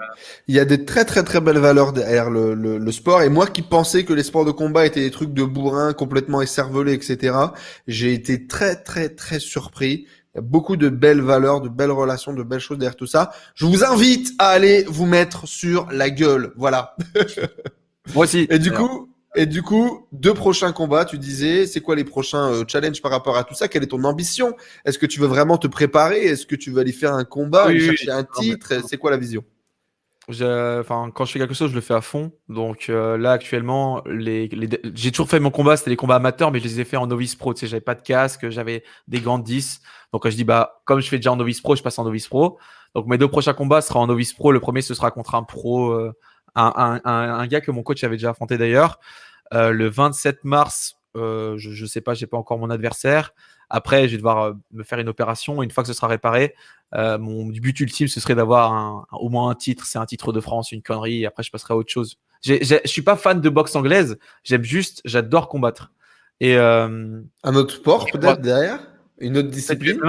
[0.48, 3.22] Il y a des très très très belles valeurs derrière le, le, le, sport.
[3.22, 6.42] Et moi qui pensais que les sports de combat étaient des trucs de bourrin, complètement
[6.42, 7.36] écervelés, etc.,
[7.86, 10.06] j'ai été très très très surpris.
[10.34, 13.06] Il y a beaucoup de belles valeurs, de belles relations, de belles choses derrière tout
[13.06, 13.32] ça.
[13.54, 16.52] Je vous invite à aller vous mettre sur la gueule.
[16.56, 16.96] Voilà.
[18.14, 18.46] Moi aussi.
[18.50, 22.52] Et du coup, et du coup, deux prochains combats, tu disais, c'est quoi les prochains
[22.52, 23.68] euh, challenges par rapport à tout ça?
[23.68, 24.54] Quelle est ton ambition?
[24.84, 26.22] Est-ce que tu veux vraiment te préparer?
[26.24, 28.72] Est-ce que tu veux aller faire un combat, Oui, chercher un titre?
[28.86, 29.42] C'est quoi la vision?
[30.28, 32.32] Enfin, quand je fais quelque chose, je le fais à fond.
[32.48, 36.52] Donc euh, là, actuellement, les, les- j'ai toujours fait mon combat, c'était les combats amateurs,
[36.52, 37.52] mais je les ai fait en novice pro.
[37.54, 39.80] Tu sais, j'avais pas de casque, j'avais des gants de 10.
[40.12, 42.04] Donc euh, je dis, bah, comme je fais déjà en novice pro, je passe en
[42.04, 42.58] novice pro.
[42.94, 44.52] Donc mes deux prochains combats seront en novice pro.
[44.52, 46.12] Le premier, ce sera contre un pro, euh,
[46.54, 48.98] un, un, un, un gars que mon coach avait déjà affronté d'ailleurs.
[49.54, 53.32] Euh, le 27 mars, euh, je, je sais pas, j'ai pas encore mon adversaire.
[53.68, 55.62] Après, je vais devoir euh, me faire une opération.
[55.62, 56.54] Une fois que ce sera réparé,
[56.94, 59.86] euh, mon but ultime, ce serait d'avoir au moins un titre.
[59.86, 61.22] C'est un titre de France, une connerie.
[61.22, 62.18] Et après, je passerai à autre chose.
[62.42, 64.18] Je suis pas fan de boxe anglaise.
[64.44, 65.92] J'aime juste, j'adore combattre.
[66.40, 68.80] Et euh, Un autre sport peut-être derrière?
[69.18, 70.00] Une autre discipline?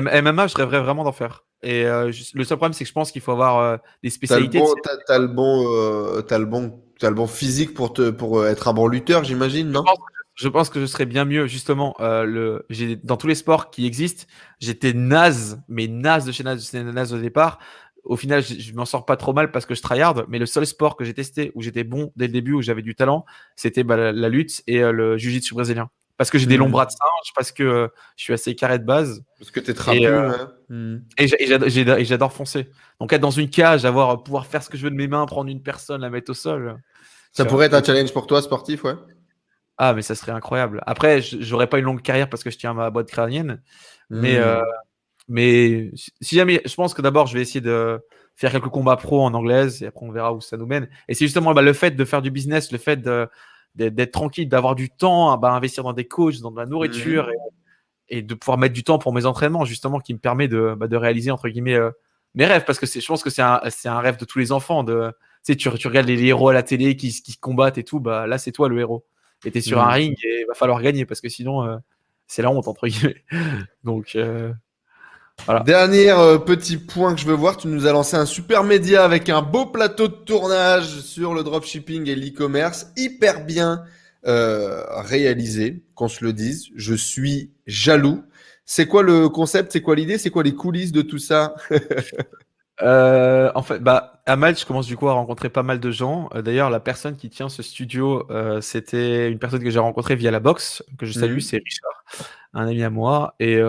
[0.00, 1.44] MMA, je rêverais vraiment d'en faire.
[1.62, 4.08] Et euh, je- le seul problème, c'est que je pense qu'il faut avoir euh, des
[4.10, 4.58] T'as le spécialités.
[4.58, 8.10] bon, t'as, t'as le bon, euh, t'as le bon, t'as le bon physique pour te,
[8.10, 9.84] pour euh, être un bon lutteur, j'imagine, non?
[10.34, 11.94] Je pense que je serais bien mieux, justement.
[12.00, 14.24] Euh, le, j'ai, dans tous les sports qui existent,
[14.60, 17.58] j'étais naze, mais naze de chez naze, naze au départ.
[18.04, 20.46] Au final, je, je m'en sors pas trop mal parce que je tryhard, mais le
[20.46, 23.24] seul sport que j'ai testé où j'étais bon dès le début, où j'avais du talent,
[23.54, 25.88] c'était bah, la, la lutte et euh, le jiu-jitsu brésilien.
[26.16, 26.60] Parce que j'ai des Mhm.
[26.64, 29.22] longs bras de singe, parce que je suis assez carré de base.
[29.38, 30.00] Parce que t'es trapu.
[30.72, 30.96] Et, euh.
[30.96, 31.02] Hmm.
[31.18, 31.28] Et
[31.70, 32.70] j'a- et j'adore, foncer.
[33.00, 35.26] Donc être dans une cage, avoir pouvoir faire ce que je veux de mes mains,
[35.26, 36.80] prendre une personne, la mettre au sol.
[37.32, 38.94] Ça pourrait être un challenge pour toi, sportif, ouais.
[39.78, 40.82] Ah, mais ça serait incroyable.
[40.86, 43.62] Après, j'aurais pas une longue carrière parce que je tiens à ma boîte crânienne.
[44.10, 44.42] Mais, Hmm.
[44.42, 44.62] euh,
[45.28, 45.90] mais
[46.20, 48.00] si jamais, je pense que d'abord, je vais essayer de
[48.36, 50.88] faire quelques combats pro en anglaise et après on verra où ça nous mène.
[51.08, 53.00] Et c'est justement bah, le fait de faire du business, le fait
[53.74, 57.28] d'être tranquille, d'avoir du temps, à bah, investir dans des coachs, dans de la nourriture
[57.30, 57.36] et,
[58.12, 60.86] et de pouvoir mettre du temps pour mes entraînements, justement, qui me permet de, bah,
[60.86, 61.90] de réaliser entre guillemets euh,
[62.34, 62.64] mes rêves.
[62.66, 64.84] Parce que je pense que c'est un, un rêve de tous les enfants.
[64.84, 65.10] De,
[65.44, 67.84] tu sais, tu, tu regardes les, les héros à la télé qui, qui combattent et
[67.84, 69.04] tout, bah là c'est toi le héros.
[69.44, 69.84] Et t'es sur Mhm.
[69.84, 71.76] un ring et il va falloir gagner parce que sinon euh,
[72.28, 73.24] c'est la honte entre guillemets.
[73.84, 74.52] Donc euh,
[75.64, 79.04] Dernier euh, petit point que je veux voir, tu nous as lancé un super média
[79.04, 83.82] avec un beau plateau de tournage sur le dropshipping et l'e-commerce, hyper bien
[84.26, 86.68] euh, réalisé, qu'on se le dise.
[86.74, 88.22] Je suis jaloux.
[88.64, 89.72] C'est quoi le concept?
[89.72, 90.18] C'est quoi l'idée?
[90.18, 91.54] C'est quoi les coulisses de tout ça?
[92.80, 95.90] Euh, En fait, bah, à Malte, je commence du coup à rencontrer pas mal de
[95.92, 96.30] gens.
[96.34, 98.26] D'ailleurs, la personne qui tient ce studio,
[98.60, 101.40] c'était une personne que j'ai rencontrée via la box, que je salue, mhm.
[101.40, 102.04] c'est Richard,
[102.54, 103.36] un ami à moi.
[103.38, 103.60] Et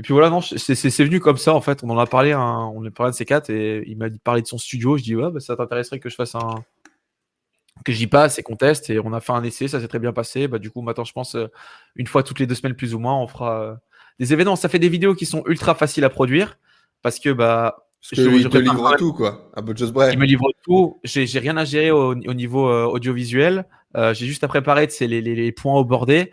[0.00, 1.84] et puis voilà, non, c'est venu comme ça en fait.
[1.84, 4.46] On en a parlé, on a parlé de ces quatre et il m'a parlé de
[4.46, 4.96] son studio.
[4.96, 6.64] Je dis ouais, bah, ça t'intéresserait que je fasse un,
[7.84, 8.90] que j'y passe et qu'on teste.
[8.90, 10.48] Et on a fait un essai, ça s'est très bien passé.
[10.48, 11.48] Bah du coup maintenant je pense euh,
[11.96, 13.74] une fois toutes les deux semaines plus ou moins, on fera euh,
[14.18, 14.56] des événements.
[14.56, 16.58] Ça fait des vidéos qui sont ultra faciles à produire
[17.02, 20.18] parce que bah parce que je, te livre tout quoi, un peu de choses Il
[20.18, 21.00] me livre tout.
[21.04, 23.66] J'ai rien à gérer au, niveau euh, audiovisuel.
[23.94, 26.32] J'ai juste à préparer les, les, les points au bordé.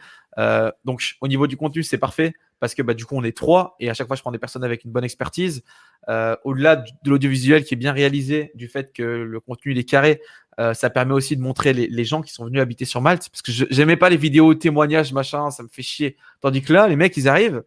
[0.86, 3.76] donc au niveau du contenu c'est parfait parce que bah, du coup, on est trois
[3.80, 5.64] et à chaque fois, je prends des personnes avec une bonne expertise.
[6.08, 10.22] Au-delà de l'audiovisuel qui est bien réalisé, du fait que le contenu il est carré,
[10.60, 13.30] euh, ça permet aussi de montrer les, gens qui sont venus habiter sur Malte.
[13.30, 16.18] Parce que j'aimais pas les vidéos témoignages, machin, ça me fait chier.
[16.42, 17.64] Tandis que là, les mecs, ils arrivent.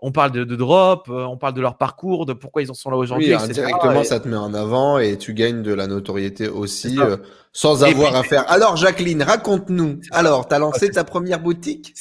[0.00, 2.90] On parle de, drop, euh, on parle de leur parcours, de pourquoi ils en sont
[2.90, 3.34] là aujourd'hui.
[3.34, 6.96] Oui, directement, ça te met en avant et tu gagnes de la notoriété aussi,
[7.52, 8.48] sans avoir à faire.
[8.48, 9.98] Alors, Jacqueline, raconte-nous.
[10.12, 11.94] Alors, tu as lancé ta première boutique?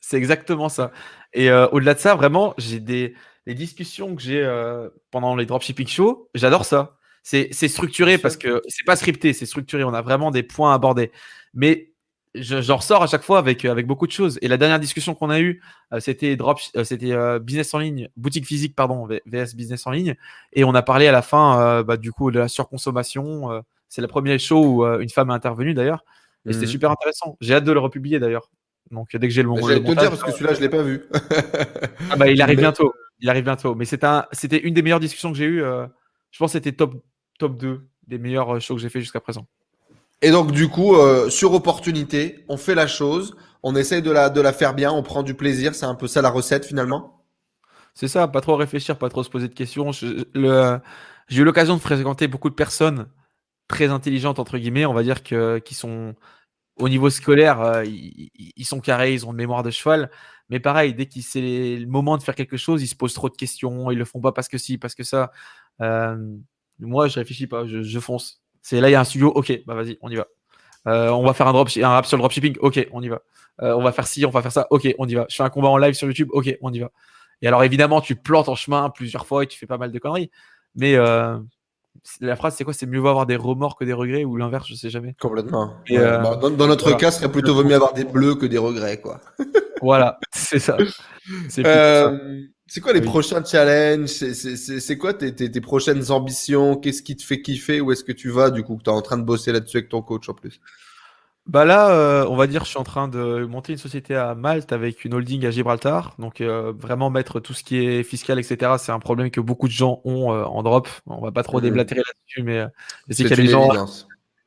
[0.00, 0.90] C'est exactement ça.
[1.32, 3.14] Et euh, au-delà de ça, vraiment, j'ai des
[3.46, 6.96] les discussions que j'ai euh, pendant les dropshipping shows, j'adore ça.
[7.22, 9.84] C'est structuré parce que c'est pas scripté, c'est structuré.
[9.84, 11.12] On a vraiment des points à aborder.
[11.54, 11.92] Mais
[12.34, 14.38] j'en ressors à chaque fois avec, avec beaucoup de choses.
[14.42, 15.62] Et la dernière discussion qu'on a eue,
[15.92, 20.16] euh, c'était drop, c'était business en ligne, boutique physique, pardon, VS business en ligne.
[20.52, 23.62] Et on a parlé à la fin, bah, du coup, de la surconsommation.
[23.88, 26.04] c'est la première show où une femme est intervenue d'ailleurs.
[26.46, 27.36] Et c'était mmh super intéressant.
[27.40, 28.50] J'ai hâte de le republier d'ailleurs.
[28.90, 29.66] Donc dès que j'ai le moment.
[29.66, 31.02] J'allais te dire parce que celui-là je l'ai pas vu.
[32.10, 32.92] ah bah il arrive bientôt.
[33.20, 33.74] Il arrive bientôt.
[33.74, 35.62] Mais c'était un, c'était une des meilleures discussions que j'ai eues.
[35.62, 35.86] Euh,
[36.30, 36.94] je pense que c'était top
[37.38, 39.46] top 2 des meilleurs euh, shows que j'ai fait jusqu'à présent.
[40.20, 44.30] Et donc du coup euh, sur opportunité, on fait la chose, on essaye de la
[44.30, 45.74] de la faire bien, on prend du plaisir.
[45.74, 47.24] C'est un peu ça la recette finalement.
[47.94, 49.92] C'est ça, pas trop réfléchir, pas trop se poser de questions.
[49.92, 53.06] j'ai eu l'occasion de fréquenter beaucoup de personnes
[53.68, 56.14] très intelligentes entre guillemets, on va dire que qui sont
[56.76, 60.10] au niveau scolaire, euh, ils, sont carrés, ils ont une mémoire de cheval.
[60.48, 63.28] Mais pareil, dès qu'il c'est le moment de faire quelque chose, ils se posent trop
[63.28, 65.32] de questions, ils le font pas parce que si, parce que ça.
[65.80, 66.16] Euh,
[66.86, 68.42] moi, je réfléchis pas, je, fonce.
[68.60, 70.26] C'est là, il y a un studio, ok, bah vas-y, on y va.
[70.86, 73.20] Euh, on va faire un, drop, un rap sur le dropshipping, ok, on y va.
[73.58, 75.26] on va faire ci, on va faire ça, ok, on y va.
[75.28, 76.90] Je fais un combat en live sur YouTube, ok, on y va.
[77.40, 79.98] Et alors évidemment, tu plantes en chemin plusieurs fois et tu fais pas mal de
[79.98, 80.30] conneries.
[80.74, 80.96] Mais
[82.20, 82.72] la phrase, c'est quoi?
[82.72, 85.14] C'est mieux vaut avoir des remords que des regrets ou l'inverse, je sais jamais.
[85.20, 85.76] Complètement.
[85.90, 89.00] Euh, dans, notre cas, ce serait plutôt vaut mieux avoir des bleus que des regrets,
[89.00, 89.20] quoi.
[89.80, 90.76] voilà, c'est ça.
[91.48, 91.62] C'est
[92.76, 94.06] euh, quoi les prochains challenges?
[94.08, 96.76] C'est quoi tes, tes, prochaines ambitions?
[96.76, 97.80] Qu'est-ce qui te fait kiffer?
[97.80, 99.88] Où est-ce que tu vas du coup Tu es en train de bosser là-dessus avec
[99.88, 100.60] ton coach en plus?
[101.46, 104.36] Bah là, euh, on va dire, je suis en train de monter une société à
[104.36, 106.14] Malte avec une holding à Gibraltar.
[106.18, 108.74] Donc euh, vraiment mettre tout ce qui est fiscal, etc.
[108.78, 110.88] C'est un problème que beaucoup de gens ont euh, en drop.
[111.06, 111.62] On va pas trop mmh.
[111.62, 112.64] déblatérer là-dessus, mais
[113.10, 113.86] sais qu'il y a des gens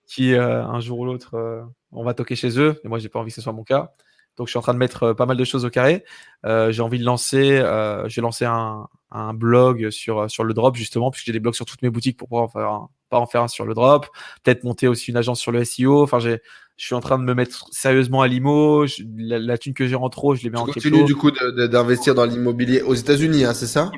[0.07, 2.79] qui un jour ou l'autre, on va toquer chez eux.
[2.85, 3.93] Et moi, j'ai pas envie que ce soit mon cas.
[4.37, 6.03] Donc je suis en train de mettre pas mal de choses au carré.
[6.43, 7.63] j'ai envie de lancer,
[8.07, 11.65] j'ai lancé un, un, blog sur sur le drop justement, puisque j'ai des blogs sur
[11.65, 14.07] toutes mes boutiques pour pouvoir faire un, pas en faire un sur le drop.
[14.43, 16.03] Peut-être monter aussi une agence sur le SEO.
[16.03, 16.41] Enfin, j'ai
[16.77, 18.85] je suis en train de me mettre sérieusement à l'IMO.
[19.17, 21.03] la, thune que j'ai en trop, je les mets en crypto.
[21.03, 23.91] du coup d'investir dans l'immobilier aux États-Unis, hein, c'est ça?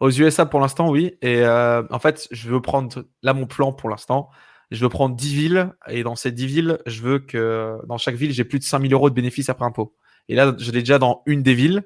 [0.00, 1.16] Aux USA pour l'instant, oui.
[1.22, 4.30] Et euh, en fait, je veux prendre là mon plan pour l'instant.
[4.72, 8.14] Je veux prendre 10 villes et dans ces 10 villes, je veux que dans chaque
[8.14, 9.94] ville, j'ai plus de 5000 euros de bénéfices après impôt.
[10.28, 11.82] Et là, je l'ai déjà dans une des villes.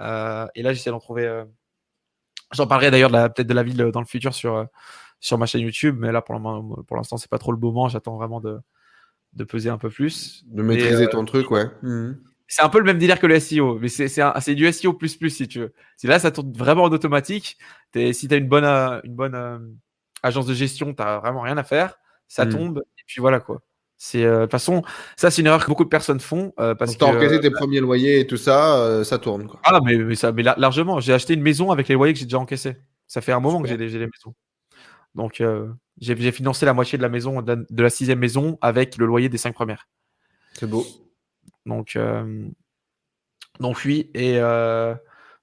[0.00, 1.26] Euh, et là, j'essaie d'en trouver.
[1.26, 1.44] Euh,
[2.52, 4.66] j'en parlerai d'ailleurs peut-être de la ville dans le futur sur
[5.20, 7.88] sur ma chaîne YouTube, mais là pour l'instant, c'est pas trop le moment.
[7.88, 8.58] J'attends vraiment de
[9.34, 10.44] de peser un peu plus.
[10.46, 11.66] De maîtriser ton truc, ouais.
[11.82, 12.20] Mhm.
[12.48, 15.30] C'est un peu le même délire que le SEO, mais c'est du SEO plus plus
[15.30, 15.72] si tu veux.
[15.96, 17.58] Si là, ça tourne vraiment en automatique.
[17.94, 19.58] si tu as une bonne, euh, une bonne euh,
[20.24, 21.96] agence de gestion, tu vraiment rien à faire.
[22.30, 22.52] Ça mhm.
[22.52, 23.60] tombe, et puis voilà quoi.
[23.96, 24.82] C'est euh, de toute façon,
[25.16, 27.80] ça c'est une erreur que beaucoup de personnes font parce que as encaissé tes premiers
[27.80, 29.46] loyers et tout ça, ça tourne.
[29.46, 29.60] Quoi.
[29.64, 31.00] Ah mais, mais ça, mais largement.
[31.00, 32.76] J'ai acheté une maison avec les loyers que j'ai déjà encaissés.
[33.06, 34.34] Ça fait un moment que j'ai des, maisons.
[35.14, 35.42] Donc
[36.00, 39.36] j'ai financé la moitié de la maison, de la, sixième maison avec le loyer des
[39.36, 39.86] cinq premières.
[40.54, 40.86] C'est beau.
[41.66, 42.48] Donc, euh,
[43.58, 44.94] donc oui, et euh,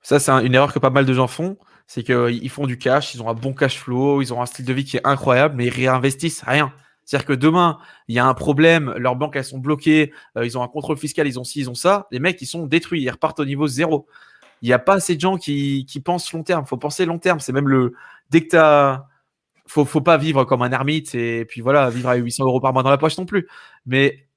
[0.02, 1.58] ça c'est une erreur que pas mal de gens font,
[1.88, 4.66] c'est qu'ils font du cash, ils ont un bon cash flow, ils ont un style
[4.66, 6.74] de vie qui est incroyable, mais ils réinvestissent rien.
[7.06, 7.78] C'est-à-dire que demain,
[8.10, 10.98] il y a un problème, leurs banques elles sont bloquées, euh, ils ont un contrôle
[10.98, 13.46] fiscal, ils ont ci, ils ont ça, les mecs ils sont détruits, ils repartent au
[13.46, 14.06] niveau zéro.
[14.62, 16.66] il n'y a pas assez de gens qui, qui pensent long terme.
[16.66, 17.40] faut penser long terme.
[17.40, 17.94] C'est même le.
[18.32, 19.08] Dès que tu as.
[19.68, 22.74] Faut, faut pas vivre comme un ermite et puis voilà, vivre à 800 euros par
[22.74, 23.48] mois dans la poche non plus.
[23.86, 24.28] Mais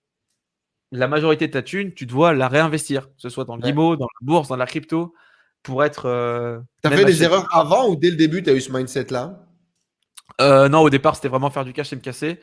[0.92, 3.72] la majorité de ta thune, tu dois la réinvestir, que ce soit dans le Ouais.
[3.72, 5.14] dans la bourse, dans la crypto,
[5.62, 6.06] pour être.
[6.06, 9.46] euh, T'as fait des erreurs avant ou dès le début, t'as eu ce mindset-là?
[10.40, 12.40] Euh, non, au départ, c'était vraiment faire du cash et me casser.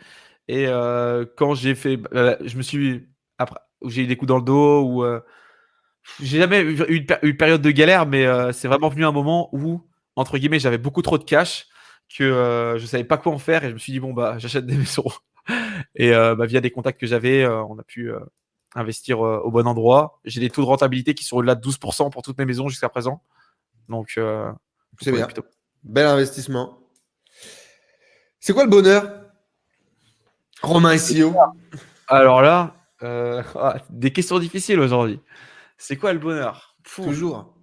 [0.48, 3.07] Et euh, quand j'ai fait, je me suis
[3.38, 5.03] après, où j'ai eu des coups dans le dos, ou
[6.19, 9.49] j'ai jamais eu une, pér- une période de galère, mais c'est vraiment venu un moment
[9.53, 9.81] où
[10.15, 11.68] entre guillemets, j'avais beaucoup trop de cash
[12.18, 14.38] que euh, je savais pas quoi en faire et je me suis dit bon bah
[14.39, 15.03] j'achète des maisons.
[15.95, 18.11] Et euh, bah, via des contacts que j'avais, euh, on a pu
[18.76, 20.19] investir euh, au bon endroit.
[20.26, 22.89] J'ai des taux de rentabilité qui sont au-delà de 12% pour toutes mes maisons jusqu'à
[22.89, 23.23] présent.
[23.89, 24.52] Donc euh,
[25.02, 25.26] C'est bien.
[25.26, 25.45] plutôt.
[25.84, 26.80] Bel investissement.
[28.39, 29.23] C'est quoi le bonheur?
[30.61, 31.35] Romain SEO
[32.07, 35.19] Alors là, euh, ah, des questions difficiles aujourd'hui.
[35.77, 36.76] C'est quoi le bonheur?
[36.84, 37.53] Toujours.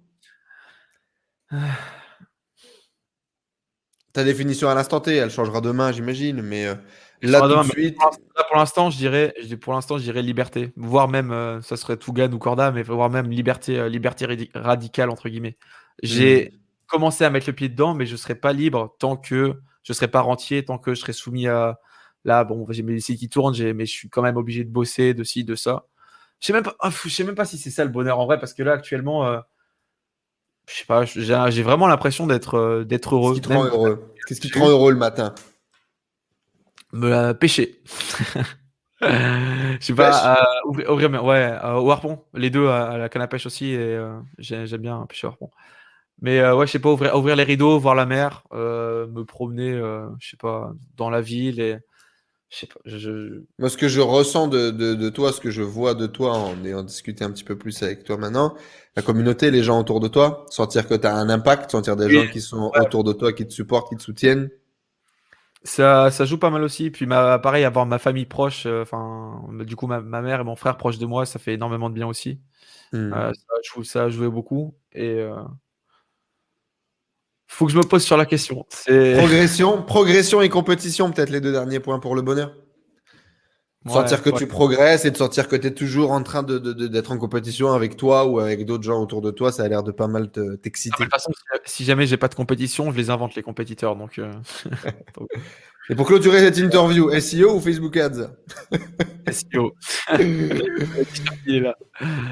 [4.13, 6.75] Ta définition à l'instant T, elle changera demain, j'imagine, mais euh,
[7.25, 7.97] Là tout de suite.
[7.97, 12.31] Pour l'instant- je dirais, pour l'instant, je dirais liberté, voire même, euh, ça serait Tougan
[12.31, 15.57] ou Corda, mais voire même liberté, euh, liberté radi- radicale entre guillemets.
[16.03, 16.57] J'ai Hmm.
[16.87, 19.53] commencé à mettre le pied dedans, mais je serai pas libre tant que
[19.83, 21.79] je serai pas rentier, tant que je serai soumis à.
[22.23, 25.13] Là, bon, j'ai mes sites qui tournent, mais je suis quand même obligé de bosser,
[25.13, 25.85] de ci, de ça.
[26.41, 28.25] Je sais même pas, ah, je sais même pas si c'est ça le bonheur en
[28.25, 29.39] vrai, parce que là, actuellement, euh,
[30.67, 33.35] je sais pas, j'ai vraiment l'impression d'être Qu'est-ce heureux.
[33.35, 34.11] qui te rend heureux?
[34.27, 35.35] Qu'est-ce qui te rend heureux le matin?
[36.95, 37.81] Me la pêcher.
[39.01, 43.09] Je sais pas, euh, ouvrir, ouvrir ouais, euh, au harpon, les deux à, à la
[43.09, 45.51] canne à pêche aussi, et euh, j'ai- j'aime bien pêcher au harpon.
[46.21, 49.25] Mais euh, ouais, je sais pas, ouvrir, ouvrir les rideaux, voir la mer, euh, me
[49.25, 51.77] promener, euh, je sais pas, dans la ville, et
[52.49, 55.49] je sais pas, je- Moi, ce que je ressens de, de, de toi, ce que
[55.49, 58.53] je vois de toi en ayant discuté un petit peu plus avec toi maintenant,
[58.97, 62.09] la communauté, les gens autour de toi, sentir que tu as un impact, sentir des
[62.09, 62.11] Oui.
[62.11, 64.49] gens qui sont autour de toi, qui te supportent, qui te soutiennent.
[65.65, 66.91] Ça, ça joue pas mal aussi.
[66.91, 70.43] Puis ma, pareil, avoir ma famille proche, euh, enfin, du coup, ma, ma mère et
[70.43, 72.39] mon frère proches de moi, ça fait énormément de bien aussi.
[72.93, 73.11] Hmm.
[73.13, 74.75] Euh, ça, joue, ça a joué beaucoup.
[74.93, 75.35] Et euh,
[77.47, 78.65] faut que je me pose sur la question.
[78.85, 82.53] Progression, progression et compétition, peut-être les deux derniers points pour le bonheur.
[83.85, 84.37] Ouais, sentir que ouais.
[84.37, 87.11] tu progresses et de sentir que tu es toujours en train de, de- de- d'être
[87.11, 89.91] en compétition avec toi ou avec d'autres gens autour de toi, ça a l'air de
[89.91, 90.95] pas mal te- De t'exciter.
[91.03, 91.31] toute façon,
[91.65, 93.95] si- si jamais j'ai pas de compétition, je les invente les compétiteurs.
[93.95, 94.31] Donc, euh,
[95.89, 98.31] Et pour clôturer cette interview, SEO ou Facebook Ads
[99.31, 99.73] SEO.
[100.19, 101.75] Il est là.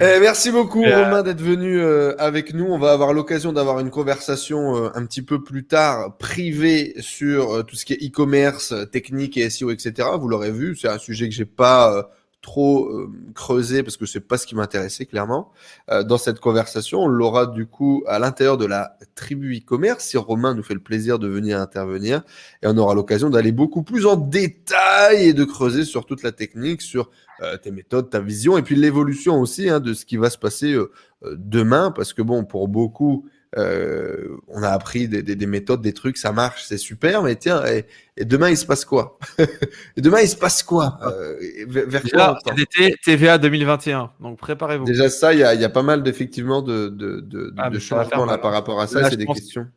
[0.01, 2.65] Eh, merci beaucoup euh, Romain d'être venu euh, avec nous.
[2.65, 7.57] On va avoir l'occasion d'avoir une conversation euh, un petit peu plus tard privée sur
[7.57, 10.09] euh, tout ce qui est e-commerce, technique et SEO, etc.
[10.19, 12.03] Vous l'aurez vu, c'est un sujet que j'ai pas euh,
[12.43, 15.51] trop euh, creusé parce que c'est pas ce qui m'intéressait clairement.
[15.89, 20.17] Euh, dans cette conversation, on l'aura du coup à l'intérieur de la tribu e-commerce si
[20.17, 22.21] Romain nous fait le plaisir de venir intervenir
[22.61, 26.33] et on aura l'occasion d'aller beaucoup plus en détail et de creuser sur toute la
[26.33, 27.09] technique, sur
[27.41, 30.37] euh, tes méthodes, ta vision, et puis l'évolution aussi hein, de ce qui va se
[30.37, 30.91] passer euh,
[31.23, 33.25] demain, parce que bon, pour beaucoup,
[33.57, 37.35] euh, on a appris des, des- des méthodes, des trucs, ça marche, c'est super, mais
[37.35, 37.85] tiens, et,
[38.17, 39.17] et demain il se passe quoi?
[39.97, 40.99] Et demain il se passe quoi?
[41.03, 44.11] Euh, vers, quoi été, TVA 2021.
[44.19, 44.85] Donc, préparez-vous.
[44.85, 47.69] Déjà ça, il y a, il y a pas mal d'effectivement de, de, de, Ah,
[47.69, 48.41] de changements là mal.
[48.41, 49.67] par rapport à ça, c'est des questions.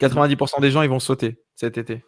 [0.00, 2.04] 90% des gens, ils vont sauter cet été.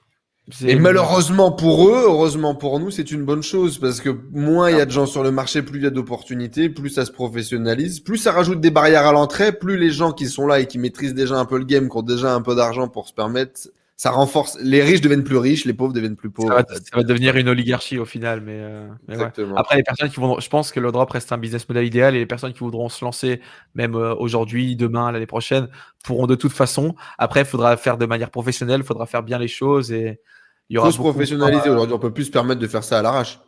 [0.64, 4.78] Et malheureusement pour eux, heureusement pour nous, c'est une bonne chose parce que moins il
[4.78, 7.12] y a de gens sur le marché, plus il y a d'opportunités, plus ça se
[7.12, 10.66] professionnalise, plus ça rajoute des barrières à l'entrée, plus les gens qui sont là et
[10.66, 13.12] qui maîtrisent déjà un peu le game, qui ont déjà un peu d'argent pour se
[13.12, 13.68] permettre,
[13.98, 14.56] ça renforce.
[14.62, 16.54] Les riches deviennent plus riches, les pauvres deviennent plus ça pauvres.
[16.54, 18.40] va, ça va devenir une oligarchie au final.
[18.40, 19.22] Mais, euh, mais ouais.
[19.22, 19.56] Exactement.
[19.56, 22.14] Après, les personnes qui vont, je pense que le drop reste un business model idéal
[22.14, 23.40] et les personnes qui voudront se lancer,
[23.74, 25.68] même euh, aujourd'hui, demain, l'année prochaine,
[26.04, 26.94] pourront de toute façon.
[27.18, 30.20] Après, il faudra faire de manière professionnelle, il faudra faire bien les choses et
[30.68, 31.94] il y aura faut se professionnaliser aujourd'hui.
[31.94, 33.40] On peut plus se permettre de faire ça à l'arrache.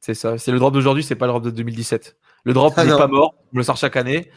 [0.00, 0.36] C'est ça.
[0.36, 2.16] C'est le drop d'aujourd'hui, c'est pas le drop de 2017.
[2.44, 3.34] Le drop Ah n'est pas mort.
[3.52, 4.30] On le sort chaque année.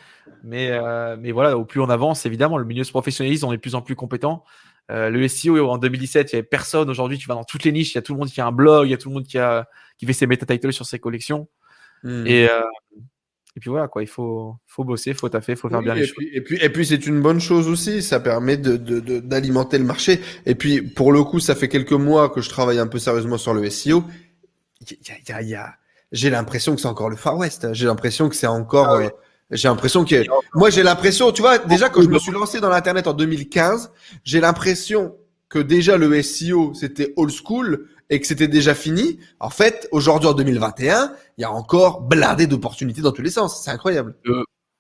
[0.44, 3.58] Mais, euh, mais voilà, au plus on avance, évidemment, le milieu se professionnalise, on est
[3.58, 4.44] de plus en plus compétent.
[4.92, 6.90] Euh, le SEO en 2017, il y avait personne.
[6.90, 8.48] Aujourd'hui, tu vas dans toutes les niches, il y a tout le monde qui a
[8.48, 9.68] un blog, il y a tout le monde qui, a,
[9.98, 11.50] qui fait ses meta titles sur ses collections.
[12.04, 12.26] Hmm.
[12.26, 12.62] Et, euh,
[13.58, 14.04] et puis voilà, quoi.
[14.04, 16.24] Il faut, faut bosser, faut taffer, faut faire Oui, bien les choses.
[16.32, 18.04] et puis, et puis c'est une bonne chose aussi.
[18.04, 20.20] Ça permet de, de, de- d'alimenter le marché.
[20.46, 23.40] Et puis, pour le coup, ça fait quelques mois que je travaille un peu sérieusement
[23.40, 24.04] sur le SEO.
[24.82, 25.74] Y a, y a- il y a-
[26.12, 27.68] J'ai l'impression que c'est encore le Far West.
[27.74, 28.88] J'ai l'impression que c'est encore.
[28.90, 29.10] Ah euh,
[29.50, 30.24] j'ai l'impression que.
[30.54, 33.92] Moi, j'ai l'impression, tu vois, déjà quand je me suis lancé dans l'internet en 2015,
[34.24, 35.16] j'ai l'impression
[35.50, 39.20] que déjà le SEO c'était old school et que c'était déjà fini.
[39.40, 43.62] En fait, aujourd'hui en 2021, il y a encore blindé d'opportunités dans tous les sens.
[43.64, 44.16] C'est incroyable.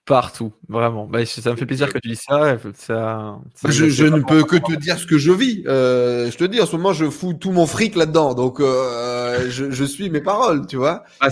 [0.07, 1.05] Partout, vraiment.
[1.05, 2.57] Bah, ça me fait plaisir que tu dises ça.
[2.75, 5.65] ça, ça je, je ne peux que te dire ce que je vis.
[5.67, 8.34] Euh, je te dis, en ce moment, je fous tout mon fric là-dedans.
[8.34, 11.03] Donc, euh, je, je, suis mes paroles, tu vois.
[11.19, 11.27] Ah,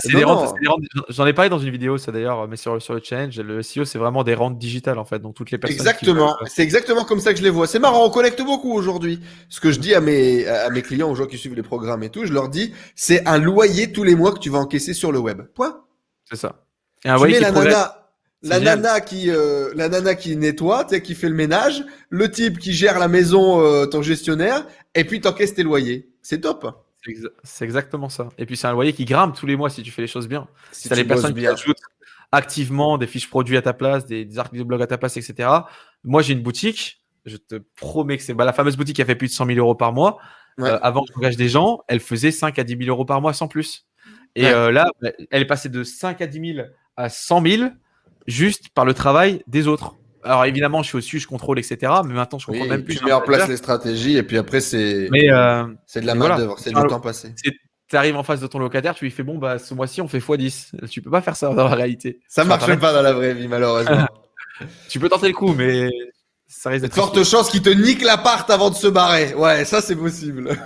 [1.08, 3.40] J'en ai parlé dans une vidéo, ça d'ailleurs, mais sur, sur le challenge.
[3.40, 5.20] Le SEO, c'est vraiment des rentes digitales, en fait.
[5.20, 5.74] Donc, toutes les personnes.
[5.74, 6.36] Exactement.
[6.44, 7.66] C'est exactement comme ça que je les vois.
[7.66, 9.20] C'est marrant, on connecte beaucoup aujourd'hui.
[9.48, 12.02] Ce que je dis à mes, à mes clients, aux gens qui suivent les programmes
[12.02, 14.92] et tout, je leur dis, c'est un loyer tous les mois que tu vas encaisser
[14.92, 15.40] sur le web.
[15.54, 15.80] Point.
[16.28, 16.66] C'est ça.
[17.06, 18.05] Et un tu mets la nana
[18.42, 22.72] la nana qui euh, la nana qui nettoie, qui fait le ménage, le type qui
[22.72, 26.10] gère la maison, euh, ton gestionnaire, et puis t'encaisses tes loyers.
[26.22, 26.82] C'est top.
[27.44, 28.30] C'est exactement ça.
[28.36, 30.26] Et puis c'est un loyer qui grimpe tous les mois si tu fais les choses
[30.26, 30.48] bien.
[30.72, 31.80] Si, tu as les personnes qui ajoutent
[32.32, 35.48] activement des fiches produits à ta place, des, articles de blog à ta place, etc.
[36.02, 39.04] Moi j'ai une boutique, je te promets que c'est bah, la fameuse boutique qui a
[39.04, 40.18] fait plus de 100 000 euros par mois.
[40.58, 43.34] Euh, avant que j'engage des gens, elle faisait 5 à 10 000 euros par mois
[43.34, 43.86] sans plus.
[44.34, 44.86] Et là,
[45.30, 47.70] elle est passée de 5 à 10 000 à 100 000
[48.26, 49.94] juste par le travail des autres.
[50.22, 51.92] Alors évidemment, je suis au-dessus, je contrôle, etc.
[52.04, 52.96] Mais maintenant, je contrôle même plus.
[52.96, 56.36] Tu mets en place les stratégies et puis après, c'est euh, c'est de la main
[56.36, 57.34] d'œuvre, c'est du temps passé.
[57.88, 60.08] Tu arrives en face de ton locataire, tu lui fais bon, bah ce mois-ci, on
[60.08, 60.88] fait x10.
[60.88, 62.18] Tu peux pas faire ça dans la réalité.
[62.28, 64.06] Ça marche pas dans la vraie vie, malheureusement.
[64.88, 65.88] tu peux tenter le coup, mais
[66.48, 66.94] ça risque d'être.
[66.94, 69.34] Forte chance qu'il te nique l'appart avant de se barrer.
[69.34, 70.56] Ouais, ça c'est possible.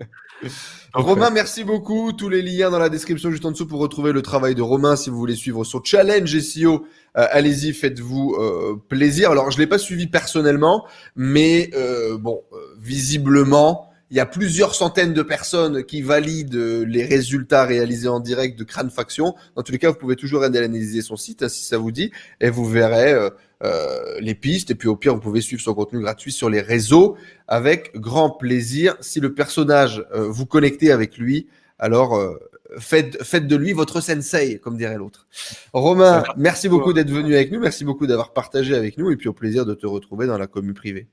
[0.92, 2.12] Romain, merci beaucoup.
[2.12, 4.94] Tous les liens dans la description juste en dessous pour retrouver le travail de Romain.
[4.94, 6.86] Si vous voulez suivre son challenge SEO,
[7.16, 9.30] euh, allez-y, faites-vous euh, plaisir.
[9.30, 10.86] Alors, je l'ai pas suivi personnellement,
[11.16, 12.42] mais euh, bon,
[12.78, 18.58] visiblement, il y a plusieurs centaines de personnes qui valident les résultats réalisés en direct
[18.58, 19.34] de Crane Faction.
[19.56, 22.12] Dans tous les cas, vous pouvez toujours analyser son site hein, si ça vous dit,
[22.40, 23.30] et vous verrez
[23.62, 24.70] euh, les pistes.
[24.70, 27.16] Et puis au pire, vous pouvez suivre son contenu gratuit sur les réseaux
[27.48, 28.96] avec grand plaisir.
[29.00, 31.46] Si le personnage euh, vous connectez avec lui,
[31.78, 32.38] alors euh,
[32.78, 35.26] faites, faites de lui votre sensei, comme dirait l'autre.
[35.72, 37.60] Romain, merci beaucoup d'être venu avec nous.
[37.60, 39.10] Merci beaucoup d'avoir partagé avec nous.
[39.10, 41.08] Et puis au plaisir de te retrouver dans la commune privée.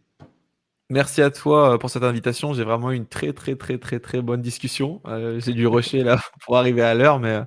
[0.94, 2.54] Merci à toi pour cette invitation.
[2.54, 5.02] J'ai vraiment eu une très très très très très bonne discussion.
[5.38, 7.42] j'ai dû rusher là pour arriver à l'heure, mais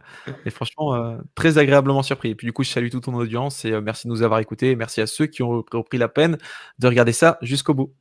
[0.50, 2.30] franchement très agréablement surpris.
[2.30, 4.74] Et puis du coup, je salue toute ton audience et merci de nous avoir écoutés.
[4.74, 6.38] merci à ceux qui ont, pris la peine
[6.80, 7.94] de regarder ça jusqu'au bout.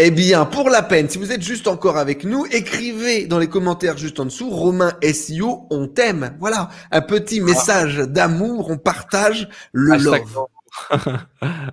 [0.00, 3.48] Eh bien, pour la peine, si vous êtes juste encore avec nous, écrivez dans les
[3.48, 6.36] commentaires juste en dessous, Romain SEO, on t'aime.
[6.40, 7.44] Voilà, un petit ah.
[7.44, 10.46] message d'amour, on partage le love.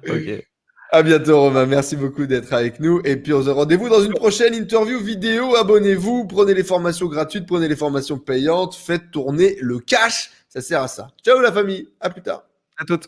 [0.07, 0.50] ok.
[0.93, 4.13] À bientôt Romain, merci beaucoup d'être avec nous et puis on se rendez-vous dans une
[4.13, 5.55] prochaine interview vidéo.
[5.55, 10.81] Abonnez-vous, prenez les formations gratuites, prenez les formations payantes, faites tourner le cash, ça sert
[10.81, 11.07] à ça.
[11.23, 12.43] Ciao la famille, à plus tard.
[12.77, 13.07] À toutes.